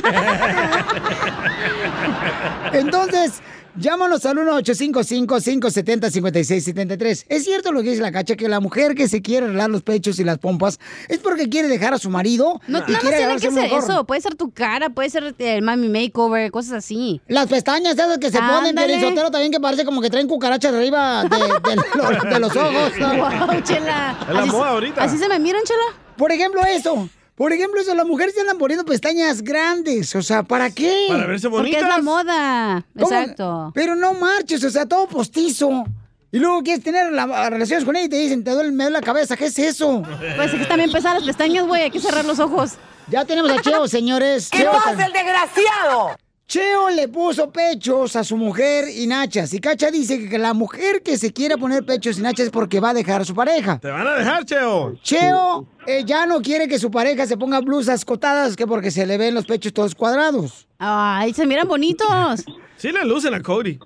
Entonces, 2.73 3.41
llámanos 3.75 4.25
al 4.25 4.37
1-855-570-5673. 4.37 7.25
Es 7.29 7.43
cierto 7.43 7.71
lo 7.71 7.83
que 7.83 7.91
dice 7.91 8.01
la 8.01 8.11
cacha, 8.11 8.35
que 8.35 8.47
la 8.49 8.59
mujer 8.59 8.95
que 8.95 9.07
se 9.07 9.21
quiere 9.21 9.45
arreglar 9.45 9.69
los 9.69 9.83
pechos 9.83 10.19
y 10.19 10.23
las 10.23 10.37
pompas 10.39 10.79
es 11.09 11.19
porque 11.19 11.49
quiere 11.49 11.67
dejar 11.67 11.93
a 11.93 11.97
su 11.99 12.09
marido 12.09 12.59
No, 12.67 12.83
quiere 12.85 13.17
tiene 13.17 13.35
que 13.37 13.51
ser 13.51 13.71
eso. 13.73 14.05
Puede 14.05 14.21
ser 14.21 14.35
tu 14.35 14.51
cara, 14.51 14.89
puede 14.89 15.09
ser 15.09 15.35
el 15.37 15.61
mami 15.61 15.89
makeover, 15.89 16.51
cosas 16.51 16.73
así. 16.73 17.21
Las 17.27 17.47
pestañas 17.47 17.93
esas 17.93 18.17
que 18.17 18.31
se 18.31 18.39
ponen, 18.39 18.69
Ándale. 18.69 18.93
Piolín 18.97 19.09
Sotelo, 19.09 19.31
también 19.31 19.51
que 19.51 19.59
parece 19.59 19.85
como 19.85 20.01
que 20.01 20.09
traen 20.09 20.27
cucarachas 20.27 20.73
arriba 20.73 21.23
de, 21.23 21.29
de 21.29 21.75
los- 21.95 22.23
de 22.23 22.39
los 22.39 22.55
ojos. 22.55 22.91
Wow, 22.99 23.61
chela. 23.63 24.17
Es 24.27 24.33
la 24.33 24.41
Así- 24.41 24.51
moda 24.51 24.69
ahorita. 24.69 25.03
¿Así 25.03 25.17
se 25.17 25.27
me 25.27 25.39
miran, 25.39 25.63
chela? 25.63 25.83
Por 26.17 26.31
ejemplo, 26.31 26.61
eso. 26.65 27.09
Por 27.35 27.51
ejemplo, 27.51 27.81
eso, 27.81 27.95
las 27.95 28.05
mujeres 28.05 28.35
se 28.35 28.41
andan 28.41 28.57
poniendo 28.59 28.85
pestañas 28.85 29.41
grandes. 29.41 30.15
O 30.15 30.21
sea, 30.21 30.43
¿para 30.43 30.69
qué? 30.69 31.05
Para 31.09 31.25
verse 31.25 31.49
Porque 31.49 31.71
es 31.71 31.77
bonitas. 31.81 31.97
la 31.97 32.01
moda. 32.03 32.85
¿Cómo? 32.97 33.07
Exacto. 33.11 33.71
Pero 33.73 33.95
no 33.95 34.13
marches, 34.13 34.63
o 34.63 34.69
sea, 34.69 34.85
todo 34.85 35.07
postizo. 35.07 35.83
Y 36.31 36.39
luego 36.39 36.61
quieres 36.63 36.83
tener 36.83 37.11
la- 37.11 37.49
relaciones 37.49 37.85
con 37.85 37.95
ella 37.95 38.05
y 38.05 38.09
te 38.09 38.17
dicen, 38.17 38.43
te 38.43 38.51
duele, 38.51 38.71
me 38.71 38.83
duele 38.85 38.99
la 38.99 39.05
cabeza. 39.05 39.35
¿Qué 39.37 39.45
es 39.45 39.57
eso? 39.59 40.03
Pues 40.35 40.53
es 40.53 40.59
que 40.59 40.65
también 40.65 40.91
pesan 40.91 41.15
las 41.15 41.23
pestañas, 41.23 41.65
güey. 41.67 41.83
Hay 41.83 41.91
que 41.91 41.99
cerrar 41.99 42.25
los 42.25 42.39
ojos. 42.39 42.73
Ya 43.07 43.25
tenemos 43.25 43.51
a 43.51 43.61
Cheo, 43.61 43.87
señores. 43.87 44.49
¿Qué 44.49 44.59
Cheo 44.59 44.71
pasa, 44.71 45.05
el 45.05 45.13
desgraciado? 45.13 46.15
Cheo 46.47 46.89
le 46.89 47.07
puso 47.07 47.51
pechos 47.51 48.15
a 48.15 48.23
su 48.23 48.37
mujer 48.37 48.85
y 48.89 49.07
nachas. 49.07 49.53
Y 49.53 49.59
Cacha 49.59 49.89
dice 49.89 50.29
que 50.29 50.37
la 50.37 50.53
mujer 50.53 51.01
que 51.01 51.17
se 51.17 51.31
quiere 51.33 51.57
poner 51.57 51.85
pechos 51.85 52.19
y 52.19 52.21
nachas 52.21 52.47
es 52.47 52.51
porque 52.51 52.79
va 52.79 52.89
a 52.89 52.93
dejar 52.93 53.21
a 53.21 53.25
su 53.25 53.33
pareja. 53.33 53.79
Te 53.79 53.89
van 53.89 54.05
a 54.05 54.15
dejar, 54.15 54.45
Cheo. 54.45 54.95
Cheo 55.01 55.65
eh, 55.87 56.03
ya 56.05 56.25
no 56.25 56.41
quiere 56.41 56.67
que 56.67 56.77
su 56.79 56.91
pareja 56.91 57.25
se 57.25 57.37
ponga 57.37 57.59
blusas 57.61 58.05
cotadas 58.05 58.55
que 58.55 58.67
porque 58.67 58.91
se 58.91 59.05
le 59.05 59.17
ven 59.17 59.33
los 59.33 59.45
pechos 59.45 59.73
todos 59.73 59.95
cuadrados. 59.95 60.67
Ay, 60.77 61.33
se 61.33 61.45
miran 61.45 61.67
bonitos. 61.67 62.43
Sí 62.75 62.91
le 62.91 63.05
lucen 63.05 63.33
a 63.33 63.41
Cody. 63.41 63.79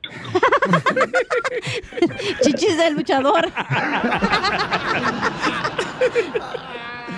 Chichis 2.42 2.78
del 2.78 2.96
luchador. 2.96 3.46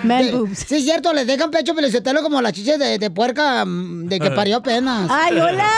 Sí, 0.02 0.56
sí, 0.56 0.76
es 0.76 0.84
cierto, 0.84 1.14
les 1.14 1.28
dejan 1.28 1.52
pecho 1.52 1.76
pelicetelo 1.76 2.22
como 2.22 2.42
las 2.42 2.54
chiches 2.54 2.80
de, 2.80 2.98
de 2.98 3.12
puerca 3.12 3.66
mm, 3.66 4.08
de 4.08 4.20
que 4.20 4.32
parió 4.32 4.58
apenas. 4.58 5.10
¡Ay, 5.12 5.40
hola! 5.40 5.70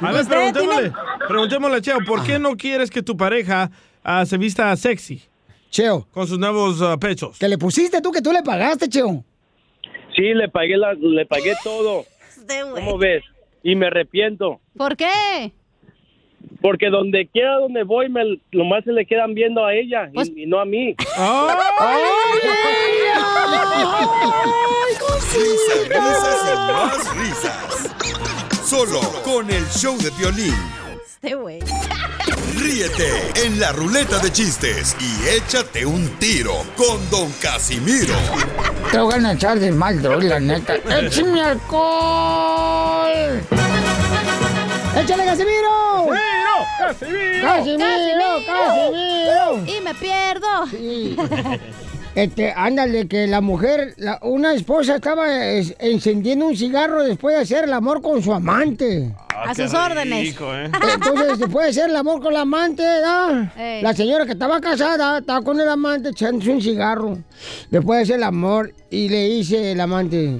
A 0.00 0.12
ver, 0.12 0.26
preguntémosle, 0.26 0.82
tiene- 0.90 0.94
preguntémosle 1.28 1.76
a 1.76 1.80
Cheo, 1.80 1.98
¿por 2.06 2.24
qué 2.24 2.38
no 2.38 2.56
quieres 2.56 2.90
que 2.90 3.02
tu 3.02 3.16
pareja 3.16 3.70
ah, 4.02 4.24
se 4.26 4.36
vista 4.38 4.74
sexy? 4.76 5.22
Cheo. 5.70 6.06
Con 6.12 6.26
sus 6.26 6.38
nuevos 6.38 6.82
ah, 6.82 6.96
pechos. 6.98 7.38
Que 7.38 7.48
le 7.48 7.56
pusiste 7.58 8.00
tú, 8.00 8.10
que 8.12 8.20
tú 8.20 8.32
le 8.32 8.42
pagaste, 8.42 8.88
Cheo. 8.88 9.24
Sí, 10.14 10.34
le 10.34 10.48
pagué, 10.48 10.76
la, 10.76 10.92
le 10.94 11.24
pagué 11.26 11.54
todo. 11.64 12.04
¿Cómo 12.74 12.98
ves? 12.98 13.22
Y 13.62 13.74
me 13.76 13.86
arrepiento. 13.86 14.60
¿Por 14.76 14.96
qué? 14.96 15.52
Porque 16.62 16.88
donde 16.90 17.26
quiera 17.26 17.56
donde 17.56 17.82
voy, 17.82 18.08
me, 18.08 18.22
lo 18.52 18.64
más 18.64 18.84
se 18.84 18.92
le 18.92 19.04
quedan 19.04 19.34
viendo 19.34 19.64
a 19.64 19.74
ella 19.74 20.08
y- 20.10 20.14
Pues 20.14 20.30
y, 20.34 20.46
no 20.46 20.60
a 20.60 20.64
mí. 20.64 20.94
Risas, 25.34 25.88
risas 25.88 26.38
y 26.52 26.72
más 26.72 27.16
risas. 27.16 27.92
Solo 28.64 29.00
con 29.24 29.50
el 29.50 29.64
show 29.70 29.96
de 29.98 30.10
violín. 30.10 30.54
Este 31.04 31.34
güey. 31.34 31.60
Ríete 32.58 33.32
en 33.46 33.58
la 33.58 33.72
ruleta 33.72 34.18
de 34.18 34.30
chistes 34.30 34.96
y 35.00 35.28
échate 35.36 35.86
un 35.86 36.08
tiro 36.18 36.52
con 36.76 36.98
Don 37.10 37.30
Casimiro. 37.40 38.14
Te 38.90 38.98
voy 38.98 39.14
a 39.24 39.32
echar 39.32 39.58
de 39.58 39.72
mal, 39.72 40.02
la 40.02 40.38
neta. 40.40 40.74
¡Échame 40.76 41.40
alcohol! 41.42 43.40
¡Échale, 44.96 45.24
Casimiro! 45.24 46.06
¡Casimiro! 46.78 47.42
¡Casimiro! 47.42 48.28
¡Casimiro! 48.46 49.78
Y 49.78 49.80
me 49.82 49.94
pierdo. 49.94 50.66
Sí. 50.70 51.16
Este, 52.14 52.52
ándale, 52.54 53.08
que 53.08 53.26
la 53.26 53.40
mujer, 53.40 53.94
la- 53.96 54.18
una 54.20 54.52
esposa 54.52 54.96
estaba 54.96 55.32
es, 55.44 55.74
encendiendo 55.78 56.44
un 56.46 56.54
cigarro 56.54 57.02
después 57.02 57.34
de 57.36 57.40
hacer 57.42 57.64
el 57.64 57.72
amor 57.72 58.02
con 58.02 58.22
su 58.22 58.34
amante. 58.34 59.14
A 59.30 59.54
sus 59.54 59.72
órdenes. 59.72 60.20
rico, 60.20 60.54
¿eh? 60.54 60.70
Entonces, 60.94 61.38
después 61.38 61.64
de 61.64 61.70
hacer 61.70 61.88
el 61.90 61.96
amor 61.96 62.20
con 62.20 62.34
la 62.34 62.42
amante. 62.42 62.82
Ey. 63.56 63.80
la 63.82 63.94
señora 63.94 64.26
que 64.26 64.32
estaba 64.32 64.60
casada 64.60 65.20
estaba 65.20 65.40
con 65.40 65.58
el 65.58 65.66
amante 65.68 66.10
echándose 66.10 66.50
un 66.50 66.60
cigarro. 66.60 67.16
Después 67.70 67.96
de 68.00 68.02
hacer 68.02 68.16
el 68.16 68.24
amor, 68.24 68.74
y 68.90 69.08
le 69.08 69.28
dice 69.30 69.72
el 69.72 69.80
amante, 69.80 70.38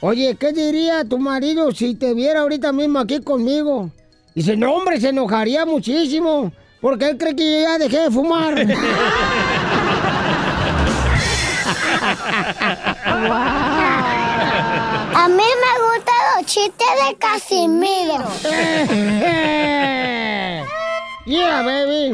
oye, 0.00 0.34
¿qué 0.40 0.52
diría 0.54 1.04
tu 1.04 1.18
marido 1.18 1.72
si 1.72 1.94
te 1.94 2.14
viera 2.14 2.40
ahorita 2.40 2.72
mismo 2.72 3.00
aquí 3.00 3.20
conmigo? 3.20 3.90
Dice, 4.34 4.56
no, 4.56 4.72
hombre, 4.74 4.98
se 5.00 5.10
enojaría 5.10 5.64
muchísimo. 5.66 6.50
Porque 6.80 7.10
él 7.10 7.18
cree 7.18 7.36
que 7.36 7.44
yo 7.44 7.60
ya 7.60 7.78
dejé 7.78 8.00
de 8.00 8.10
fumar. 8.10 8.54
A 15.14 15.28
mí 15.28 15.36
me 15.36 15.42
gustan 15.86 16.16
los 16.36 16.46
chistes 16.46 16.86
de 17.06 17.14
Casimiro. 17.18 18.24
yeah, 21.26 21.62
baby. 21.62 22.12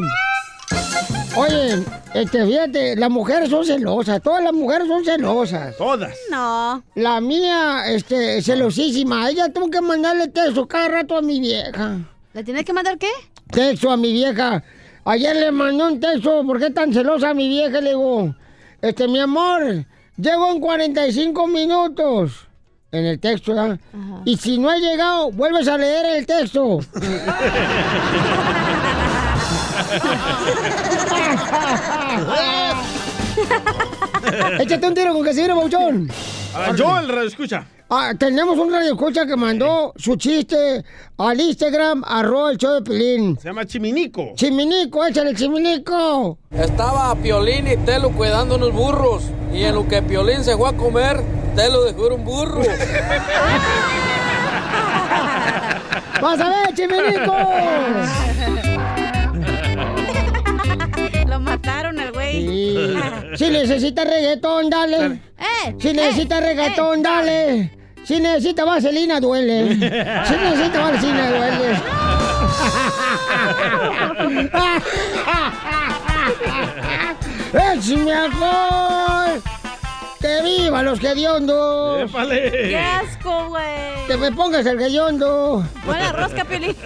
Oye, 1.36 1.84
este, 2.14 2.46
fíjate, 2.46 2.96
las 2.96 3.10
mujeres 3.10 3.50
son 3.50 3.64
celosas, 3.64 4.22
todas 4.22 4.42
las 4.42 4.52
mujeres 4.52 4.88
son 4.88 5.04
celosas. 5.04 5.76
Todas. 5.76 6.16
No. 6.30 6.82
La 6.94 7.20
mía, 7.20 7.84
este, 7.88 8.42
celosísima. 8.42 9.28
Ella 9.30 9.52
tuvo 9.52 9.70
que 9.70 9.80
mandarle 9.80 10.28
texto 10.28 10.66
cada 10.66 10.88
rato 10.88 11.16
a 11.16 11.22
mi 11.22 11.40
vieja. 11.40 11.98
¿Le 12.32 12.44
tienes 12.44 12.64
que 12.64 12.72
mandar 12.72 12.98
qué? 12.98 13.10
Texto 13.50 13.90
a 13.90 13.96
mi 13.96 14.12
vieja. 14.12 14.62
Ayer 15.04 15.36
le 15.36 15.50
mandó 15.50 15.86
un 15.86 16.00
texto, 16.00 16.44
¿por 16.44 16.58
qué 16.58 16.70
tan 16.70 16.92
celosa 16.92 17.32
mi 17.34 17.48
vieja? 17.48 17.80
Le 17.80 17.90
digo, 17.90 18.34
este, 18.82 19.08
mi 19.08 19.18
amor, 19.20 19.86
llego 20.16 20.52
en 20.52 20.60
45 20.60 21.46
minutos. 21.46 22.44
En 22.90 23.04
el 23.04 23.20
texto, 23.20 23.54
¿verdad? 23.54 23.78
Y 24.24 24.38
si 24.38 24.58
no 24.58 24.72
he 24.72 24.80
llegado, 24.80 25.30
vuelves 25.30 25.68
a 25.68 25.76
leer 25.76 26.06
el 26.06 26.26
texto. 26.26 26.78
Échate 34.60 34.86
un 34.86 34.94
tiro 34.94 35.14
con 35.14 35.24
Casimiro, 35.24 35.56
Bauchón. 35.56 36.10
Ah, 36.54 36.72
yo 36.74 36.98
el 36.98 37.08
radio 37.08 37.28
escucha. 37.28 37.66
Ah, 37.90 38.12
tenemos 38.18 38.58
un 38.58 38.70
radio 38.70 38.92
escucha 38.92 39.24
que 39.24 39.34
mandó 39.34 39.94
su 39.96 40.16
chiste 40.16 40.84
al 41.16 41.40
Instagram, 41.40 42.04
arroba 42.06 42.50
el 42.50 42.58
show 42.58 42.74
de 42.74 42.82
Pelín. 42.82 43.38
Se 43.38 43.48
llama 43.48 43.64
Chiminico. 43.64 44.32
Chiminico, 44.34 45.06
échale 45.06 45.34
Chiminico. 45.34 46.36
Estaba 46.50 47.14
Piolín 47.14 47.66
y 47.66 47.78
Telo 47.78 48.10
cuidando 48.10 48.56
unos 48.56 48.72
burros. 48.72 49.22
Y 49.54 49.62
en 49.62 49.74
lo 49.74 49.88
que 49.88 50.02
Piolín 50.02 50.44
se 50.44 50.54
fue 50.54 50.68
a 50.68 50.74
comer, 50.74 51.22
Telo 51.56 51.84
dejó 51.84 52.14
un 52.14 52.24
burro. 52.24 52.60
¡Vas 56.20 56.40
a 56.40 56.48
ver, 56.50 56.74
Chiminico! 56.74 57.32
Sí. 63.36 63.36
Si 63.44 63.50
necesita 63.50 64.04
reggaetón, 64.04 64.70
dale. 64.70 65.20
Eh, 65.38 65.74
Si 65.78 65.92
necesita 65.92 66.40
reggaetón, 66.40 67.02
dale. 67.02 67.70
Si 68.04 68.20
necesita 68.20 68.64
vaselina, 68.64 69.20
duele. 69.20 69.74
Si 69.74 70.34
necesita 70.34 70.80
vaselina, 70.80 71.30
duele. 71.30 71.78
¡Échame 77.52 78.12
alcohol! 78.12 79.42
¡Que 80.20 80.42
viva 80.42 80.82
los 80.82 81.02
hediondos! 81.02 82.10
¡Épale! 82.10 82.50
¡Qué 82.50 82.78
asco, 82.78 83.48
güey! 83.48 84.06
¡Que 84.08 84.16
me 84.16 84.32
pongas 84.32 84.66
el 84.66 84.80
hediondo! 84.80 85.64
Buena 85.84 86.12
rosca, 86.12 86.44
Piolín. 86.44 86.76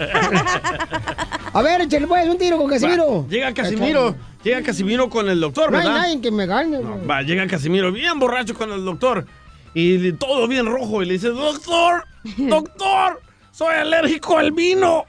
A 1.54 1.62
ver, 1.62 1.82
échale 1.82 2.06
pues 2.06 2.28
un 2.28 2.38
tiro 2.38 2.56
con 2.56 2.68
Casimiro. 2.68 3.22
Va, 3.24 3.28
llega 3.28 3.52
Casimiro. 3.52 4.14
Llega 4.42 4.62
Casimiro 4.62 5.08
con 5.08 5.28
el 5.28 5.40
doctor, 5.40 5.70
No 5.70 5.78
hay 5.78 5.84
¿verdad? 5.84 6.00
nadie 6.00 6.20
que 6.20 6.30
me 6.30 6.46
gane. 6.46 6.78
güey. 6.78 7.06
Va, 7.06 7.22
llega 7.22 7.46
Casimiro 7.46 7.92
bien 7.92 8.18
borracho 8.18 8.54
con 8.54 8.72
el 8.72 8.84
doctor. 8.84 9.26
Y 9.74 10.12
todo 10.12 10.48
bien 10.48 10.66
rojo. 10.66 11.02
Y 11.02 11.06
le 11.06 11.12
dice, 11.14 11.28
doctor, 11.28 12.04
doctor, 12.36 13.20
soy 13.52 13.74
alérgico 13.74 14.38
al 14.38 14.52
vino. 14.52 15.04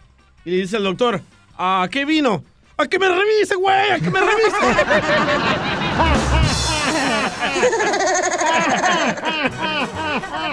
Y 0.45 0.51
le 0.51 0.57
dice 0.57 0.77
el 0.77 0.83
doctor, 0.83 1.21
¿a 1.57 1.87
qué 1.89 2.05
vino? 2.05 2.43
A 2.77 2.87
que 2.87 2.99
me 2.99 3.07
revise, 3.07 3.55
güey, 3.55 3.91
a 3.91 3.99
que 3.99 4.09
me 4.11 4.19
revise. 4.19 4.49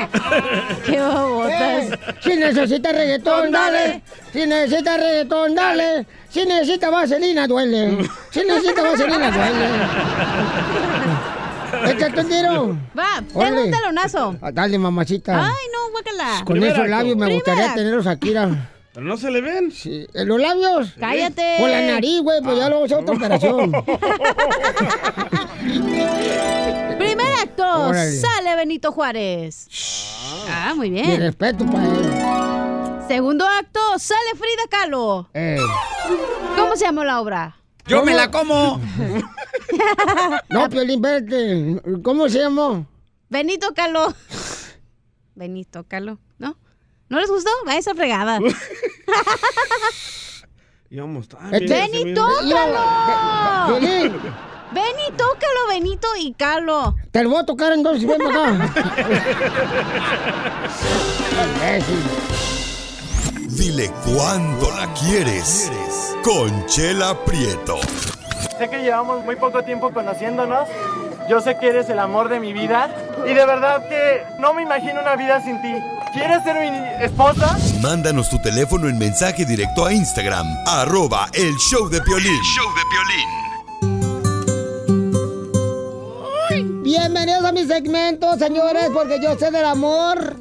¡Qué 0.87 0.99
babotas! 1.01 1.93
Eh, 1.93 1.99
Si 2.21 2.37
necesita 2.37 2.93
reggaetón, 2.93 3.51
dale. 3.53 4.03
Si 4.33 4.47
necesita 4.47 4.97
reggaetón, 4.97 5.55
dale. 5.55 6.07
Si 6.29 6.45
necesita 6.45 6.91
vaselina, 6.91 7.47
duele. 7.47 7.99
Si 8.31 8.41
necesita 8.45 8.83
vaselina, 8.83 9.31
duele. 9.31 9.69
Échate 11.93 12.21
un 12.21 12.29
tiro. 12.29 12.77
Va, 12.99 13.23
tengo 13.33 13.63
un 13.63 13.71
talonazo. 13.71 14.37
Ah, 14.43 14.51
Dale, 14.53 14.79
mamacita. 14.79 15.47
Ay, 15.47 15.67
no, 15.73 15.91
guácala. 15.93 16.43
Con 16.45 16.55
Primer 16.55 16.71
esos 16.71 16.81
acto. 16.81 16.91
labios 16.91 17.17
me 17.17 17.27
Primer 17.27 17.45
gustaría 17.45 17.75
tenerlos 17.75 18.07
aquí. 18.07 18.35
Pero 18.93 19.07
no 19.07 19.17
se 19.17 19.31
le 19.31 19.41
ven. 19.41 19.71
Sí. 19.71 20.05
¿En 20.15 20.27
los 20.29 20.41
labios? 20.41 20.93
Cállate. 20.99 21.57
Con 21.61 21.71
la 21.71 21.81
nariz, 21.83 22.21
güey, 22.23 22.41
pues 22.43 22.59
ya 22.59 22.69
luego 22.69 22.87
es 22.87 22.93
otra 22.93 23.15
operación. 23.15 23.73
Órale. 27.59 28.21
Sale 28.21 28.57
Benito 28.57 28.93
Juárez. 28.93 29.69
Ah, 30.49 30.73
muy 30.77 30.91
Mi 30.91 31.01
bien. 31.03 31.21
respeto 31.21 31.65
para 31.67 31.85
él. 31.87 33.05
Segundo 33.09 33.47
acto. 33.47 33.81
Sale 33.99 34.31
Frida 34.37 34.63
Kahlo. 34.71 35.29
Eh. 35.35 35.59
¿Cómo 36.57 36.77
se 36.77 36.85
llama 36.85 37.05
la 37.05 37.21
obra? 37.21 37.57
¡Yo 37.87 38.05
me 38.05 38.15
la 38.15 38.31
como! 38.31 38.81
No, 40.49 40.69
Piolín, 40.69 41.01
vete. 41.01 41.81
¿Cómo 42.03 42.29
se 42.29 42.41
llamó? 42.41 42.87
Benito 43.29 43.73
Kahlo. 43.75 44.13
Benito 45.37 45.85
Kahlo. 45.87 46.19
¿No? 46.39 46.57
¿No 47.09 47.21
les 47.21 47.31
gustó? 47.31 47.51
Va 47.67 47.77
esa 47.77 47.95
fregada. 47.95 48.41
Íbamos 50.91 51.29
tan 51.29 51.51
bien, 51.51 51.69
¡Benito. 51.69 52.27
Kahlo! 52.27 53.79
Piolín, 54.73 54.97
Benito 54.97 55.25
Kahlo, 55.39 55.69
Benito 55.69 56.09
y 56.19 56.33
Kahlo. 56.35 56.97
te 57.11 57.23
lo 57.23 57.31
voy 57.31 57.41
a 57.41 57.47
tocar 57.47 57.73
entonces, 57.73 58.07
ven 58.07 58.21
acá. 58.23 58.71
Dile 63.49 63.91
cuándo 64.05 64.71
la 64.73 64.93
quieres. 64.95 65.71
Conchela 66.23 67.15
Prieto. 67.25 67.79
Sé 68.59 68.69
que 68.69 68.83
llevamos 68.83 69.25
muy 69.25 69.37
poco 69.37 69.63
tiempo 69.63 69.93
conociéndonos. 69.93 70.69
Yo 71.29 71.41
sé 71.41 71.57
que 71.59 71.69
eres 71.69 71.89
el 71.91 71.99
amor 71.99 72.29
de 72.29 72.41
mi 72.41 72.53
vida. 72.53 72.95
Y 73.27 73.35
de 73.35 73.47
verdad 73.47 73.89
que 73.89 74.23
no 74.39 74.55
me 74.55 74.63
imagino 74.63 75.01
una 75.01 75.17
vida 75.17 75.43
sin 75.43 75.61
ti. 75.63 75.73
¿Quieres 76.13 76.43
ser 76.43 76.57
mi 76.57 77.05
esposa? 77.05 77.57
Mándanos 77.81 78.29
tu 78.31 78.41
teléfono 78.43 78.89
en 78.89 78.99
mensaje 78.99 79.45
directo 79.45 79.87
a 79.87 79.93
Instagram, 79.93 80.47
arroba 80.67 81.29
el 81.35 81.55
show 81.57 81.89
de 81.89 82.01
Piolín. 82.01 82.41
Bienvenidos 86.91 87.45
a 87.45 87.53
mi 87.53 87.65
segmento, 87.67 88.37
señores, 88.37 88.89
porque 88.93 89.21
yo 89.23 89.39
sé 89.39 89.53
del 89.53 89.65
amor. 89.65 90.41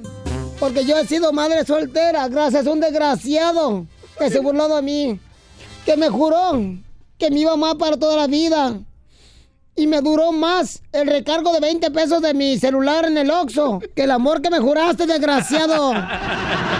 Porque 0.59 0.83
yo 0.83 0.97
he 0.97 1.05
sido 1.05 1.31
madre 1.31 1.63
soltera, 1.63 2.27
gracias 2.27 2.65
a 2.65 2.71
un 2.71 2.79
desgraciado 2.79 3.85
que 4.17 4.31
se 4.31 4.39
burló 4.39 4.67
de 4.67 4.81
mí. 4.81 5.19
Que 5.85 5.95
me 5.95 6.09
juró 6.09 6.59
que 7.19 7.29
me 7.29 7.41
iba 7.41 7.51
a 7.51 7.53
amar 7.53 7.77
para 7.77 7.97
toda 7.97 8.15
la 8.15 8.25
vida. 8.25 8.79
Y 9.75 9.85
me 9.85 10.01
duró 10.01 10.31
más 10.31 10.81
el 10.91 11.05
recargo 11.05 11.53
de 11.53 11.59
20 11.59 11.91
pesos 11.91 12.19
de 12.19 12.33
mi 12.33 12.57
celular 12.57 13.05
en 13.05 13.19
el 13.19 13.29
Oxxo 13.29 13.79
que 13.95 14.05
el 14.05 14.11
amor 14.11 14.41
que 14.41 14.49
me 14.49 14.57
juraste, 14.57 15.05
desgraciado. 15.05 15.93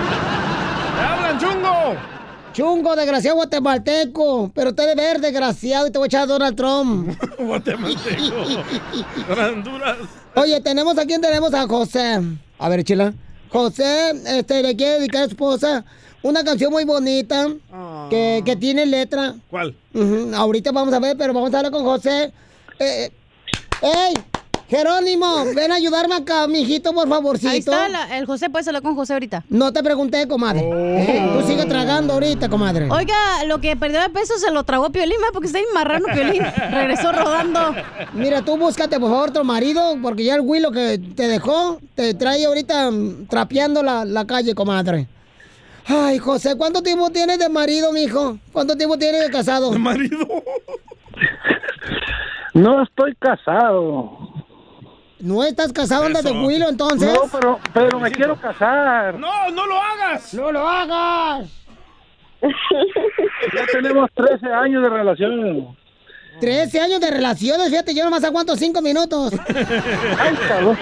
¡Te 2.59 2.65
hablan, 2.65 2.77
chungo! 2.77 2.95
Desgraciado 2.95 3.37
guatemalteco. 3.37 4.51
Pero 4.53 4.75
te 4.75 4.85
de 4.85 4.95
ver, 4.95 5.21
desgraciado, 5.21 5.87
y 5.87 5.91
te 5.91 5.97
voy 5.97 6.05
a 6.05 6.07
echar 6.07 6.23
a 6.23 6.25
Donald 6.25 6.55
Trump. 6.55 7.17
Guatemalteco. 7.39 8.35
Honduras. 9.29 9.97
Oye, 10.35 10.59
tenemos 10.61 10.97
a 10.97 11.05
quién 11.05 11.21
tenemos 11.21 11.53
a 11.53 11.65
José. 11.67 12.19
A 12.57 12.69
ver, 12.69 12.83
chila. 12.83 13.13
José, 13.49 14.11
este, 14.37 14.61
le 14.61 14.75
quiere 14.75 14.99
dedicar 14.99 15.23
a 15.23 15.25
su 15.25 15.31
esposa 15.31 15.85
una 16.21 16.43
canción 16.43 16.71
muy 16.71 16.83
bonita 16.83 17.47
que, 18.09 18.43
que 18.45 18.55
tiene 18.55 18.85
letra. 18.85 19.35
¿Cuál? 19.49 19.75
Ujú, 19.93 20.31
Ahorita 20.35 20.71
vamos 20.71 20.93
a 20.93 20.99
ver, 20.99 21.17
pero 21.17 21.33
vamos 21.33 21.53
a 21.53 21.57
hablar 21.57 21.71
con 21.71 21.83
José. 21.83 22.31
Eh, 22.77 23.09
eh, 23.09 23.11
¡Ey! 23.81 24.13
Jerónimo, 24.69 25.45
ven 25.55 25.71
a 25.71 25.75
ayudarme 25.75 26.13
acá, 26.15 26.47
mijito, 26.47 26.93
por 26.93 27.09
favorcito. 27.09 27.49
Ahí 27.51 27.59
está 27.59 27.89
la- 27.89 28.17
el 28.17 28.25
José, 28.27 28.49
puedes 28.51 28.67
hablar 28.67 28.83
con 28.83 28.95
José 28.95 29.13
ahorita. 29.13 29.43
No 29.49 29.73
te 29.73 29.81
pregunté, 29.81 30.27
comadre. 30.27 30.61
Eh, 30.63 31.29
Tú 31.33 31.47
sigue 31.47 31.65
tragando 31.65 32.13
ahorita, 32.13 32.49
comadre. 32.49 32.87
Oiga, 32.91 33.15
lo 33.47 33.59
que 33.59 33.75
perdió 33.75 33.99
de 33.99 34.09
peso 34.09 34.37
se 34.37 34.51
lo 34.51 34.63
tragó 34.63 34.91
Piolín, 34.91 35.17
¿verdad? 35.19 35.33
porque 35.33 35.47
está 35.47 35.59
marrano 35.73 36.05
Piolín. 36.13 36.43
Regresó 36.71 37.11
rodando. 37.11 37.73
Mira, 38.13 38.43
tú 38.43 38.57
búscate, 38.57 38.99
por 38.99 39.09
favor, 39.09 39.29
otro 39.29 39.43
marido, 39.43 39.97
porque 40.03 40.23
ya 40.23 40.35
el 40.35 40.41
Willo 40.41 40.71
que 40.71 40.99
te 41.15 41.27
dejó 41.27 41.79
te 41.95 42.13
trae 42.13 42.45
ahorita 42.45 42.91
mm, 42.91 43.25
trapeando 43.27 43.81
la, 43.81 44.05
la 44.05 44.25
calle, 44.27 44.53
comadre. 44.53 45.07
Ay, 45.87 46.19
José, 46.19 46.55
¿cuánto 46.55 46.83
tiempo 46.83 47.09
tienes 47.09 47.39
de 47.39 47.49
marido, 47.49 47.91
mijo? 47.91 48.37
¿Cuánto 48.53 48.75
tiempo 48.77 48.99
tienes 48.99 49.21
de 49.21 49.31
casado? 49.31 49.71
¿De 49.71 49.79
marido? 49.79 50.19
No 52.53 52.81
estoy 52.83 53.15
casado. 53.15 54.28
¿No 55.19 55.43
estás 55.43 55.73
casado 55.73 56.05
antes 56.05 56.23
de 56.23 56.29
Eso. 56.29 56.41
Willo, 56.45 56.69
entonces? 56.69 57.13
No, 57.13 57.23
pero, 57.31 57.59
pero 57.73 57.99
me 57.99 58.11
quiero 58.11 58.39
casar. 58.39 59.17
¡No, 59.19 59.49
no 59.51 59.65
lo 59.65 59.75
hagas! 59.81 60.33
¡No 60.33 60.51
lo 60.51 60.67
hagas! 60.67 61.47
Ya 62.41 63.65
tenemos 63.71 64.09
13 64.15 64.45
años 64.47 64.83
de 64.83 64.89
relación. 64.89 65.77
13 66.39 66.79
años 66.79 67.01
de 67.01 67.11
relaciones, 67.11 67.69
fíjate, 67.69 67.93
yo 67.93 68.05
nomás 68.05 68.23
aguanto 68.23 68.55
5 68.55 68.81
minutos. 68.81 69.33
Ay, 70.17 70.35
cabrón. 70.47 70.77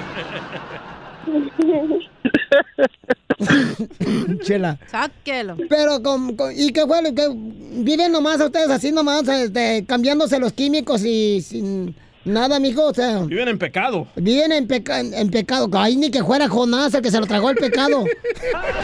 Chela. 4.43 4.77
Sáquelo. 4.88 5.57
Pero, 5.69 6.01
con, 6.03 6.35
con- 6.35 6.51
¿y 6.55 6.71
qué 6.71 6.85
fue 6.85 7.01
lo 7.01 7.13
que 7.13 7.27
viven 7.33 8.11
nomás 8.11 8.39
ustedes 8.39 8.69
así 8.69 8.91
nomás, 8.91 9.27
este, 9.27 9.83
cambiándose 9.88 10.39
los 10.39 10.53
químicos 10.53 11.03
y 11.03 11.41
sin 11.41 11.95
nada, 12.28 12.59
mijo? 12.59 12.84
O 12.86 12.93
sea, 12.93 13.19
Viven 13.19 13.47
en 13.47 13.57
pecado. 13.57 14.07
viven 14.15 14.51
en, 14.51 14.67
peca- 14.67 14.99
en 14.99 15.30
pecado. 15.32 15.69
Ay, 15.73 15.95
ni 15.95 16.11
que 16.11 16.23
fuera 16.23 16.47
Jonás 16.47 16.93
el 16.93 17.01
que 17.01 17.09
se 17.11 17.19
lo 17.19 17.25
tragó 17.25 17.49
el 17.49 17.55
pecado. 17.57 18.03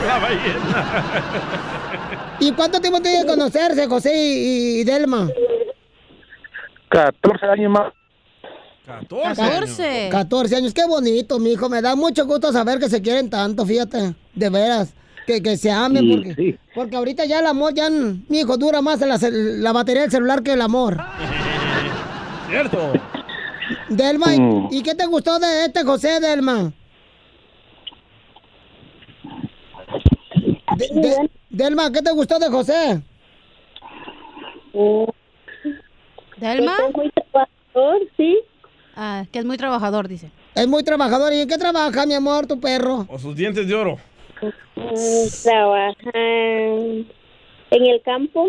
La 0.07 0.19
ballena. 0.19 1.01
¿Y 2.39 2.51
cuánto 2.53 2.81
tiempo 2.81 2.99
tiene 3.01 3.21
que 3.21 3.27
conocerse, 3.27 3.85
José 3.87 4.11
y, 4.15 4.79
y 4.81 4.83
Delma? 4.83 5.29
14 6.89 7.45
años 7.47 7.71
más. 7.71 7.93
14. 8.85 10.09
14 10.11 10.55
años, 10.57 10.73
qué 10.73 10.85
bonito, 10.85 11.39
mijo. 11.39 11.69
Me 11.69 11.81
da 11.81 11.95
mucho 11.95 12.25
gusto 12.25 12.51
saber 12.51 12.79
que 12.79 12.89
se 12.89 13.01
quieren 13.01 13.29
tanto, 13.29 13.65
fíjate. 13.65 14.13
De 14.35 14.49
veras. 14.49 14.93
Que, 15.25 15.41
que 15.41 15.55
se 15.55 15.71
amen, 15.71 16.03
Sí, 16.03 16.11
porque, 16.17 16.35
sí. 16.35 16.57
porque 16.75 16.95
ahorita 16.97 17.23
ya 17.23 17.39
el 17.39 17.47
amor, 17.47 17.73
ya, 17.73 17.89
mi 17.89 18.39
hijo, 18.39 18.57
dura 18.57 18.81
más 18.81 18.99
la, 18.99 19.17
la 19.21 19.71
batería 19.71 20.01
del 20.01 20.11
celular 20.11 20.43
que 20.43 20.51
el 20.51 20.61
amor. 20.61 20.97
Cierto. 22.49 22.91
Delma, 23.89 24.35
¿y- 24.35 24.39
Mm. 24.39 24.67
¿y 24.71 24.83
qué 24.83 24.95
te 24.95 25.05
gustó 25.05 25.39
de 25.39 25.65
este 25.65 25.83
José, 25.83 26.19
Delma? 26.19 26.71
De- 30.77 30.89
de- 31.01 31.29
Delma, 31.49 31.91
¿qué 31.91 32.01
te 32.01 32.11
gustó 32.11 32.39
de 32.39 32.47
José? 32.49 33.01
¿Delma? 36.37 36.75
Es 36.89 36.95
muy 36.95 37.11
trabajador, 37.11 38.01
sí. 38.17 38.39
Ah, 38.95 39.25
que 39.31 39.39
es 39.39 39.45
muy 39.45 39.57
trabajador, 39.57 40.07
dice. 40.07 40.31
Es 40.55 40.67
muy 40.67 40.83
trabajador. 40.83 41.33
¿Y 41.33 41.41
en 41.41 41.47
qué 41.47 41.57
trabaja, 41.57 42.05
mi 42.05 42.13
amor, 42.13 42.47
tu 42.47 42.59
perro? 42.59 43.05
O 43.09 43.17
sus 43.19 43.35
dientes 43.35 43.67
de 43.67 43.75
oro. 43.75 43.97
Mm, 44.75 45.43
Trabaja 45.43 46.11
en 46.15 47.05
el 47.71 48.01
campo, 48.03 48.47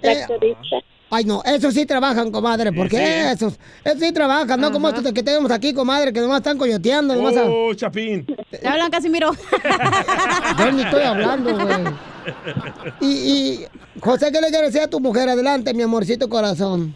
tractorista. 0.00 0.78
Ay, 1.10 1.24
no, 1.24 1.42
esos 1.44 1.74
sí 1.74 1.84
trabajan, 1.86 2.30
comadre. 2.30 2.72
¿Por 2.72 2.88
Sí, 2.88 2.96
esos? 2.96 3.58
Esos 3.84 3.98
sí 4.00 4.12
trabajan, 4.12 4.60
no 4.60 4.70
como 4.70 4.88
estos 4.88 5.12
que 5.12 5.22
tenemos 5.24 5.50
aquí, 5.50 5.74
comadre, 5.74 6.12
que 6.12 6.20
nomás 6.20 6.38
están 6.38 6.56
coyoteando. 6.56 7.14
Nomás 7.16 7.36
a- 7.36 7.44
Oh, 7.46 7.74
Chapín. 7.74 8.24
Te 8.50 8.66
hablan 8.68 8.90
Casimiro. 8.90 9.30
Yo 10.58 10.72
ni 10.72 10.82
estoy 10.82 11.02
hablando, 11.02 11.52
güey. 11.58 11.76
Y, 13.00 13.06
y, 13.06 13.66
José, 14.00 14.30
¿qué 14.30 14.40
le 14.40 14.48
quieres 14.50 14.72
decir 14.72 14.82
a 14.86 14.90
tu 14.90 15.00
mujer? 15.00 15.28
Adelante, 15.28 15.72
mi 15.74 15.82
amorcito 15.82 16.28
corazón. 16.28 16.94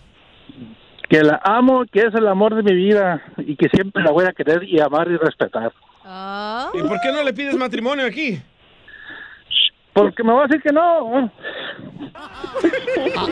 Que 1.08 1.22
la 1.22 1.40
amo, 1.42 1.84
que 1.90 2.00
es 2.00 2.14
el 2.14 2.28
amor 2.28 2.54
de 2.54 2.62
mi 2.62 2.74
vida 2.74 3.22
y 3.38 3.56
que 3.56 3.68
siempre 3.70 4.02
la 4.02 4.10
voy 4.12 4.26
a 4.26 4.32
querer 4.32 4.62
y 4.64 4.78
amar 4.80 5.08
y 5.10 5.16
respetar. 5.16 5.72
¿Y 6.74 6.82
por 6.86 7.00
qué 7.00 7.10
no 7.10 7.22
le 7.22 7.32
pides 7.32 7.56
matrimonio 7.56 8.06
aquí? 8.06 8.40
Porque 9.94 10.24
me 10.24 10.32
va 10.32 10.44
a 10.44 10.46
decir 10.46 10.62
que 10.62 10.72
no. 10.72 11.30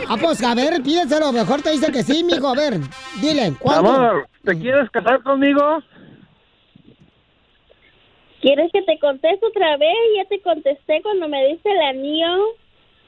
Ah, 0.08 0.16
pues 0.20 0.42
a 0.42 0.54
ver, 0.54 0.82
pídeselo. 0.82 1.32
Mejor 1.32 1.60
te 1.60 1.70
dice 1.72 1.90
que 1.92 2.02
sí, 2.02 2.22
mijo. 2.24 2.48
A 2.48 2.54
ver, 2.54 2.74
dile, 3.20 3.52
¿cuándo? 3.58 3.90
Amor, 3.90 4.28
¿te 4.44 4.58
quieres 4.58 4.88
casar 4.90 5.22
conmigo? 5.22 5.82
¿Quieres 8.40 8.70
que 8.72 8.82
te 8.82 8.98
conteste 8.98 9.44
otra 9.44 9.76
vez? 9.76 9.96
Ya 10.16 10.24
te 10.28 10.40
contesté 10.40 11.02
cuando 11.02 11.28
me 11.28 11.46
diste 11.48 11.70
el 11.70 11.80
anillo. 11.80 12.36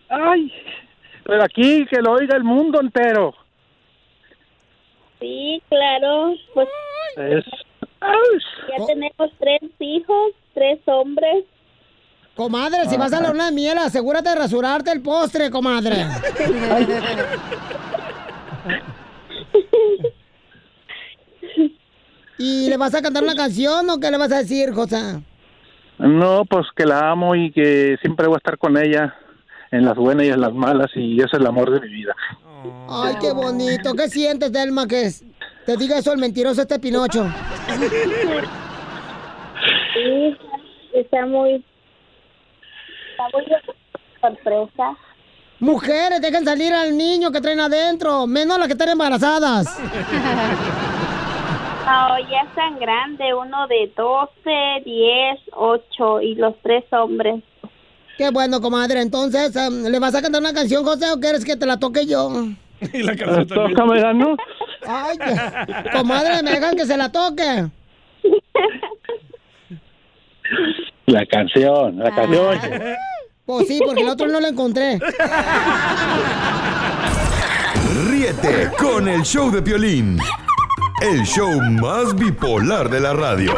Ay, 0.08 0.52
pero 1.24 1.42
aquí 1.42 1.86
que 1.86 2.00
lo 2.02 2.12
oiga 2.12 2.36
el 2.36 2.44
mundo 2.44 2.80
entero. 2.80 3.34
Sí, 5.20 5.62
claro. 5.68 6.34
Pues 6.54 6.68
Es... 7.16 7.44
ya 8.68 8.86
tenemos 8.86 9.30
tres 9.38 9.62
hijos, 9.78 10.32
tres 10.54 10.78
hombres. 10.86 11.44
Comadre, 12.36 12.88
si 12.88 12.96
vas 12.96 13.12
a 13.12 13.20
la 13.20 13.30
luna 13.30 13.46
de 13.46 13.52
miel, 13.52 13.78
asegúrate 13.78 14.28
de 14.30 14.34
rasurarte 14.34 14.90
el 14.90 15.00
postre, 15.02 15.50
comadre. 15.50 16.04
¿Y 22.38 22.68
le 22.68 22.76
vas 22.76 22.94
a 22.94 23.02
cantar 23.02 23.22
una 23.22 23.34
canción 23.34 23.88
o 23.90 24.00
qué 24.00 24.10
le 24.10 24.16
vas 24.18 24.32
a 24.32 24.38
decir, 24.38 24.72
José? 24.72 25.20
No, 25.98 26.44
pues 26.44 26.66
que 26.76 26.84
la 26.84 27.10
amo 27.10 27.34
y 27.36 27.52
que 27.52 27.96
siempre 28.00 28.26
voy 28.26 28.34
a 28.34 28.38
estar 28.38 28.58
con 28.58 28.76
ella 28.76 29.14
en 29.70 29.84
las 29.84 29.94
buenas 29.96 30.26
y 30.26 30.30
en 30.30 30.40
las 30.40 30.52
malas 30.52 30.88
y 30.96 31.16
ese 31.18 31.26
es 31.26 31.34
el 31.34 31.46
amor 31.46 31.70
de 31.70 31.80
mi 31.80 31.92
vida. 31.94 32.14
Ay, 32.88 33.14
qué 33.20 33.32
bonito. 33.32 33.94
¿Qué 33.94 34.08
sientes, 34.08 34.50
Delma, 34.52 34.86
que 34.88 35.02
es- 35.02 35.24
te 35.66 35.76
diga 35.76 35.98
eso 35.98 36.12
el 36.12 36.18
mentiroso 36.18 36.62
este 36.62 36.78
Pinocho? 36.78 37.24
Sí, 39.94 40.36
está 40.92 41.24
muy... 41.26 41.64
Sorpresa. 44.20 44.96
Mujeres, 45.60 46.20
dejen 46.20 46.44
salir 46.44 46.72
al 46.72 46.96
niño 46.96 47.30
que 47.30 47.40
traen 47.40 47.60
adentro, 47.60 48.26
menos 48.26 48.58
las 48.58 48.66
que 48.66 48.72
están 48.72 48.88
embarazadas. 48.90 49.66
No, 51.84 52.18
ya 52.30 52.40
es 52.40 52.54
tan 52.54 52.78
grande, 52.78 53.34
uno 53.34 53.66
de 53.66 53.92
12, 53.94 54.32
10, 54.86 55.40
8 55.52 56.20
y 56.22 56.34
los 56.34 56.54
tres 56.62 56.82
hombres. 56.92 57.42
Qué 58.16 58.30
bueno, 58.30 58.60
comadre. 58.62 59.02
Entonces, 59.02 59.54
em, 59.54 59.84
¿le 59.84 59.98
vas 59.98 60.14
a 60.14 60.22
cantar 60.22 60.40
una 60.40 60.54
canción, 60.54 60.82
José, 60.82 61.10
o 61.12 61.20
quieres 61.20 61.44
que 61.44 61.56
te 61.56 61.66
la 61.66 61.78
toque 61.78 62.06
yo? 62.06 62.30
Y 62.92 63.02
la 63.02 63.14
canción. 63.14 63.46
Tócamela, 63.46 64.12
¿no? 64.14 64.36
Ay, 64.86 65.16
ya. 65.18 65.84
comadre, 65.92 66.42
¿me 66.42 66.52
dejan 66.52 66.76
que 66.76 66.86
se 66.86 66.96
la 66.96 67.12
toque? 67.12 67.68
La 71.06 71.26
canción, 71.26 71.98
la 71.98 72.14
canción. 72.14 72.58
Pues 73.46 73.68
sí, 73.68 73.78
porque 73.84 74.00
el 74.00 74.08
otro 74.08 74.26
no 74.26 74.40
lo 74.40 74.46
encontré. 74.46 74.98
Ríete 78.08 78.70
con 78.78 79.06
el 79.06 79.22
show 79.22 79.50
de 79.50 79.60
Piolín. 79.60 80.18
El 81.02 81.24
show 81.24 81.60
más 81.60 82.16
bipolar 82.16 82.88
de 82.88 83.00
la 83.00 83.12
radio. 83.12 83.52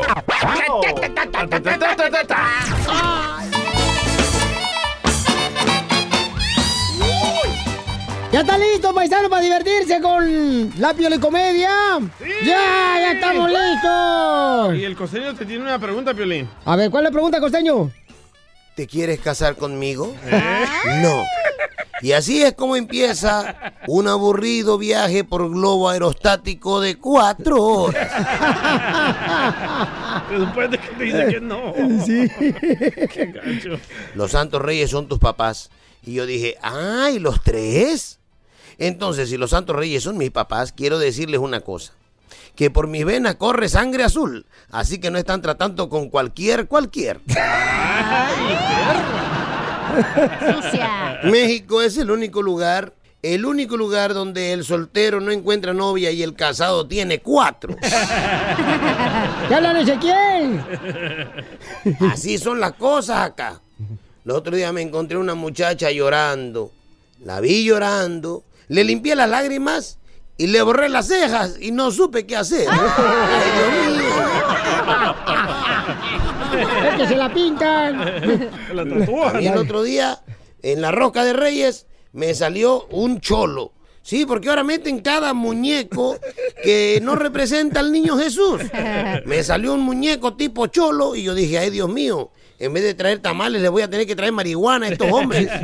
¿Ya 8.37 8.43
está 8.43 8.59
listo, 8.59 8.93
paisano, 8.93 9.31
para 9.31 9.41
divertirse 9.41 9.99
con 9.99 10.71
la 10.79 10.93
piolicomedia? 10.93 11.71
¡Ya, 12.45 12.99
ya 13.01 13.13
estamos 13.13 13.51
listos! 13.51 14.77
Y 14.77 14.85
el 14.85 14.95
costeño 14.95 15.35
te 15.35 15.47
tiene 15.47 15.63
una 15.63 15.79
pregunta, 15.79 16.13
Piolín. 16.13 16.47
A 16.67 16.77
ver, 16.77 16.91
¿cuál 16.91 17.05
es 17.05 17.09
la 17.09 17.13
pregunta, 17.13 17.41
costeño? 17.41 17.91
¿Te 18.75 18.87
quieres 18.87 19.21
casar 19.21 19.57
conmigo? 19.57 20.15
No. 21.01 21.25
Y 22.03 22.13
así 22.13 22.43
es 22.43 22.53
como 22.53 22.77
empieza 22.77 23.73
un 23.87 24.07
aburrido 24.07 24.77
viaje 24.77 25.25
por 25.25 25.49
globo 25.49 25.89
aerostático 25.89 26.83
de 26.83 26.99
cuatro 26.99 27.63
horas. 27.63 28.13
Después 30.31 30.71
de 30.73 30.77
que 30.77 30.89
te 30.89 31.05
dice 31.05 31.27
que 31.29 31.41
no. 31.41 31.73
Sí. 32.05 32.29
Qué 32.39 33.33
gancho. 33.35 33.81
Los 34.15 34.33
santos 34.33 34.61
reyes 34.61 34.91
son 34.91 35.09
tus 35.09 35.19
papás. 35.19 35.71
Y 36.03 36.13
yo 36.13 36.27
dije, 36.27 36.59
¡ay, 36.61 37.19
los 37.19 37.43
tres! 37.43 38.16
Entonces, 38.79 39.31
si 39.31 39.37
los 39.37 39.51
santos 39.51 39.77
reyes 39.77 40.03
son 40.03 40.19
mis 40.19 40.31
papás, 40.31 40.73
quiero 40.73 40.99
decirles 40.99 41.41
una 41.41 41.61
cosa. 41.61 41.93
Que 42.55 42.71
por 42.71 42.87
mis 42.87 43.05
venas 43.05 43.37
corre 43.37 43.69
sangre 43.69 44.05
azul. 44.05 44.47
Así 44.71 44.99
que 44.99 45.11
no 45.11 45.19
están 45.19 45.43
tratando 45.43 45.89
con 45.89 46.09
cualquier, 46.09 46.67
cualquier. 46.67 47.21
México 51.25 51.83
es 51.83 51.97
el 51.97 52.11
único 52.11 52.43
lugar, 52.43 52.93
el 53.23 53.45
único 53.45 53.77
lugar 53.77 54.15
donde 54.15 54.53
el 54.53 54.65
soltero 54.65 55.21
no 55.21 55.31
encuentra 55.31 55.73
novia 55.73 56.11
y 56.11 56.23
el 56.23 56.35
casado 56.35 56.87
tiene 56.87 57.21
cuatro. 57.21 57.77
¡Ya 59.51 59.57
hablan 59.57 59.77
Ezequiel! 59.77 60.61
Así 62.11 62.39
son 62.39 62.61
las 62.61 62.73
cosas 62.73 63.21
acá. 63.21 63.61
El 64.25 64.31
otro 64.33 64.57
día 64.57 64.73
me 64.73 64.83
encontré 64.83 65.17
una 65.17 65.35
muchacha 65.35 65.91
llorando. 65.91 66.73
La 67.25 67.41
vi 67.41 67.65
llorando, 67.65 68.45
le 68.69 68.85
limpié 68.85 69.15
las 69.15 69.29
lágrimas 69.29 69.99
y 70.39 70.49
le 70.49 70.63
borré 70.63 70.89
las 70.89 71.09
cejas 71.09 71.57
y 71.61 71.71
no 71.73 71.91
supe 71.91 72.27
qué 72.27 72.37
hacer. 72.37 72.69
Ay, 72.71 73.51
Dios 73.57 73.97
mío. 73.97 74.07
Es 76.89 76.97
que 76.97 77.07
se 77.09 77.17
la 77.17 77.33
pintan. 77.33 78.51
Y 79.41 79.47
el 79.47 79.57
otro 79.57 79.83
día, 79.83 80.21
en 80.63 80.81
la 80.81 80.91
Roca 80.93 81.25
de 81.25 81.33
Reyes, 81.33 81.87
me 82.13 82.35
salió 82.35 82.87
un 82.91 83.21
cholo. 83.21 83.73
Sí, 84.03 84.25
porque 84.25 84.49
ahora 84.49 84.63
meten 84.63 85.01
cada 85.01 85.35
muñeco 85.35 86.17
que 86.63 87.01
no 87.03 87.17
representa 87.17 87.81
al 87.81 87.91
niño 87.91 88.17
Jesús. 88.17 88.61
Me 89.25 89.43
salió 89.43 89.75
un 89.75 89.81
muñeco 89.81 90.35
tipo 90.37 90.69
cholo 90.69 91.17
y 91.17 91.25
yo 91.25 91.35
dije, 91.35 91.59
ay 91.59 91.71
Dios 91.71 91.89
mío, 91.89 92.31
en 92.61 92.73
vez 92.73 92.85
de 92.85 92.95
traer 92.95 93.19
tamales 93.19 93.61
les 93.61 93.71
voy 93.71 93.83
a 93.83 93.91
tener 93.91 94.07
que 94.07 94.15
traer 94.15 94.33
marihuana 94.33 94.87
a 94.87 94.91
estos 94.91 95.11
hombres. 95.11 95.51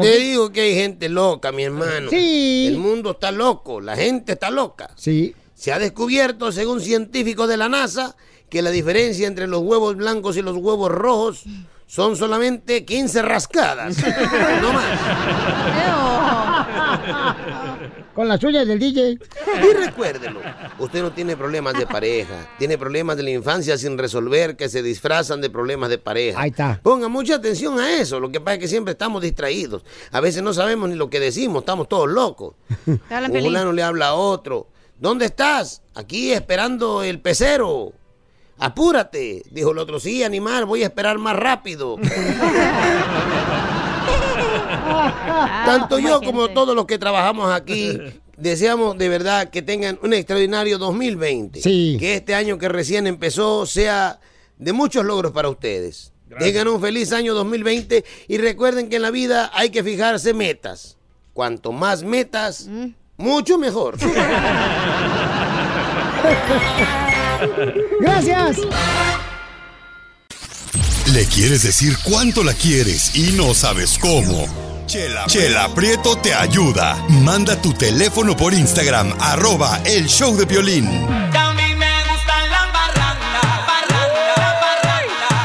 Te 0.00 0.18
digo 0.18 0.50
que 0.50 0.60
hay 0.62 0.74
gente 0.74 1.08
loca, 1.08 1.52
mi 1.52 1.64
hermano. 1.64 2.10
Sí. 2.10 2.66
El 2.68 2.78
mundo 2.78 3.12
está 3.12 3.30
loco, 3.30 3.80
la 3.80 3.96
gente 3.96 4.32
está 4.32 4.50
loca. 4.50 4.90
Sí. 4.96 5.34
Se 5.54 5.72
ha 5.72 5.78
descubierto, 5.78 6.50
según 6.52 6.80
científicos 6.80 7.48
de 7.48 7.56
la 7.56 7.68
NASA, 7.68 8.16
que 8.50 8.62
la 8.62 8.70
diferencia 8.70 9.26
entre 9.26 9.46
los 9.46 9.62
huevos 9.62 9.96
blancos 9.96 10.36
y 10.36 10.42
los 10.42 10.56
huevos 10.56 10.90
rojos 10.90 11.44
son 11.86 12.16
solamente 12.16 12.84
15 12.84 13.22
rascadas. 13.22 13.96
no 14.62 14.72
más. 14.72 14.98
Con 18.14 18.28
las 18.28 18.42
uñas 18.44 18.66
del 18.66 18.78
DJ. 18.78 19.18
Y 19.62 19.72
recuérdelo, 19.72 20.40
usted 20.78 21.02
no 21.02 21.12
tiene 21.12 21.36
problemas 21.36 21.74
de 21.74 21.86
pareja, 21.86 22.48
tiene 22.58 22.78
problemas 22.78 23.16
de 23.16 23.24
la 23.24 23.30
infancia 23.30 23.76
sin 23.76 23.98
resolver 23.98 24.56
que 24.56 24.68
se 24.68 24.82
disfrazan 24.82 25.40
de 25.40 25.50
problemas 25.50 25.90
de 25.90 25.98
pareja. 25.98 26.40
Ahí 26.40 26.50
está. 26.50 26.80
Ponga 26.82 27.08
mucha 27.08 27.36
atención 27.36 27.80
a 27.80 27.96
eso, 27.96 28.20
lo 28.20 28.30
que 28.30 28.40
pasa 28.40 28.54
es 28.54 28.60
que 28.60 28.68
siempre 28.68 28.92
estamos 28.92 29.20
distraídos. 29.22 29.82
A 30.12 30.20
veces 30.20 30.42
no 30.42 30.52
sabemos 30.54 30.88
ni 30.88 30.94
lo 30.94 31.10
que 31.10 31.18
decimos, 31.18 31.62
estamos 31.62 31.88
todos 31.88 32.08
locos. 32.08 32.54
Un 32.86 33.00
fulano 33.00 33.72
le 33.72 33.82
habla 33.82 34.08
a 34.08 34.14
otro. 34.14 34.68
¿Dónde 34.98 35.26
estás? 35.26 35.82
Aquí 35.94 36.32
esperando 36.32 37.02
el 37.02 37.20
pecero. 37.20 37.92
Apúrate, 38.58 39.42
dijo 39.50 39.72
el 39.72 39.78
otro. 39.78 39.98
Sí, 39.98 40.22
animal, 40.22 40.64
voy 40.64 40.82
a 40.82 40.86
esperar 40.86 41.18
más 41.18 41.36
rápido. 41.36 41.96
Tanto 45.66 45.98
yo 45.98 46.20
como 46.22 46.48
todos 46.48 46.74
los 46.74 46.86
que 46.86 46.98
trabajamos 46.98 47.52
aquí 47.52 47.98
deseamos 48.36 48.98
de 48.98 49.08
verdad 49.08 49.48
que 49.50 49.62
tengan 49.62 49.98
un 50.02 50.12
extraordinario 50.12 50.78
2020. 50.78 51.60
Sí. 51.60 51.96
Que 51.98 52.14
este 52.14 52.34
año 52.34 52.58
que 52.58 52.68
recién 52.68 53.06
empezó 53.06 53.66
sea 53.66 54.20
de 54.58 54.72
muchos 54.72 55.04
logros 55.04 55.32
para 55.32 55.48
ustedes. 55.48 56.12
Tengan 56.38 56.68
un 56.68 56.80
feliz 56.80 57.12
año 57.12 57.34
2020 57.34 58.04
y 58.28 58.38
recuerden 58.38 58.88
que 58.88 58.96
en 58.96 59.02
la 59.02 59.10
vida 59.10 59.50
hay 59.54 59.70
que 59.70 59.84
fijarse 59.84 60.34
metas. 60.34 60.96
Cuanto 61.32 61.70
más 61.72 62.02
metas, 62.02 62.68
mucho 63.16 63.56
mejor. 63.58 63.96
Gracias. 68.00 68.58
Le 71.12 71.24
quieres 71.26 71.62
decir 71.62 71.94
cuánto 72.02 72.42
la 72.42 72.54
quieres 72.54 73.14
y 73.14 73.32
no 73.32 73.54
sabes 73.54 73.98
cómo. 73.98 74.73
Chela, 74.86 75.24
Chela 75.26 75.68
Prieto 75.74 76.16
te 76.16 76.34
ayuda. 76.34 76.96
Manda 77.08 77.60
tu 77.60 77.72
teléfono 77.72 78.36
por 78.36 78.52
Instagram, 78.52 79.12
arroba 79.20 79.80
el 79.84 80.06
show 80.06 80.36
de 80.36 80.44
violín. 80.44 80.88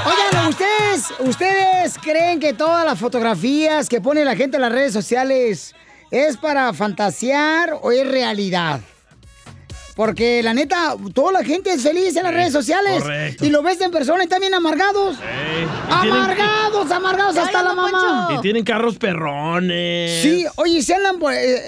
Oigan, 0.06 0.48
¿ustedes, 0.48 1.14
¿ustedes 1.20 1.98
creen 2.02 2.40
que 2.40 2.54
todas 2.54 2.86
las 2.86 3.00
fotografías 3.00 3.88
que 3.88 4.02
pone 4.02 4.26
la 4.26 4.36
gente 4.36 4.58
en 4.58 4.62
las 4.62 4.72
redes 4.72 4.94
sociales 4.94 5.74
es 6.12 6.38
para 6.38 6.74
fantasear 6.74 7.78
o 7.82 7.92
es 7.92 8.08
realidad? 8.08 8.82
Porque 10.00 10.42
la 10.42 10.54
neta, 10.54 10.96
toda 11.14 11.34
la 11.34 11.44
gente 11.44 11.74
es 11.74 11.84
feliz 11.84 12.16
en 12.16 12.24
las 12.24 12.34
redes 12.34 12.54
sociales. 12.54 13.02
correcto. 13.04 13.44
Y 13.46 13.50
lo 13.50 13.62
ves 13.62 13.82
en 13.82 13.92
persona 13.92 14.24
y 14.24 14.28
también 14.28 14.54
amargados. 14.54 15.18
Ey, 15.18 15.66
y 15.66 16.02
tienen- 16.04 16.14
Amargados, 16.22 16.90
amargados 16.92 17.36
hasta 17.38 17.62
la 17.64 17.74
mamá. 17.74 18.30
Y 18.38 18.42
tienen 18.42 18.64
carros 18.64 18.98
perrones. 18.98 20.22
Sí, 20.22 20.46
oye, 20.56 20.82
se 20.84 20.96
andan 20.96 21.20
por... 21.20 21.34
eh, 21.34 21.62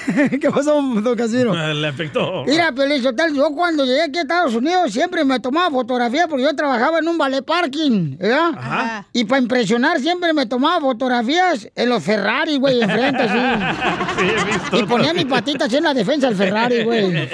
¿Qué 0.40 0.50
pasó, 0.50 0.82
don 0.82 1.14
Casimiro? 1.14 1.54
Le 1.74 1.86
afectó. 1.86 2.42
Mira, 2.44 2.72
Pelín 2.72 3.00
Sotelo, 3.04 3.32
yo 3.36 3.50
cuando 3.54 3.84
llegué 3.84 4.02
aquí 4.02 4.18
a 4.18 4.22
Estados 4.22 4.54
Unidos 4.56 4.92
siempre 4.92 5.24
me 5.24 5.38
tomaba 5.38 5.70
fotografía 5.70 6.26
porque 6.26 6.42
yo 6.42 6.56
trabajaba 6.56 6.98
en 6.98 7.06
un 7.06 7.16
ballet 7.16 7.44
parking, 7.44 8.16
¿verdad? 8.18 8.50
Ajá. 8.56 9.06
Y 9.12 9.26
para 9.26 9.40
impresionar 9.40 10.00
siempre 10.00 10.32
me 10.32 10.46
tomaba 10.46 10.80
fotografías 10.80 11.68
en 11.76 11.88
los 11.88 12.02
Ferrari, 12.02 12.56
güey, 12.56 12.82
enfrente, 12.82 13.22
así. 13.22 13.38
Sí, 14.18 14.22
he 14.24 14.44
visto. 14.44 14.76
Y 14.78 14.82
ponía 14.84 15.12
mi 15.12 15.24
patita 15.26 15.66
así 15.66 15.76
en 15.76 15.84
la 15.84 15.92
defensa 15.94 16.26
del 16.28 16.36
Ferrari, 16.36 16.82
güey. 16.84 17.28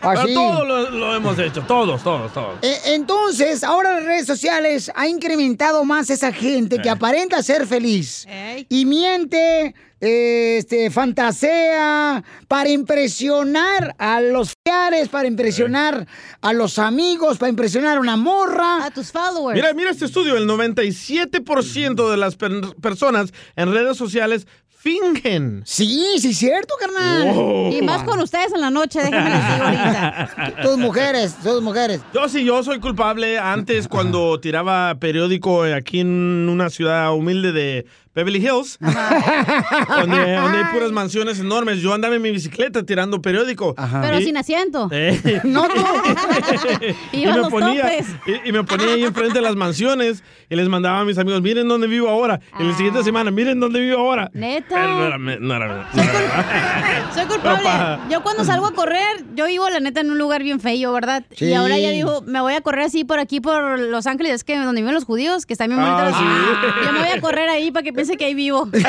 Pero 0.00 0.20
Así. 0.20 0.34
todos 0.34 0.66
lo, 0.68 0.90
lo 0.90 1.14
hemos 1.16 1.38
hecho, 1.38 1.62
todos, 1.62 2.02
todos, 2.02 2.32
todos. 2.32 2.58
Eh, 2.62 2.76
Entonces, 2.94 3.62
ahora 3.64 3.94
las 3.94 4.04
redes 4.04 4.26
sociales 4.26 4.90
ha 4.94 5.08
incrementado 5.08 5.84
más 5.84 6.10
esa 6.10 6.32
gente 6.32 6.78
que 6.80 6.88
Eh. 6.88 6.92
aparenta 6.92 7.42
ser 7.42 7.66
feliz 7.66 8.26
y 8.68 8.84
miente, 8.86 9.74
eh, 10.02 10.56
este, 10.58 10.90
fantasea 10.90 12.24
para 12.48 12.70
impresionar 12.70 13.94
a 13.98 14.20
los 14.20 14.54
fiares, 14.64 15.08
para 15.08 15.28
impresionar 15.28 16.06
a 16.40 16.52
los 16.52 16.78
amigos, 16.78 17.36
para 17.38 17.50
impresionar 17.50 17.98
a 17.98 18.00
una 18.00 18.16
morra. 18.16 18.84
A 18.86 18.90
tus 18.90 19.12
followers. 19.12 19.54
Mira, 19.54 19.74
mira 19.74 19.90
este 19.90 20.06
estudio, 20.06 20.36
el 20.36 20.46
97% 20.46 22.10
de 22.10 22.16
las 22.16 22.36
per- 22.36 22.74
personas 22.80 23.32
en 23.56 23.72
redes 23.72 23.96
sociales 23.96 24.46
fingen. 24.80 25.62
Sí, 25.66 26.16
sí, 26.18 26.30
es 26.30 26.38
cierto, 26.38 26.74
carnal. 26.80 27.34
Wow. 27.34 27.72
Y 27.72 27.82
más 27.82 28.02
con 28.02 28.18
ustedes 28.20 28.52
en 28.54 28.62
la 28.62 28.70
noche, 28.70 29.00
déjenme 29.00 29.28
les 29.28 29.52
digo 29.52 29.64
ahorita. 29.64 30.52
Tus 30.62 30.78
mujeres, 30.78 31.36
tus 31.42 31.62
mujeres. 31.62 32.00
Yo 32.14 32.28
sí, 32.28 32.44
yo 32.44 32.62
soy 32.62 32.80
culpable. 32.80 33.38
Antes, 33.38 33.88
cuando 33.88 34.40
tiraba 34.40 34.94
periódico 34.94 35.64
aquí 35.64 36.00
en 36.00 36.48
una 36.48 36.70
ciudad 36.70 37.12
humilde 37.12 37.52
de 37.52 37.86
Beverly 38.14 38.38
Hills, 38.44 38.76
donde, 38.80 40.34
donde 40.34 40.58
hay 40.58 40.64
puras 40.72 40.90
mansiones 40.92 41.38
enormes, 41.38 41.78
yo 41.80 41.94
andaba 41.94 42.16
en 42.16 42.22
mi 42.22 42.30
bicicleta 42.32 42.82
tirando 42.84 43.22
periódico. 43.22 43.74
Pero 44.02 44.18
Y- 44.18 44.24
sin 44.24 44.36
asiento. 44.36 44.88
Eh. 44.90 45.40
No, 45.44 45.68
tú. 45.68 45.74
y, 47.12 47.26
me 47.26 47.42
ponía, 47.50 47.98
y, 48.26 48.48
y 48.48 48.52
me 48.52 48.64
ponía 48.64 48.94
ahí 48.94 49.04
enfrente 49.04 49.34
de 49.34 49.40
las 49.42 49.56
mansiones 49.56 50.22
y 50.48 50.56
les 50.56 50.68
mandaba 50.68 51.00
a 51.00 51.04
mis 51.04 51.18
amigos, 51.18 51.40
miren 51.42 51.68
dónde 51.68 51.86
vivo 51.86 52.08
ahora. 52.08 52.40
Y 52.58 52.64
la 52.64 52.74
siguiente 52.76 53.02
semana, 53.04 53.30
miren 53.30 53.60
dónde 53.60 53.80
vivo 53.80 53.98
ahora. 53.98 54.24
Ah. 54.26 54.30
Neta. 54.34 54.74
Pero 54.74 54.88
no 54.88 55.06
era, 55.06 55.18
no 55.18 55.30
era- 55.30 55.38
no 55.68 56.02
era. 56.02 57.12
Soy 57.14 57.26
culpable. 57.26 57.68
Yo 58.10 58.22
cuando 58.22 58.44
salgo 58.44 58.66
a 58.66 58.72
correr, 58.72 59.24
yo 59.34 59.46
vivo 59.46 59.68
la 59.70 59.80
neta 59.80 60.00
en 60.00 60.10
un 60.10 60.18
lugar 60.18 60.42
bien 60.42 60.60
feo, 60.60 60.92
¿verdad? 60.92 61.24
Sí. 61.34 61.46
Y 61.46 61.54
ahora 61.54 61.78
ya 61.78 61.90
digo, 61.90 62.22
me 62.26 62.40
voy 62.40 62.54
a 62.54 62.60
correr 62.60 62.84
así 62.86 63.04
por 63.04 63.18
aquí, 63.18 63.40
por 63.40 63.78
Los 63.78 64.06
Ángeles, 64.06 64.32
es 64.34 64.44
que 64.44 64.56
donde 64.58 64.80
viven 64.80 64.94
los 64.94 65.04
judíos, 65.04 65.46
que 65.46 65.54
están 65.54 65.68
bien 65.68 65.80
bonitos. 65.80 66.00
Ah, 66.02 66.08
los- 66.10 66.18
sí. 66.18 66.86
Yo 66.86 66.92
me 66.92 66.98
voy 67.00 67.08
a 67.16 67.20
correr 67.20 67.48
ahí 67.48 67.70
para 67.70 67.82
que 67.84 67.92
piense 68.00 68.16
que 68.16 68.24
ahí 68.24 68.34
vivo. 68.34 68.66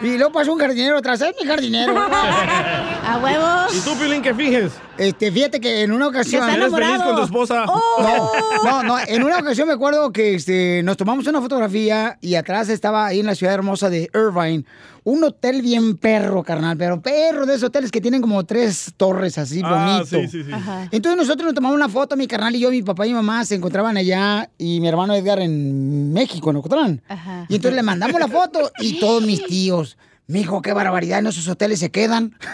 Y 0.00 0.16
luego 0.16 0.30
pasa 0.30 0.52
un 0.52 0.58
jardinero 0.60 0.96
atrás, 0.98 1.20
es 1.22 1.34
mi 1.40 1.46
jardinero. 1.46 1.92
A 1.98 3.18
huevos. 3.22 3.74
¿Y 3.74 3.80
tú, 3.80 3.96
Pilín, 3.98 4.22
qué 4.22 4.32
finges? 4.32 4.72
Este, 4.96 5.32
fíjate 5.32 5.60
que 5.60 5.82
en 5.82 5.90
una 5.92 6.06
ocasión. 6.06 6.42
está 6.42 6.54
¿Eres 6.54 6.72
feliz 6.72 6.86
enamorado. 6.88 7.10
con 7.10 7.16
tu 7.16 7.24
esposa? 7.24 7.64
No, 7.66 8.30
no, 8.64 8.82
no. 8.84 8.98
En 9.06 9.24
una 9.24 9.38
ocasión 9.38 9.66
me 9.66 9.74
acuerdo 9.74 10.12
que 10.12 10.34
este, 10.36 10.82
nos 10.84 10.96
tomamos 10.96 11.26
una 11.26 11.40
fotografía 11.40 12.16
y 12.20 12.36
atrás 12.36 12.68
estaba 12.68 13.06
ahí 13.06 13.20
en 13.20 13.26
la 13.26 13.34
ciudad 13.34 13.54
hermosa 13.54 13.90
de 13.90 14.08
Irvine 14.14 14.64
un 15.04 15.24
hotel 15.24 15.62
bien 15.62 15.96
perro, 15.96 16.42
carnal, 16.42 16.76
pero 16.76 17.00
perro 17.00 17.46
de 17.46 17.54
esos 17.54 17.68
hoteles 17.68 17.90
que 17.90 17.98
tienen 18.00 18.20
como 18.20 18.44
tres 18.44 18.92
torres 18.94 19.38
así 19.38 19.62
Ah, 19.64 20.02
bonito. 20.04 20.16
sí, 20.20 20.28
sí, 20.28 20.44
sí. 20.44 20.50
Entonces 20.90 21.16
nosotros 21.16 21.46
nos 21.46 21.54
tomamos 21.54 21.76
una 21.76 21.88
foto, 21.88 22.14
mi 22.14 22.26
carnal 22.26 22.54
y 22.54 22.60
yo, 22.60 22.70
mi 22.70 22.82
papá 22.82 23.06
y 23.06 23.10
mi 23.10 23.14
mamá 23.14 23.42
se 23.46 23.54
encontraban 23.54 23.96
allá 23.96 24.50
y 24.58 24.80
mi 24.80 24.88
hermano 24.88 25.14
Edgar 25.14 25.38
en 25.38 25.47
México, 25.48 26.50
en 26.50 26.56
Ocotlán. 26.56 27.02
Y 27.48 27.56
entonces 27.56 27.76
le 27.76 27.82
mandamos 27.82 28.20
la 28.20 28.28
foto 28.28 28.70
y 28.80 28.98
todos 29.00 29.22
mis 29.22 29.44
tíos. 29.46 29.96
Mijo, 30.26 30.60
qué 30.60 30.74
barbaridad, 30.74 31.20
en 31.20 31.28
esos 31.28 31.48
hoteles 31.48 31.78
se 31.80 31.90
quedan. 31.90 32.34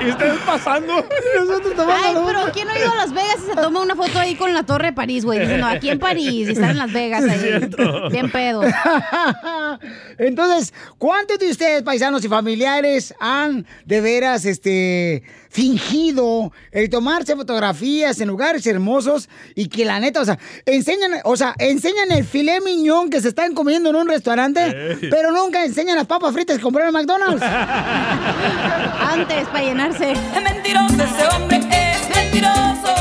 ¿Y 0.00 0.10
ustedes 0.10 0.38
pasando? 0.46 0.94
Nosotros 1.38 1.74
tomando 1.76 2.06
Ay, 2.06 2.16
pero. 2.24 2.52
¿quién 2.52 2.68
no 2.68 2.72
ha 2.74 2.78
ido 2.78 2.92
a 2.92 2.96
Las 2.96 3.12
Vegas 3.12 3.36
y 3.44 3.50
se 3.50 3.56
toma 3.56 3.80
una 3.82 3.96
foto 3.96 4.18
ahí 4.18 4.34
con 4.36 4.54
la 4.54 4.62
Torre 4.62 4.86
de 4.88 4.92
París, 4.92 5.24
güey? 5.24 5.40
Diciendo, 5.40 5.66
aquí 5.66 5.90
en 5.90 5.98
París 5.98 6.48
y 6.48 6.52
están 6.52 6.70
en 6.70 6.78
Las 6.78 6.92
Vegas 6.92 7.24
Es 7.24 7.30
ahí. 7.30 7.38
cierto. 7.40 8.08
Bien 8.10 8.30
pedo. 8.30 8.62
Entonces, 10.18 10.72
¿cuántos 10.98 11.38
de 11.38 11.50
ustedes, 11.50 11.82
paisanos 11.82 12.24
y 12.24 12.28
familiares, 12.28 13.14
han 13.20 13.66
de 13.84 14.00
veras 14.00 14.44
este, 14.44 15.22
fingido 15.48 16.52
el 16.72 16.90
tomarse 16.90 17.36
fotografías 17.36 18.20
en 18.20 18.28
lugares 18.28 18.66
hermosos 18.66 19.28
y 19.54 19.68
que 19.68 19.84
la 19.84 20.00
neta, 20.00 20.20
o 20.20 20.24
sea, 20.24 20.38
enseñan, 20.66 21.12
o 21.24 21.36
sea, 21.36 21.54
enseñan 21.58 22.10
el 22.12 22.24
filé 22.24 22.60
miñón 22.60 23.10
que 23.10 23.20
se 23.20 23.28
están 23.28 23.54
comiendo 23.54 23.90
en 23.90 23.96
un 23.96 24.08
restaurante, 24.08 24.64
Ey. 24.66 25.08
pero 25.10 25.32
nunca 25.32 25.64
enseñan 25.64 25.96
las 25.96 26.06
papas 26.06 26.32
fritas 26.32 26.56
que 26.56 26.62
compraron 26.62 26.94
en 26.94 27.00
McDonald's? 27.00 27.42
Antes, 29.12 29.48
para 29.48 29.64
llenarse. 29.64 30.12
Es 30.12 30.42
mentiroso 30.42 30.94
ese 30.94 31.36
hombre, 31.36 31.58
es 31.58 32.14
mentiroso. 32.14 32.97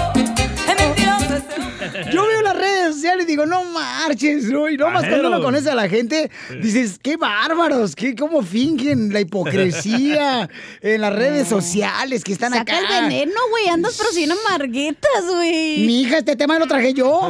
Yo 2.11 2.25
veo 2.27 2.41
las 2.41 2.55
redes 2.55 2.95
sociales 2.95 3.25
y 3.25 3.27
digo, 3.27 3.45
no 3.45 3.63
marches, 3.65 4.45
¿no? 4.45 4.69
Y 4.69 4.77
nomás 4.77 5.05
cuando 5.05 5.27
uno 5.27 5.41
conoce 5.41 5.69
a 5.69 5.75
la 5.75 5.87
gente, 5.89 6.29
dices, 6.61 6.99
qué 7.01 7.17
bárbaros, 7.17 7.95
qué, 7.95 8.15
cómo 8.15 8.41
fingen 8.41 9.11
la 9.13 9.19
hipocresía 9.21 10.49
en 10.81 11.01
las 11.01 11.13
redes 11.13 11.47
sociales 11.47 12.23
que 12.23 12.33
están 12.33 12.53
Saca 12.53 12.61
acá. 12.77 12.79
el 12.99 13.03
veneno, 13.03 13.39
güey. 13.51 13.67
Andas 13.67 13.95
pero 13.97 14.11
sin 14.11 14.31
amarguetas, 14.31 15.25
güey. 15.33 15.85
Mi 15.85 16.01
hija, 16.01 16.19
este 16.19 16.35
tema 16.35 16.57
lo 16.59 16.67
traje 16.67 16.93
yo. 16.93 17.29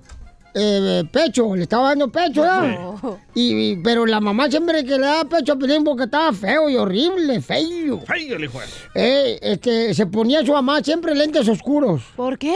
eh, 0.60 1.04
pecho, 1.12 1.56
le 1.56 1.64
estaba 1.64 1.90
dando 1.90 2.10
pecho, 2.10 2.44
¿ya? 2.44 2.94
Y, 3.36 3.72
y- 3.72 3.76
pero 3.84 4.06
la 4.06 4.20
mamá 4.20 4.50
siempre 4.50 4.84
que 4.84 4.92
le 4.98 5.06
daba 5.06 5.26
pecho 5.26 5.54
a 5.54 5.56
Piolín 5.56 5.84
porque 5.84 6.06
estaba 6.06 6.34
feo 6.34 6.70
y 6.70 6.76
horrible, 6.76 7.42
feo. 7.42 8.00
Feo 8.06 8.36
el 8.36 8.44
hijo. 8.44 8.60
Eh, 8.96 9.38
este, 9.42 9.94
se 9.94 10.06
ponía 10.08 10.46
su 10.46 10.52
mamá 10.54 10.84
siempre 10.84 11.14
lentes 11.16 11.48
oscuros. 11.48 12.02
¿Por 12.16 12.38
qué? 12.38 12.56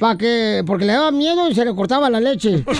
Pa 0.00 0.16
que, 0.16 0.62
porque 0.66 0.84
le 0.86 0.92
daba 0.94 1.10
miedo 1.10 1.48
y 1.48 1.54
se 1.54 1.64
le 1.64 1.74
cortaba 1.74 2.08
la 2.10 2.20
leche. 2.20 2.64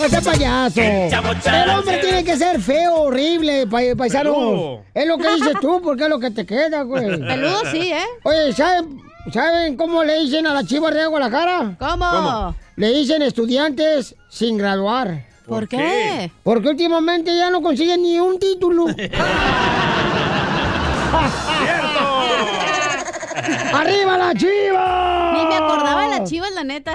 No 0.00 0.08
sea 0.08 0.20
payaso. 0.20 0.80
El 0.80 1.70
hombre 1.70 1.98
tiene 1.98 2.24
que 2.24 2.36
ser 2.36 2.60
feo, 2.60 2.94
horrible, 3.02 3.66
pa- 3.68 3.80
paisano. 3.96 4.32
Peludo. 4.34 4.80
Es 4.92 5.06
lo 5.06 5.18
que 5.18 5.34
dices 5.34 5.52
tú, 5.60 5.80
porque 5.82 6.02
es 6.04 6.08
lo 6.08 6.18
que 6.18 6.30
te 6.30 6.44
queda, 6.44 6.82
güey. 6.82 7.06
Peludo 7.20 7.60
sí, 7.70 7.92
¿eh? 7.92 8.04
Oye, 8.24 8.52
¿saben, 8.52 9.00
¿saben 9.32 9.76
cómo 9.76 10.04
le 10.04 10.20
dicen 10.20 10.46
a 10.46 10.54
la 10.54 10.64
chiva 10.64 10.90
de 10.90 11.06
Guadalajara? 11.06 11.76
¿Cómo? 11.78 12.10
¿Cómo? 12.10 12.54
Le 12.76 12.92
dicen 12.92 13.22
estudiantes 13.22 14.14
sin 14.28 14.58
graduar. 14.58 15.26
¿Por 15.46 15.68
qué? 15.68 16.30
Porque 16.42 16.68
últimamente 16.68 17.36
ya 17.36 17.50
no 17.50 17.62
consiguen 17.62 18.02
ni 18.02 18.18
un 18.18 18.38
título. 18.38 18.86
¡Arriba 23.74 24.18
la 24.18 24.34
chiva! 24.34 25.32
Ni 25.34 25.46
me 25.46 25.56
acordaba 25.56 26.02
de 26.02 26.18
las 26.18 26.28
chivas, 26.28 26.50
la 26.52 26.64
neta. 26.64 26.94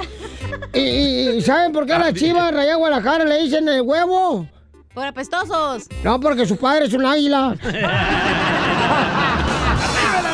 ¿Y, 0.73 1.41
saben 1.41 1.71
por 1.71 1.85
qué 1.85 1.93
a 1.93 1.99
la 1.99 2.13
chiva 2.13 2.45
de 2.45 2.51
Raya 2.51 2.75
Guadalajara 2.75 3.23
le 3.25 3.43
dicen 3.43 3.67
el 3.69 3.81
huevo? 3.81 4.47
Por 4.93 5.05
apestosos. 5.05 5.87
No, 6.03 6.19
porque 6.19 6.45
su 6.45 6.57
padre 6.57 6.85
es 6.85 6.93
un 6.93 7.05
águila. 7.05 7.55
¿Qué 7.61 7.67
no 7.67 7.71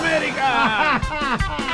perdió 0.02 0.38
la 0.38 1.02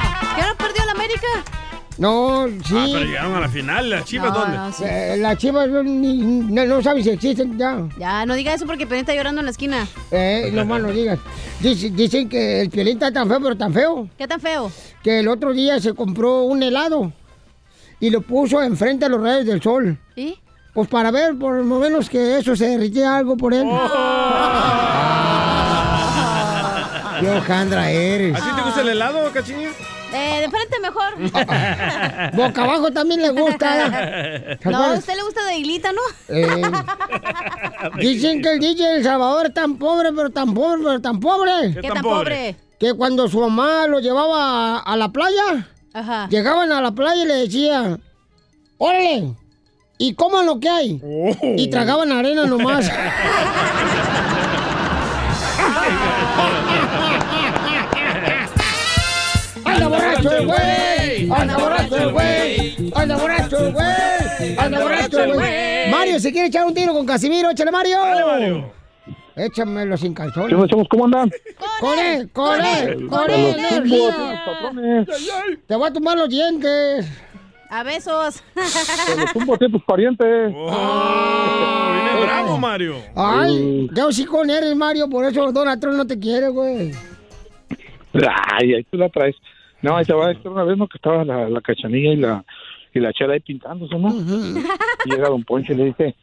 América? 1.12 1.51
No, 1.97 2.47
sí. 2.66 2.74
Ah, 2.76 2.88
pero 2.93 3.05
llegaron 3.05 3.36
a 3.36 3.39
la 3.41 3.49
final. 3.49 3.89
¿Las 3.89 4.05
chivas 4.05 4.32
No, 4.34 4.39
dónde? 4.39 4.57
no, 4.57 4.72
sí. 4.72 4.84
Eh, 4.88 5.18
las 5.20 5.38
chivas 5.38 5.68
no, 5.70 5.84
no, 5.84 6.66
no 6.66 6.82
saben 6.82 7.03
si 7.03 7.09
existen 7.12 7.57
ya. 7.59 7.78
Ya, 7.97 8.26
no 8.26 8.34
diga 8.34 8.53
eso 8.53 8.66
porque 8.66 8.88
Piolín 8.88 9.01
está 9.01 9.14
llorando 9.14 9.41
en 9.41 9.45
la 9.45 9.51
esquina. 9.51 9.86
Eh, 10.09 10.49
no 10.53 10.66
más 10.66 10.82
no 10.82 10.88
digas. 10.89 11.20
Dice- 11.59 11.89
dicen 11.91 12.28
que 12.30 12.62
el 12.62 12.70
piolín 12.72 12.93
está 12.93 13.12
tan 13.12 13.28
feo, 13.28 13.39
pero 13.41 13.55
tan 13.57 13.72
feo, 13.74 14.07
¿Qué 14.18 14.28
tan 14.28 14.39
feo? 14.39 14.72
que 15.03 15.20
el 15.20 15.28
otro 15.28 15.53
día 15.53 15.80
se 15.80 15.93
compró 15.93 16.43
un 16.43 16.64
helado 16.64 17.12
y 17.99 18.09
lo 18.09 18.22
puso 18.22 18.64
enfrente 18.64 19.05
a 19.05 19.09
los 19.09 19.22
rayos 19.22 19.45
del 19.45 19.62
sol. 19.62 19.99
¿Y? 20.16 20.39
Pues 20.74 20.88
para 20.88 21.12
ver 21.12 21.38
por 21.38 21.55
lo 21.64 21.78
menos 21.80 22.09
que 22.09 22.38
eso 22.39 22.55
se 22.55 22.68
derritía 22.70 23.16
algo 23.18 23.36
por 23.38 23.53
él. 23.53 23.68
Qué 27.20 27.30
hojandra 27.30 27.91
eres. 27.91 28.36
¿A 28.36 28.39
ti 28.43 28.49
te 28.55 28.62
gusta 28.64 28.82
el 28.82 28.89
helado, 28.89 29.32
cachinilla? 29.32 29.70
Eh, 30.14 30.41
de 30.41 30.49
frente 30.49 30.80
mejor. 30.82 32.34
Boca 32.34 32.64
abajo 32.64 32.91
también 32.91 33.22
le 33.22 33.30
gusta. 33.30 34.57
¿Te 34.59 34.70
No, 34.70 34.84
a 34.84 34.93
usted 34.93 35.16
le 35.16 35.24
gusta 35.24 35.43
de 35.45 35.57
hilita, 35.57 35.91
¿no? 35.91 36.01
Eh, 36.30 36.62
dicen 37.99 38.41
que 38.41 38.53
el 38.53 38.59
DJ 38.59 38.97
El 38.97 39.03
Salvador 39.03 39.47
es 39.47 39.53
tan 39.53 39.78
pobre, 39.78 40.12
pero 40.14 40.30
tan 40.30 40.53
pobre, 40.53 40.82
pero 40.84 41.01
tan 41.01 41.20
pobre. 41.20 41.74
¿Qué 41.82 41.88
tan 41.89 42.01
pobre? 42.01 42.55
Que 42.80 42.93
cuando 42.93 43.28
su 43.28 43.39
mamá 43.39 43.88
lo 43.88 43.99
llevaba 43.99 44.78
a, 44.78 44.80
a 44.80 44.97
la 44.97 45.09
playa, 45.09 45.68
Ajá. 45.93 46.28
llegaban 46.30 46.72
a 46.72 46.82
la 46.82 46.91
playa 46.91 47.24
y 47.24 47.28
le 47.28 47.34
decían, 47.36 48.01
órale, 48.78 49.36
y 49.97 50.16
coman 50.16 50.47
lo 50.47 50.59
que 50.59 50.68
hay. 50.68 51.01
Y 51.57 51.70
tragaban 51.70 52.12
arena 52.12 52.45
nomás. 52.45 52.89
borracho 60.22 60.38
el 60.38 60.45
güey! 60.45 61.32
¡Anda 61.32 61.57
borracho 61.57 61.97
el 61.97 62.11
güey! 62.11 62.91
¡Anda 62.95 63.17
borracho 63.17 63.57
el 63.57 63.74
güey! 63.74 64.57
¡Anda 64.57 64.82
borracho 64.82 65.24
el 65.24 65.34
güey! 65.34 65.91
Mario, 65.91 66.19
si 66.19 66.32
quiere 66.32 66.47
echar 66.47 66.65
un 66.65 66.74
tiro 66.74 66.93
con 66.93 67.05
Casimiro, 67.05 67.49
échale 67.49 67.72
Mario. 67.72 67.97
Mario. 67.99 68.74
Échamelo 69.36 69.97
sin 69.97 70.13
calzones. 70.13 70.55
¿Cómo 70.89 71.05
andan? 71.05 71.32
¡Con 71.80 71.99
él! 71.99 72.30
¡Con 72.32 72.61
él! 72.61 73.07
¡Con 73.07 73.30
él! 73.30 73.55
Los 73.61 73.72
energía! 73.72 74.43
patrones. 74.45 75.07
Te 75.67 75.76
voy 75.76 75.88
a 75.88 75.93
tumbar 75.93 76.17
los 76.17 76.30
dientes. 76.30 77.07
A 77.69 77.84
besos. 77.84 78.43
Te 78.53 79.15
los 79.15 79.32
tumbo 79.32 79.55
a 79.55 79.57
ti, 79.57 79.72
tus 79.72 79.84
parientes. 79.84 80.53
Oh, 80.53 81.91
viene 81.93 82.26
bravo, 82.26 82.57
Mario. 82.57 82.95
Ay, 83.15 83.89
yo 83.93 84.11
sí 84.11 84.26
con 84.26 84.49
eres, 84.49 84.76
Mario, 84.76 85.09
por 85.09 85.24
eso 85.24 85.51
Donald 85.53 85.80
Trump 85.80 85.95
no 85.95 86.05
te 86.05 86.19
quiere, 86.19 86.49
güey. 86.49 86.91
Ay, 88.13 88.74
ahí 88.74 88.84
tú 88.91 88.97
la 88.97 89.07
traes. 89.07 89.38
No, 89.82 89.97
ahí 89.97 90.05
te 90.05 90.13
va 90.13 90.25
a 90.25 90.29
decir 90.29 90.47
una 90.47 90.63
vez, 90.63 90.77
¿no? 90.77 90.88
Que 90.88 90.97
estaba 90.97 91.25
la, 91.25 91.49
la 91.49 91.61
cachanilla 91.61 92.13
y 92.13 92.17
la, 92.17 92.45
y 92.93 92.99
la 92.99 93.11
chela 93.13 93.34
ahí 93.34 93.39
pintándose, 93.39 93.97
¿no? 93.97 94.09
Y 95.05 95.09
llega 95.09 95.29
Don 95.29 95.43
Poncho 95.43 95.73
y 95.73 95.77
le 95.77 95.86
dice, 95.86 96.15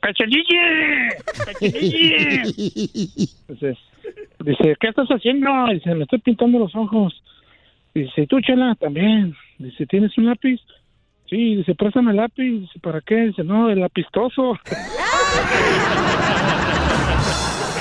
¡Cachanilla! 0.00 1.10
¡Cachanilla! 1.46 2.44
Dice, 2.44 3.76
dice, 4.40 4.76
¿qué 4.80 4.88
estás 4.88 5.08
haciendo? 5.08 5.50
Dice, 5.72 5.94
me 5.94 6.04
estoy 6.04 6.20
pintando 6.20 6.58
los 6.58 6.74
ojos. 6.74 7.22
Dice, 7.94 8.22
¿y 8.22 8.26
tú, 8.26 8.40
chela? 8.40 8.74
También. 8.74 9.36
Dice, 9.58 9.86
¿tienes 9.86 10.16
un 10.18 10.26
lápiz? 10.26 10.60
Sí, 11.30 11.56
dice, 11.56 11.74
préstame 11.74 12.10
el 12.10 12.18
lápiz. 12.18 12.60
Dice, 12.60 12.78
¿para 12.80 13.00
qué? 13.00 13.16
Dice, 13.26 13.44
no, 13.44 13.70
el 13.70 13.80
lapistoso. 13.80 14.58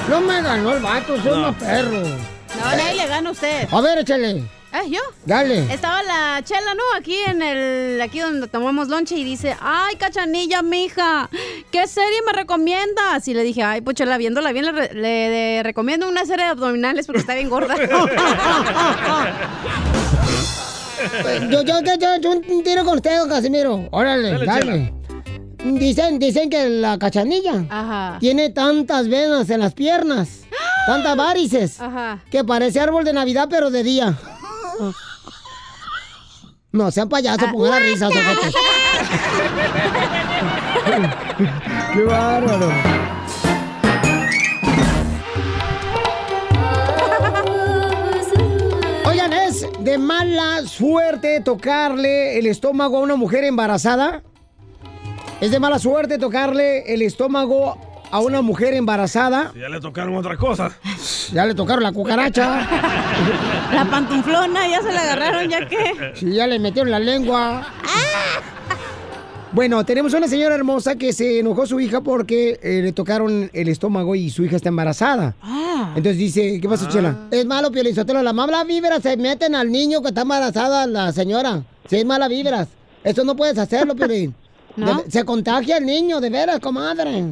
No 0.09 0.21
me 0.21 0.41
ganó 0.41 0.73
el 0.73 0.79
vato, 0.81 1.21
soy 1.21 1.41
No. 1.41 1.49
un 1.49 1.53
perro. 1.55 2.01
No, 2.01 2.65
nadie 2.75 2.95
le 2.95 3.07
gana 3.07 3.29
a 3.29 3.31
usted. 3.31 3.67
A 3.71 3.81
ver, 3.81 3.99
échale. 3.99 4.43
¿Eh, 4.71 4.87
yo? 4.91 4.99
Dale. 5.25 5.71
Estaba 5.73 6.03
la 6.03 6.41
chela, 6.43 6.75
¿no? 6.75 6.83
Aquí 6.95 7.17
en 7.25 7.41
el, 7.41 7.99
aquí 8.01 8.19
donde 8.19 8.47
tomamos 8.47 8.87
lonche 8.87 9.15
y 9.15 9.23
dice, 9.23 9.55
ay, 9.61 9.95
cachanilla, 9.95 10.61
mija, 10.61 11.27
¿qué 11.71 11.87
serie 11.87 12.19
me 12.25 12.33
recomiendas? 12.33 13.27
Y 13.27 13.33
le 13.33 13.41
dije, 13.43 13.63
ay, 13.63 13.81
pues 13.81 13.95
chela, 13.95 14.17
viéndola 14.19 14.51
bien, 14.51 14.65
le, 14.65 14.71
re- 14.71 14.93
le- 14.93 15.29
le 15.29 15.63
recomiendo 15.63 16.07
una 16.07 16.23
serie 16.25 16.45
de 16.45 16.51
abdominales 16.51 17.07
porque 17.07 17.21
está 17.21 17.33
bien 17.33 17.49
gorda. 17.49 17.75
Yo, 21.49 21.61
yo, 21.63 21.79
yo, 21.81 21.95
yo, 21.99 22.17
yo 22.21 22.31
un 22.31 22.63
tiro 22.63 22.83
con 22.83 22.95
usted, 22.97 23.27
Casimiro. 23.27 23.87
Órale, 23.91 24.31
Dale, 24.33 24.45
dale. 24.45 24.93
Dicen, 25.63 26.19
dicen 26.19 26.49
que 26.49 26.69
la 26.69 26.97
cachanilla 26.97 27.65
Ajá. 27.69 28.17
tiene 28.19 28.49
tantas 28.49 29.09
venas 29.09 29.49
en 29.49 29.59
las 29.59 29.73
piernas, 29.73 30.41
tantas 30.87 31.17
varices, 31.17 31.81
Ajá. 31.81 32.23
que 32.31 32.43
parece 32.45 32.79
árbol 32.79 33.03
de 33.03 33.11
Navidad, 33.13 33.47
pero 33.49 33.69
de 33.69 33.83
día. 33.83 34.17
No, 36.71 36.91
sean 36.91 37.09
payasos, 37.09 37.49
pongan 37.51 37.71
la 37.71 37.79
risa. 37.79 38.09
¡Qué 41.93 42.03
bárbaro! 42.03 42.69
Oigan, 49.05 49.33
¿es 49.33 49.65
de 49.79 49.97
mala 49.97 50.61
suerte 50.65 51.41
tocarle 51.41 52.37
el 52.39 52.47
estómago 52.47 52.97
a 52.97 53.01
una 53.01 53.15
mujer 53.15 53.43
embarazada? 53.43 54.23
¿Es 55.41 55.51
de 55.51 55.59
mala 55.59 55.79
suerte 55.79 56.17
tocarle 56.17 56.93
el 56.93 57.01
estómago 57.01 57.77
a 58.11 58.19
una 58.19 58.41
mujer 58.41 58.73
embarazada? 58.73 59.53
Ya 59.57 59.69
le 59.69 59.79
tocaron 59.79 60.15
otra 60.15 60.37
cosa. 60.37 60.71
Ya 61.31 61.45
le 61.45 61.53
tocaron 61.53 61.83
la 61.83 61.91
cucaracha. 61.91 62.67
La 63.71 63.85
pantuflona, 63.85 64.67
ya 64.67 64.81
se 64.81 64.91
la 64.91 65.01
agarraron, 65.03 65.47
ya 65.47 65.67
que. 65.67 66.11
Sí, 66.15 66.31
ya 66.33 66.47
le 66.47 66.57
metieron 66.57 66.89
la 66.89 66.97
lengua. 66.97 67.67
Bueno, 69.51 69.85
tenemos 69.85 70.11
una 70.15 70.27
señora 70.27 70.55
hermosa 70.55 70.95
que 70.95 71.13
se 71.13 71.37
enojó 71.37 71.67
su 71.67 71.79
hija 71.79 72.01
porque 72.01 72.59
eh, 72.63 72.81
le 72.81 72.93
tocaron 72.93 73.51
el 73.53 73.67
estómago 73.67 74.15
y 74.15 74.31
su 74.31 74.43
hija 74.43 74.55
está 74.55 74.69
embarazada. 74.69 75.35
Entonces 75.95 76.17
dice, 76.17 76.59
¿qué 76.59 76.67
pasa, 76.67 76.87
Chela? 76.87 77.27
Es 77.29 77.45
malo, 77.45 77.71
Piolizotelo. 77.71 78.23
Las 78.23 78.33
malas 78.33 78.65
vibras 78.65 79.03
se 79.03 79.15
meten 79.15 79.53
al 79.53 79.71
niño 79.71 80.01
que 80.01 80.07
está 80.07 80.21
embarazada, 80.21 80.87
la 80.87 81.11
señora. 81.11 81.61
Si 81.87 81.97
es 81.97 82.05
malas 82.05 82.29
vibras. 82.29 82.67
Eso 83.03 83.23
no 83.23 83.35
puedes 83.35 83.59
hacerlo, 83.59 83.95
Piolín. 83.95 84.33
¿No? 84.75 85.03
De- 85.03 85.11
se 85.11 85.23
contagia 85.25 85.77
el 85.77 85.85
niño, 85.85 86.19
de 86.21 86.29
veras, 86.29 86.59
comadre. 86.59 87.23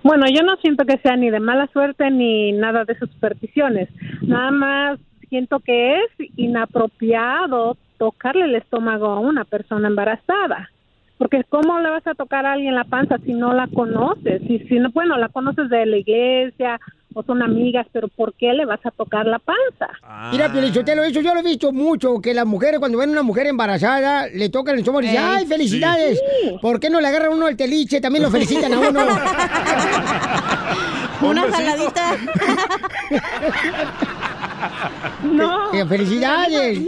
Bueno, 0.03 0.27
yo 0.29 0.43
no 0.43 0.57
siento 0.57 0.85
que 0.85 0.99
sea 0.99 1.17
ni 1.17 1.31
de 1.31 1.41
mala 1.41 1.69
suerte 1.73 2.11
ni 2.11 2.53
nada 2.53 2.85
de 2.85 2.93
esas 2.93 3.09
supersticiones. 3.11 3.89
Nada 4.23 4.51
más 4.51 5.01
siento 5.31 5.61
que 5.61 5.95
es 5.97 6.11
inapropiado 6.37 7.79
tocarle 7.99 8.45
el 8.45 8.55
estómago 8.55 9.07
a 9.07 9.21
una 9.21 9.45
persona 9.45 9.89
embarazada. 9.89 10.71
Porque 11.19 11.45
¿cómo 11.49 11.79
le 11.79 11.91
vas 11.91 12.07
a 12.07 12.15
tocar 12.15 12.45
a 12.45 12.53
alguien 12.53 12.75
la 12.75 12.85
panza 12.85 13.19
si 13.25 13.33
no 13.35 13.53
la 13.53 13.69
conoces? 13.69 14.43
Si, 14.49 14.59
si 14.61 14.79
no, 14.79 14.91
bueno, 14.91 15.17
la 15.17 15.29
conoces 15.29 15.69
de 15.71 15.87
la 15.87 15.97
iglesia 15.97 16.81
o 17.15 17.23
son 17.23 17.43
amigas, 17.43 17.87
pero 17.93 18.09
¿por 18.09 18.35
qué 18.35 18.53
le 18.53 18.67
vas 18.67 18.85
a 18.85 18.91
tocar 18.91 19.25
la 19.25 19.39
panza? 19.39 19.89
Mira, 20.33 20.51
Piolichotelo, 20.51 21.05
eso 21.05 21.21
yo 21.21 21.33
lo 21.33 21.41
he 21.41 21.45
visto 21.45 21.73
mucho, 21.73 22.21
que 22.21 22.35
las 22.35 22.45
mujeres 22.45 22.81
cuando 22.81 22.99
ven 22.99 23.11
a 23.11 23.13
una 23.13 23.23
mujer 23.23 23.47
embarazada, 23.47 24.27
le 24.27 24.49
tocan 24.49 24.75
el 24.75 24.81
estómago 24.81 25.03
y 25.03 25.11
dicen, 25.11 25.23
Ey. 25.23 25.29
¡ay, 25.37 25.47
felicidades! 25.47 26.19
Sí. 26.19 26.57
¿Por 26.61 26.81
qué 26.81 26.91
no 26.91 27.01
le 27.01 27.07
agarran 27.07 27.33
uno 27.33 27.47
el 27.47 27.57
teliche? 27.57 28.01
También 28.01 28.25
lo 28.25 28.31
felicitan 28.33 28.73
a 28.73 28.81
uno. 28.81 29.01
Una 31.23 31.43
jaladita. 31.51 32.17
No. 35.23 35.73
Eh, 35.75 35.85
felicidades. 35.87 36.81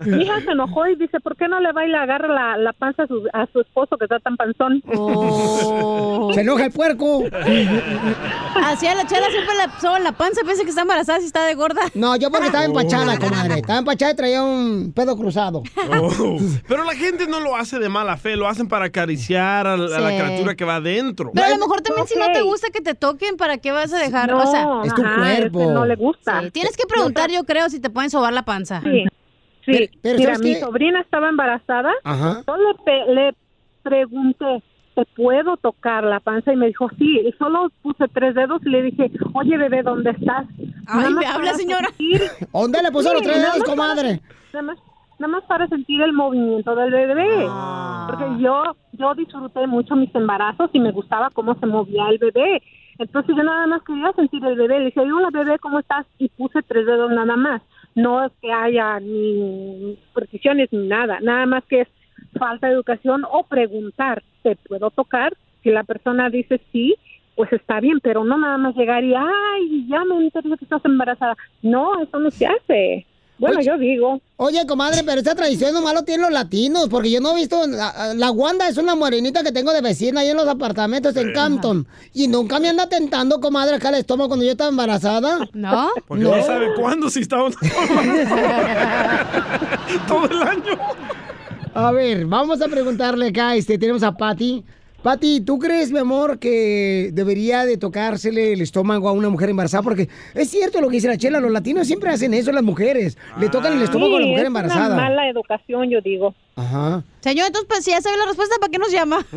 Mi 0.00 0.22
hija, 0.22 0.40
se 0.42 0.50
enojó 0.50 0.86
y 0.86 0.94
dice, 0.96 1.20
¿por 1.20 1.36
qué 1.36 1.48
no 1.48 1.58
le 1.60 1.72
va 1.72 1.84
y 1.84 1.88
le 1.88 1.96
agarra 1.96 2.28
la, 2.28 2.56
la 2.58 2.72
panza 2.72 3.04
a 3.04 3.06
su, 3.06 3.22
a 3.32 3.46
su 3.52 3.60
esposo 3.60 3.96
que 3.96 4.04
está 4.04 4.18
tan 4.20 4.36
panzón? 4.36 4.82
Se 6.34 6.40
enoja 6.42 6.66
el 6.66 6.72
puerco. 6.72 7.24
Así 8.62 8.86
a 8.86 8.94
la 8.94 9.06
chela 9.06 9.26
siempre 9.30 9.54
le 9.54 9.80
soban 9.80 10.04
la 10.04 10.12
panza, 10.12 10.42
piensa 10.44 10.62
que 10.64 10.70
está 10.70 10.82
embarazada 10.82 11.20
si 11.20 11.26
está 11.26 11.44
de 11.46 11.54
gorda. 11.54 11.80
No, 11.94 12.16
yo 12.16 12.30
porque 12.30 12.46
estaba 12.46 12.64
Oh. 12.64 12.68
empachada, 12.68 13.18
comadre. 13.18 13.54
Estaba 13.60 13.78
empachada 13.78 14.12
y 14.12 14.16
traía 14.16 14.42
un 14.42 14.92
pedo 14.94 15.16
cruzado. 15.16 15.62
Oh. 16.00 16.38
Pero 16.68 16.84
la 16.84 16.94
gente 16.94 17.26
no 17.26 17.40
lo 17.40 17.56
hace 17.56 17.78
de 17.78 17.88
mala 17.88 18.16
fe, 18.16 18.36
lo 18.36 18.48
hacen 18.48 18.68
para 18.68 18.86
acariciar 18.86 19.66
a, 19.66 19.76
la- 19.76 19.96
a 19.96 20.00
la 20.00 20.10
Sí. 20.10 20.16
criatura 20.18 20.54
que 20.56 20.64
va 20.64 20.76
adentro. 20.76 21.30
Pero 21.32 21.46
a 21.46 21.50
lo 21.50 21.58
mejor 21.58 21.80
también 21.80 22.06
si 22.06 22.18
no 22.18 22.26
te 22.32 22.42
gusta 22.42 22.68
que 22.72 22.80
te 22.80 22.94
toquen, 22.94 23.36
¿para 23.36 23.58
qué 23.58 23.72
vas 23.72 23.92
a 23.92 23.98
dejar? 23.98 24.30
No, 24.30 24.42
o 24.42 24.50
sea, 24.50 24.66
Es 24.84 24.94
tu 24.94 25.02
ajá, 25.02 25.16
cuerpo. 25.16 25.60
es 25.60 25.66
que 25.68 25.72
no 25.72 25.84
le 25.86 25.94
gusta. 25.96 26.42
Sí, 26.42 26.50
Tienes 26.50 26.76
que 26.76 26.86
preguntar, 26.86 27.30
yo 27.30 27.44
creo, 27.44 27.68
si 27.70 27.80
te 27.80 27.90
pueden 27.90 28.10
sobar 28.10 28.32
la 28.32 28.44
panza. 28.44 28.80
Sí. 28.82 29.04
Sí, 29.66 29.72
Pero- 29.72 29.92
pero 30.02 30.18
mira, 30.18 30.34
¿sabes 30.34 30.48
mi 30.48 30.54
qué? 30.54 30.60
sobrina 30.60 31.00
estaba 31.00 31.28
embarazada. 31.28 31.92
Ajá. 32.04 32.42
Yo 32.46 32.56
le, 32.56 32.74
pe- 32.84 33.12
le 33.14 33.34
pregunté, 33.82 34.62
¿te 34.94 35.04
puedo 35.16 35.56
tocar 35.56 36.04
la 36.04 36.20
panza? 36.20 36.52
Y 36.52 36.56
me 36.56 36.66
dijo, 36.68 36.88
sí. 36.98 37.20
Y 37.20 37.32
solo 37.32 37.70
puse 37.82 38.06
tres 38.08 38.34
dedos 38.34 38.60
y 38.64 38.70
le 38.70 38.82
dije, 38.82 39.10
oye, 39.34 39.56
bebé, 39.58 39.82
¿dónde 39.82 40.10
estás? 40.10 40.46
Ay, 40.58 40.66
Nada 40.86 41.10
me 41.10 41.14
más 41.16 41.26
habla, 41.26 41.44
para 41.46 41.54
señora. 41.58 41.88
sentir- 41.88 42.22
¿Dónde 42.52 42.82
le 42.82 42.90
puso 42.92 43.12
los 43.12 43.22
tres 43.22 43.36
dedos, 43.42 43.58
para- 43.58 43.70
comadre? 43.70 44.20
Nada 44.52 44.62
más, 44.62 44.78
nada 45.18 45.32
más 45.32 45.44
para 45.44 45.66
sentir 45.68 46.00
el 46.00 46.12
movimiento 46.12 46.74
del 46.76 46.90
bebé. 46.92 47.46
Ah. 47.48 48.06
Porque 48.10 48.42
yo, 48.42 48.62
yo 48.92 49.14
disfruté 49.14 49.66
mucho 49.66 49.96
mis 49.96 50.14
embarazos 50.14 50.70
y 50.72 50.80
me 50.80 50.92
gustaba 50.92 51.30
cómo 51.30 51.54
se 51.58 51.66
movía 51.66 52.08
el 52.10 52.18
bebé. 52.18 52.62
Entonces 52.98 53.36
yo 53.36 53.42
nada 53.42 53.66
más 53.66 53.82
quería 53.82 54.10
sentir 54.12 54.42
el 54.44 54.56
bebé. 54.56 54.78
Le 54.78 54.84
dije, 54.86 55.00
hola 55.00 55.28
bebé, 55.30 55.58
¿cómo 55.58 55.78
estás? 55.80 56.06
Y 56.18 56.28
puse 56.30 56.62
tres 56.62 56.86
dedos 56.86 57.10
nada 57.10 57.36
más. 57.36 57.60
No 57.96 58.24
es 58.24 58.32
que 58.40 58.52
haya 58.52 59.00
ni 59.00 59.98
supersticiones 60.08 60.72
ni 60.72 60.86
nada. 60.86 61.18
Nada 61.20 61.46
más 61.46 61.64
que 61.64 61.80
es 61.80 61.88
falta 62.38 62.68
de 62.68 62.74
educación 62.74 63.24
o 63.24 63.42
preguntar, 63.44 64.22
¿te 64.42 64.54
puedo 64.54 64.90
tocar? 64.90 65.36
Si 65.62 65.70
la 65.70 65.82
persona 65.82 66.30
dice 66.30 66.60
sí, 66.70 66.94
pues 67.34 67.52
está 67.52 67.80
bien, 67.80 68.00
pero 68.00 68.24
no 68.24 68.38
nada 68.38 68.58
más 68.58 68.76
llegar 68.76 69.02
y, 69.02 69.14
ay, 69.14 69.86
ya 69.88 70.04
me 70.04 70.16
enteré 70.18 70.48
que 70.56 70.64
estás 70.64 70.84
embarazada. 70.84 71.36
No, 71.62 72.00
eso 72.00 72.20
no 72.20 72.30
se 72.30 72.46
hace. 72.46 73.06
Bueno, 73.38 73.58
Oye, 73.58 73.66
yo 73.66 73.76
digo. 73.76 74.20
Oye, 74.38 74.66
comadre, 74.66 75.02
pero 75.04 75.18
esta 75.18 75.34
tradición 75.34 75.74
nomás 75.74 75.92
lo 75.94 76.04
tienen 76.04 76.22
los 76.22 76.32
latinos, 76.32 76.88
porque 76.88 77.10
yo 77.10 77.20
no 77.20 77.32
he 77.32 77.34
visto. 77.34 77.66
La, 77.66 78.14
la 78.14 78.30
Wanda 78.30 78.66
es 78.68 78.78
una 78.78 78.94
morenita 78.94 79.42
que 79.42 79.52
tengo 79.52 79.72
de 79.72 79.82
vecina 79.82 80.20
ahí 80.20 80.28
en 80.28 80.36
los 80.36 80.48
apartamentos 80.48 81.14
en 81.16 81.32
Campton. 81.32 81.86
Y 82.14 82.28
nunca 82.28 82.58
me 82.58 82.70
anda 82.70 82.88
tentando, 82.88 83.40
comadre, 83.40 83.76
acá 83.76 83.90
el 83.90 83.96
estómago 83.96 84.28
cuando 84.28 84.44
yo 84.46 84.52
estaba 84.52 84.70
embarazada. 84.70 85.46
¿No? 85.52 85.90
Porque 86.06 86.24
no, 86.24 86.42
sabe 86.44 86.68
cuándo 86.76 87.10
si 87.10 87.20
está 87.20 87.36
todo 90.08 90.24
el 90.30 90.42
año. 90.42 90.78
A 91.74 91.92
ver, 91.92 92.24
vamos 92.24 92.62
a 92.62 92.68
preguntarle 92.68 93.28
acá, 93.28 93.54
este, 93.54 93.76
tenemos 93.76 94.02
a 94.02 94.16
Patty. 94.16 94.64
Patty, 95.02 95.40
¿tú 95.40 95.58
crees, 95.58 95.92
mi 95.92 95.98
amor, 95.98 96.38
que 96.38 97.10
debería 97.12 97.64
de 97.64 97.76
tocársele 97.76 98.54
el 98.54 98.60
estómago 98.60 99.08
a 99.08 99.12
una 99.12 99.28
mujer 99.28 99.50
embarazada? 99.50 99.82
Porque 99.82 100.08
es 100.34 100.50
cierto 100.50 100.80
lo 100.80 100.88
que 100.88 100.96
dice 100.96 101.08
la 101.08 101.16
chela, 101.16 101.38
los 101.38 101.52
latinos 101.52 101.86
siempre 101.86 102.10
hacen 102.10 102.34
eso 102.34 102.50
las 102.50 102.64
mujeres. 102.64 103.16
Le 103.38 103.48
tocan 103.48 103.74
el 103.74 103.82
estómago 103.82 104.16
a 104.16 104.20
la 104.20 104.26
mujer 104.26 104.42
es 104.42 104.46
embarazada. 104.46 104.94
Una 104.94 105.04
mala 105.04 105.28
educación, 105.28 105.90
yo 105.90 106.00
digo. 106.00 106.34
Ajá. 106.56 107.04
Señor, 107.20 107.46
entonces, 107.46 107.68
pues 107.68 107.84
si 107.84 107.90
ya 107.92 108.00
sabe 108.00 108.16
la 108.16 108.26
respuesta, 108.26 108.56
¿para 108.60 108.70
qué 108.70 108.78
nos 108.78 108.90
llama? 108.90 109.24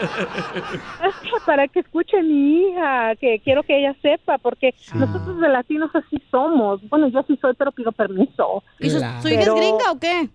Para 1.46 1.68
que 1.68 1.80
escuche 1.80 2.22
mi 2.22 2.62
hija, 2.62 3.16
que 3.16 3.40
quiero 3.44 3.62
que 3.62 3.78
ella 3.78 3.94
sepa, 4.02 4.38
porque 4.38 4.74
nosotros 4.94 5.40
de 5.40 5.48
latinos 5.48 5.90
así 5.94 6.20
somos. 6.30 6.80
Bueno, 6.88 7.08
yo 7.08 7.22
sí 7.26 7.38
soy, 7.40 7.54
pero 7.54 7.72
pido 7.72 7.92
permiso. 7.92 8.62
¿Y 8.78 8.90
su, 8.90 8.98
su 8.98 9.28
hija 9.28 9.42
es 9.42 9.54
gringa 9.54 9.92
o 9.92 9.98
qué? 9.98 10.28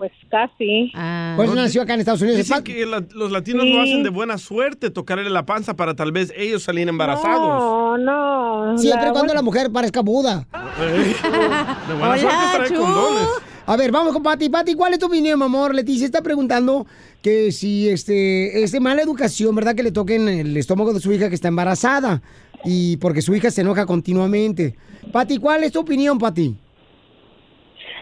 Pues 0.00 0.12
casi. 0.30 0.90
Pues 1.36 1.50
nació 1.54 1.82
acá 1.82 1.92
en 1.92 2.00
Estados 2.00 2.22
Unidos. 2.22 2.38
Dicen 2.38 2.64
que 2.64 2.86
la- 2.86 3.04
los 3.14 3.30
latinos 3.30 3.64
Sí. 3.64 3.72
lo 3.74 3.82
hacen 3.82 4.02
de 4.02 4.08
buena 4.08 4.38
suerte, 4.38 4.88
tocarle 4.88 5.28
la 5.28 5.44
panza 5.44 5.76
para 5.76 5.94
tal 5.94 6.10
vez 6.10 6.32
ellos 6.34 6.62
salir 6.62 6.88
embarazados. 6.88 7.38
No, 7.38 7.98
no. 7.98 8.78
Siempre 8.78 9.08
la- 9.08 9.12
cuando 9.12 9.34
la 9.34 9.42
mujer 9.42 9.70
parezca 9.70 10.00
Buda. 10.00 10.46
De 10.80 11.94
buena 11.94 12.16
suerte 12.18 12.38
trae 12.56 12.68
condones. 12.78 13.28
A 13.66 13.76
ver, 13.76 13.92
vamos 13.92 14.14
con 14.14 14.22
Pati. 14.22 14.48
Pati, 14.48 14.74
¿cuál 14.74 14.94
es 14.94 14.98
tu 14.98 15.04
opinión, 15.06 15.38
mi 15.38 15.44
amor? 15.44 15.74
Leticia 15.74 16.06
está 16.06 16.22
preguntando 16.22 16.86
que 17.20 17.52
si 17.52 17.90
este 17.90 18.62
es 18.64 18.72
de 18.72 18.80
mala 18.80 19.02
educación, 19.02 19.54
¿verdad? 19.54 19.74
Que 19.74 19.82
le 19.82 19.92
toquen 19.92 20.28
el 20.28 20.56
estómago 20.56 20.94
de 20.94 21.00
su 21.00 21.12
hija 21.12 21.28
que 21.28 21.34
está 21.34 21.48
embarazada. 21.48 22.22
Y 22.64 22.96
porque 22.96 23.20
su 23.20 23.34
hija 23.34 23.50
se 23.50 23.60
enoja 23.60 23.84
continuamente. 23.84 24.76
Pati, 25.12 25.36
¿cuál 25.38 25.62
es 25.64 25.72
tu 25.72 25.80
opinión, 25.80 26.18
Pati? 26.18 26.56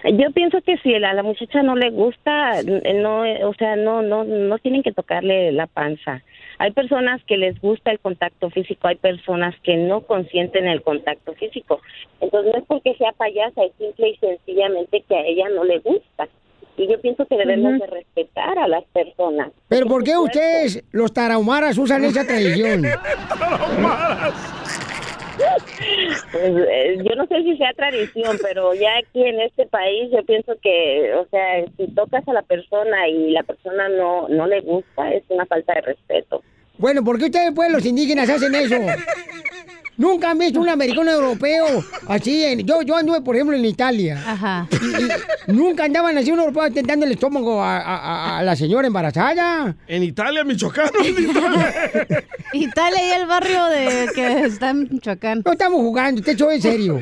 Yo 0.04 0.30
pienso 0.32 0.60
que 0.62 0.76
si 0.78 0.94
a 0.94 0.98
la 0.98 1.22
muchacha 1.22 1.62
no 1.62 1.74
le 1.74 1.90
gusta, 1.90 2.62
no, 2.62 3.22
o 3.48 3.54
sea, 3.54 3.76
no, 3.76 4.02
no, 4.02 4.24
no 4.24 4.58
tienen 4.58 4.82
que 4.82 4.92
tocarle 4.92 5.52
la 5.52 5.66
panza. 5.66 6.22
Hay 6.58 6.72
personas 6.72 7.22
que 7.24 7.36
les 7.36 7.60
gusta 7.60 7.90
el 7.90 8.00
contacto 8.00 8.50
físico, 8.50 8.88
hay 8.88 8.96
personas 8.96 9.54
que 9.62 9.76
no 9.76 10.02
consienten 10.02 10.66
el 10.66 10.82
contacto 10.82 11.32
físico. 11.34 11.80
Entonces 12.20 12.52
no 12.52 12.58
es 12.58 12.64
porque 12.66 12.94
sea 12.94 13.12
payasa, 13.12 13.64
es 13.64 13.72
simple 13.78 14.10
y 14.10 14.16
sencillamente 14.16 15.04
que 15.08 15.16
a 15.16 15.24
ella 15.24 15.48
no 15.54 15.64
le 15.64 15.78
gusta. 15.78 16.28
Y 16.76 16.86
yo 16.86 17.00
pienso 17.00 17.26
que 17.26 17.36
debemos 17.36 17.80
de 17.80 17.86
respetar 17.88 18.56
a 18.58 18.68
las 18.68 18.84
personas. 18.84 19.50
¿Pero 19.68 19.86
por 19.86 20.04
qué 20.04 20.16
ustedes, 20.16 20.84
los 20.92 21.12
tarahumaras, 21.12 21.76
usan 21.76 22.04
esa 22.04 22.24
tradición? 22.24 22.84
Pues, 26.32 26.52
eh, 26.70 26.98
yo 26.98 27.14
no 27.16 27.26
sé 27.26 27.42
si 27.42 27.56
sea 27.56 27.72
tradición, 27.74 28.38
pero 28.42 28.74
ya 28.74 28.90
aquí 28.98 29.22
en 29.24 29.40
este 29.40 29.66
país 29.66 30.10
yo 30.12 30.24
pienso 30.24 30.54
que, 30.62 31.14
o 31.14 31.26
sea, 31.30 31.64
si 31.76 31.86
tocas 31.94 32.26
a 32.28 32.32
la 32.32 32.42
persona 32.42 33.08
y 33.08 33.30
la 33.30 33.42
persona 33.42 33.88
no, 33.88 34.28
no 34.28 34.46
le 34.46 34.60
gusta, 34.60 35.12
es 35.12 35.22
una 35.28 35.46
falta 35.46 35.74
de 35.74 35.80
respeto. 35.82 36.42
Bueno, 36.78 37.02
¿por 37.02 37.18
qué 37.18 37.26
ustedes, 37.26 37.52
pues, 37.54 37.70
los 37.72 37.84
indígenas 37.84 38.28
hacen 38.28 38.54
eso? 38.54 38.76
Nunca 39.98 40.30
han 40.30 40.38
visto 40.38 40.60
un 40.60 40.68
americano 40.68 41.10
europeo 41.10 41.84
así. 42.06 42.42
En, 42.44 42.60
yo, 42.60 42.82
yo 42.82 42.96
anduve, 42.96 43.20
por 43.20 43.34
ejemplo, 43.34 43.56
en 43.56 43.64
Italia. 43.64 44.22
Ajá. 44.26 44.66
Y, 44.70 45.50
y 45.50 45.54
nunca 45.54 45.84
andaban 45.84 46.16
así 46.16 46.30
un 46.30 46.38
europeo 46.38 46.70
tentando 46.72 47.04
el 47.04 47.12
estómago 47.12 47.60
a, 47.62 47.78
a- 47.78 48.38
a 48.38 48.42
la 48.44 48.54
señora 48.56 48.86
embarazada. 48.86 49.74
En 49.88 50.02
Italia, 50.04 50.44
Michoacán. 50.44 50.88
Italia 52.52 53.08
y 53.08 53.20
el 53.20 53.26
barrio 53.26 53.64
de 53.66 54.08
que 54.14 54.44
está 54.44 54.70
en 54.70 54.88
Michoacán. 54.90 55.42
No 55.44 55.52
estamos 55.52 55.80
jugando, 55.80 56.22
te 56.22 56.32
echo 56.32 56.50
en 56.50 56.62
serio. 56.62 57.00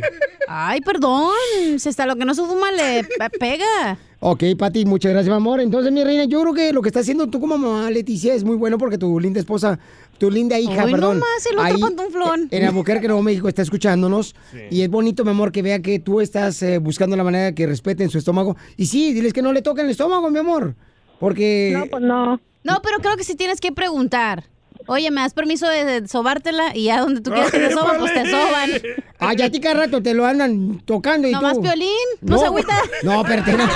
Ay, 0.49 0.81
perdón. 0.81 1.31
Si 1.79 1.89
hasta 1.89 2.07
lo 2.07 2.17
que 2.17 2.25
no 2.25 2.35
se 2.35 2.43
fuma 2.43 2.73
le 2.73 3.05
pe- 3.05 3.31
pega. 3.39 3.99
Ok, 4.19 4.43
Pati, 4.59 4.87
muchas 4.87 5.13
gracias, 5.13 5.29
mi 5.31 5.37
amor. 5.37 5.61
Entonces, 5.61 5.93
mi 5.93 6.03
reina, 6.03 6.25
yo 6.25 6.41
creo 6.41 6.55
que 6.55 6.73
lo 6.73 6.81
que 6.83 6.89
está 6.89 7.01
haciendo 7.01 7.27
tú 7.29 7.39
como 7.39 7.59
mamá, 7.59 7.91
Leticia, 7.91 8.33
es 8.35 8.43
muy 8.45 8.57
bueno 8.57 8.79
porque 8.79 8.97
tu 8.99 9.21
linda 9.21 9.39
esposa, 9.39 9.79
tu 10.19 10.31
linda 10.31 10.59
hija, 10.59 10.85
Hoy 10.85 10.93
perdón. 10.93 11.19
nomás 11.19 11.47
el 11.51 11.59
otro 11.59 11.75
ahí, 11.75 11.81
pantuflón. 11.81 12.49
En 12.51 12.65
Albuquerque, 12.65 13.07
Nuevo 13.07 13.23
México, 13.23 13.49
está 13.49 13.63
escuchándonos. 13.63 14.35
Y 14.71 14.83
es 14.83 14.91
bonito, 14.91 15.25
mi 15.25 15.31
amor, 15.31 15.53
que 15.53 15.63
vea 15.63 15.81
que 15.81 15.99
tú 15.99 16.21
estás 16.21 16.63
eh, 16.63 16.79
buscando 16.79 17.17
la 17.17 17.25
manera 17.25 17.47
de 17.47 17.55
que 17.55 17.67
respeten 17.67 18.11
su 18.11 18.19
estómago. 18.19 18.57
Y 18.77 18.87
sí, 18.87 19.13
diles 19.13 19.33
que 19.33 19.43
no 19.43 19.53
le 19.53 19.63
toquen 19.63 19.87
el 19.87 19.91
estómago, 19.91 20.31
mi 20.31 20.39
amor. 20.39 20.75
Porque... 21.19 21.73
No, 21.77 21.87
pues 21.87 22.03
no. 22.03 22.41
No, 22.65 22.81
pero 22.83 22.99
creo 22.99 23.17
que 23.17 23.25
sí 23.25 23.35
tienes 23.35 23.61
que 23.61 23.73
preguntar. 23.73 24.45
Oye, 24.89 25.11
¿me 25.11 25.21
das 25.21 25.35
permiso 25.35 25.69
de, 25.69 26.07
sobártela? 26.07 26.77
Y 26.77 26.85
ya 26.85 27.01
donde 27.01 27.21
tú 27.21 27.31
quieras 27.31 27.51
que 27.51 27.59
te 27.59 27.73
soban, 27.73 27.99
pues 27.99 28.15
te 28.15 28.31
soban. 28.31 28.71
Ay, 29.19 29.43
a 29.43 29.51
ti 29.51 29.61
cada 29.61 29.75
rato 29.75 30.03
te 30.03 30.15
lo 30.15 30.25
andan 30.25 30.81
tocando 30.85 31.27
y 31.27 31.33
Nomás 31.33 31.55
tú... 31.55 31.63
Piolín, 31.63 31.89
no 32.21 32.39
se 32.39 32.47
agüita. 32.47 32.75
No, 33.03 33.23
espérate, 33.23 33.53
no. 33.53 33.67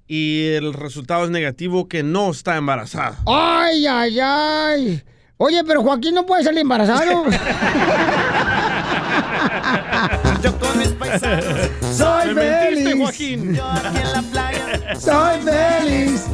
y 0.09 0.49
el 0.55 0.75
resultado 0.75 1.25
es 1.25 1.31
negativo 1.31 1.87
que 1.89 2.03
no 2.03 2.31
está 2.33 2.57
embarazada. 2.57 3.19
Ay, 3.27 3.87
ay, 3.87 4.19
ay. 4.21 5.03
Oye, 5.37 5.63
pero 5.65 5.83
Joaquín 5.83 6.15
no 6.15 6.27
puede 6.27 6.43
salir 6.45 6.61
embarazado. 6.61 7.25
Yo 10.43 10.59
con 10.59 10.79
mis 10.79 10.89
paisanos 10.89 11.45
Soy 11.97 12.29
Me 12.29 12.35
mentiste, 12.35 12.85
feliz. 12.85 12.97
Joaquín. 13.03 13.55
Yo 13.55 13.65
aquí 13.67 13.99
en 13.99 14.13
la 14.13 14.23
playa 14.23 15.01
Soy 15.01 15.41
feliz. 15.43 16.27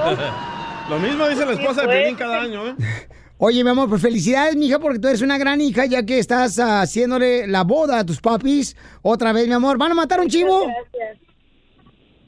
Lo 0.89 0.99
mismo 0.99 1.27
dice 1.27 1.45
la 1.45 1.53
esposa 1.53 1.81
de 1.81 1.87
pues. 1.87 1.97
Piolín 1.99 2.15
cada 2.15 2.41
año, 2.41 2.67
¿eh? 2.67 2.75
Oye, 3.39 3.63
mi 3.63 3.69
amor, 3.69 3.87
pues 3.87 4.01
felicidades, 4.01 4.55
mija, 4.55 4.79
porque 4.79 4.97
tú 4.97 5.07
eres 5.09 5.21
una 5.21 5.37
gran 5.37 5.61
hija, 5.61 5.85
ya 5.85 6.03
que 6.03 6.17
estás 6.17 6.57
ah, 6.57 6.81
haciéndole 6.81 7.45
la 7.45 7.63
boda 7.63 7.99
a 7.99 8.05
tus 8.05 8.19
papis. 8.19 8.75
Otra 9.03 9.31
vez, 9.31 9.47
mi 9.47 9.53
amor. 9.53 9.77
¿Van 9.77 9.91
a 9.91 9.95
matar 9.95 10.19
un 10.19 10.27
chivo? 10.27 10.65
Gracias. 10.65 11.26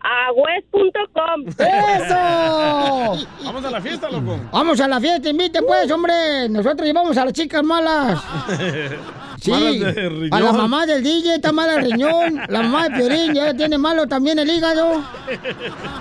A 0.01 0.31
west.com. 0.31 1.45
¡Eso! 1.49 3.27
Vamos 3.43 3.65
a 3.65 3.69
la 3.71 3.81
fiesta, 3.81 4.09
loco. 4.09 4.39
Vamos 4.51 4.80
a 4.80 4.88
la 4.88 4.99
fiesta, 4.99 5.30
inviten 5.30 5.63
pues, 5.67 5.91
hombre. 5.91 6.47
Nosotros 6.49 6.88
llevamos 6.88 7.17
a 7.17 7.26
las 7.26 7.34
chicas 7.34 7.63
malas. 7.63 8.21
Sí, 9.41 9.51
Malas 9.51 9.95
de 9.95 10.09
riñón. 10.09 10.34
a 10.34 10.39
la 10.41 10.51
mamá 10.51 10.85
del 10.85 11.01
DJ 11.01 11.35
está 11.35 11.53
mala 11.53 11.76
el 11.76 11.89
riñón. 11.89 12.41
La 12.49 12.61
mamá 12.61 12.89
de 12.89 12.97
Piorín 12.97 13.34
ya 13.34 13.53
tiene 13.53 13.77
malo 13.77 14.05
también 14.05 14.38
el 14.38 14.49
hígado. 14.49 15.01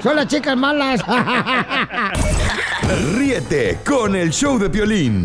Son 0.02 0.16
las 0.16 0.26
chicas 0.26 0.56
malas. 0.56 1.00
Ríete 3.14 3.78
con 3.86 4.16
el 4.16 4.30
show 4.30 4.58
de 4.58 4.68
Piolín. 4.68 5.24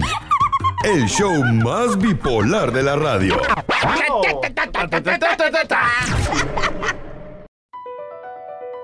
El 0.83 1.07
show 1.07 1.43
más 1.43 1.97
bipolar 1.97 2.71
de 2.71 2.83
la 2.83 2.95
radio. 2.97 3.35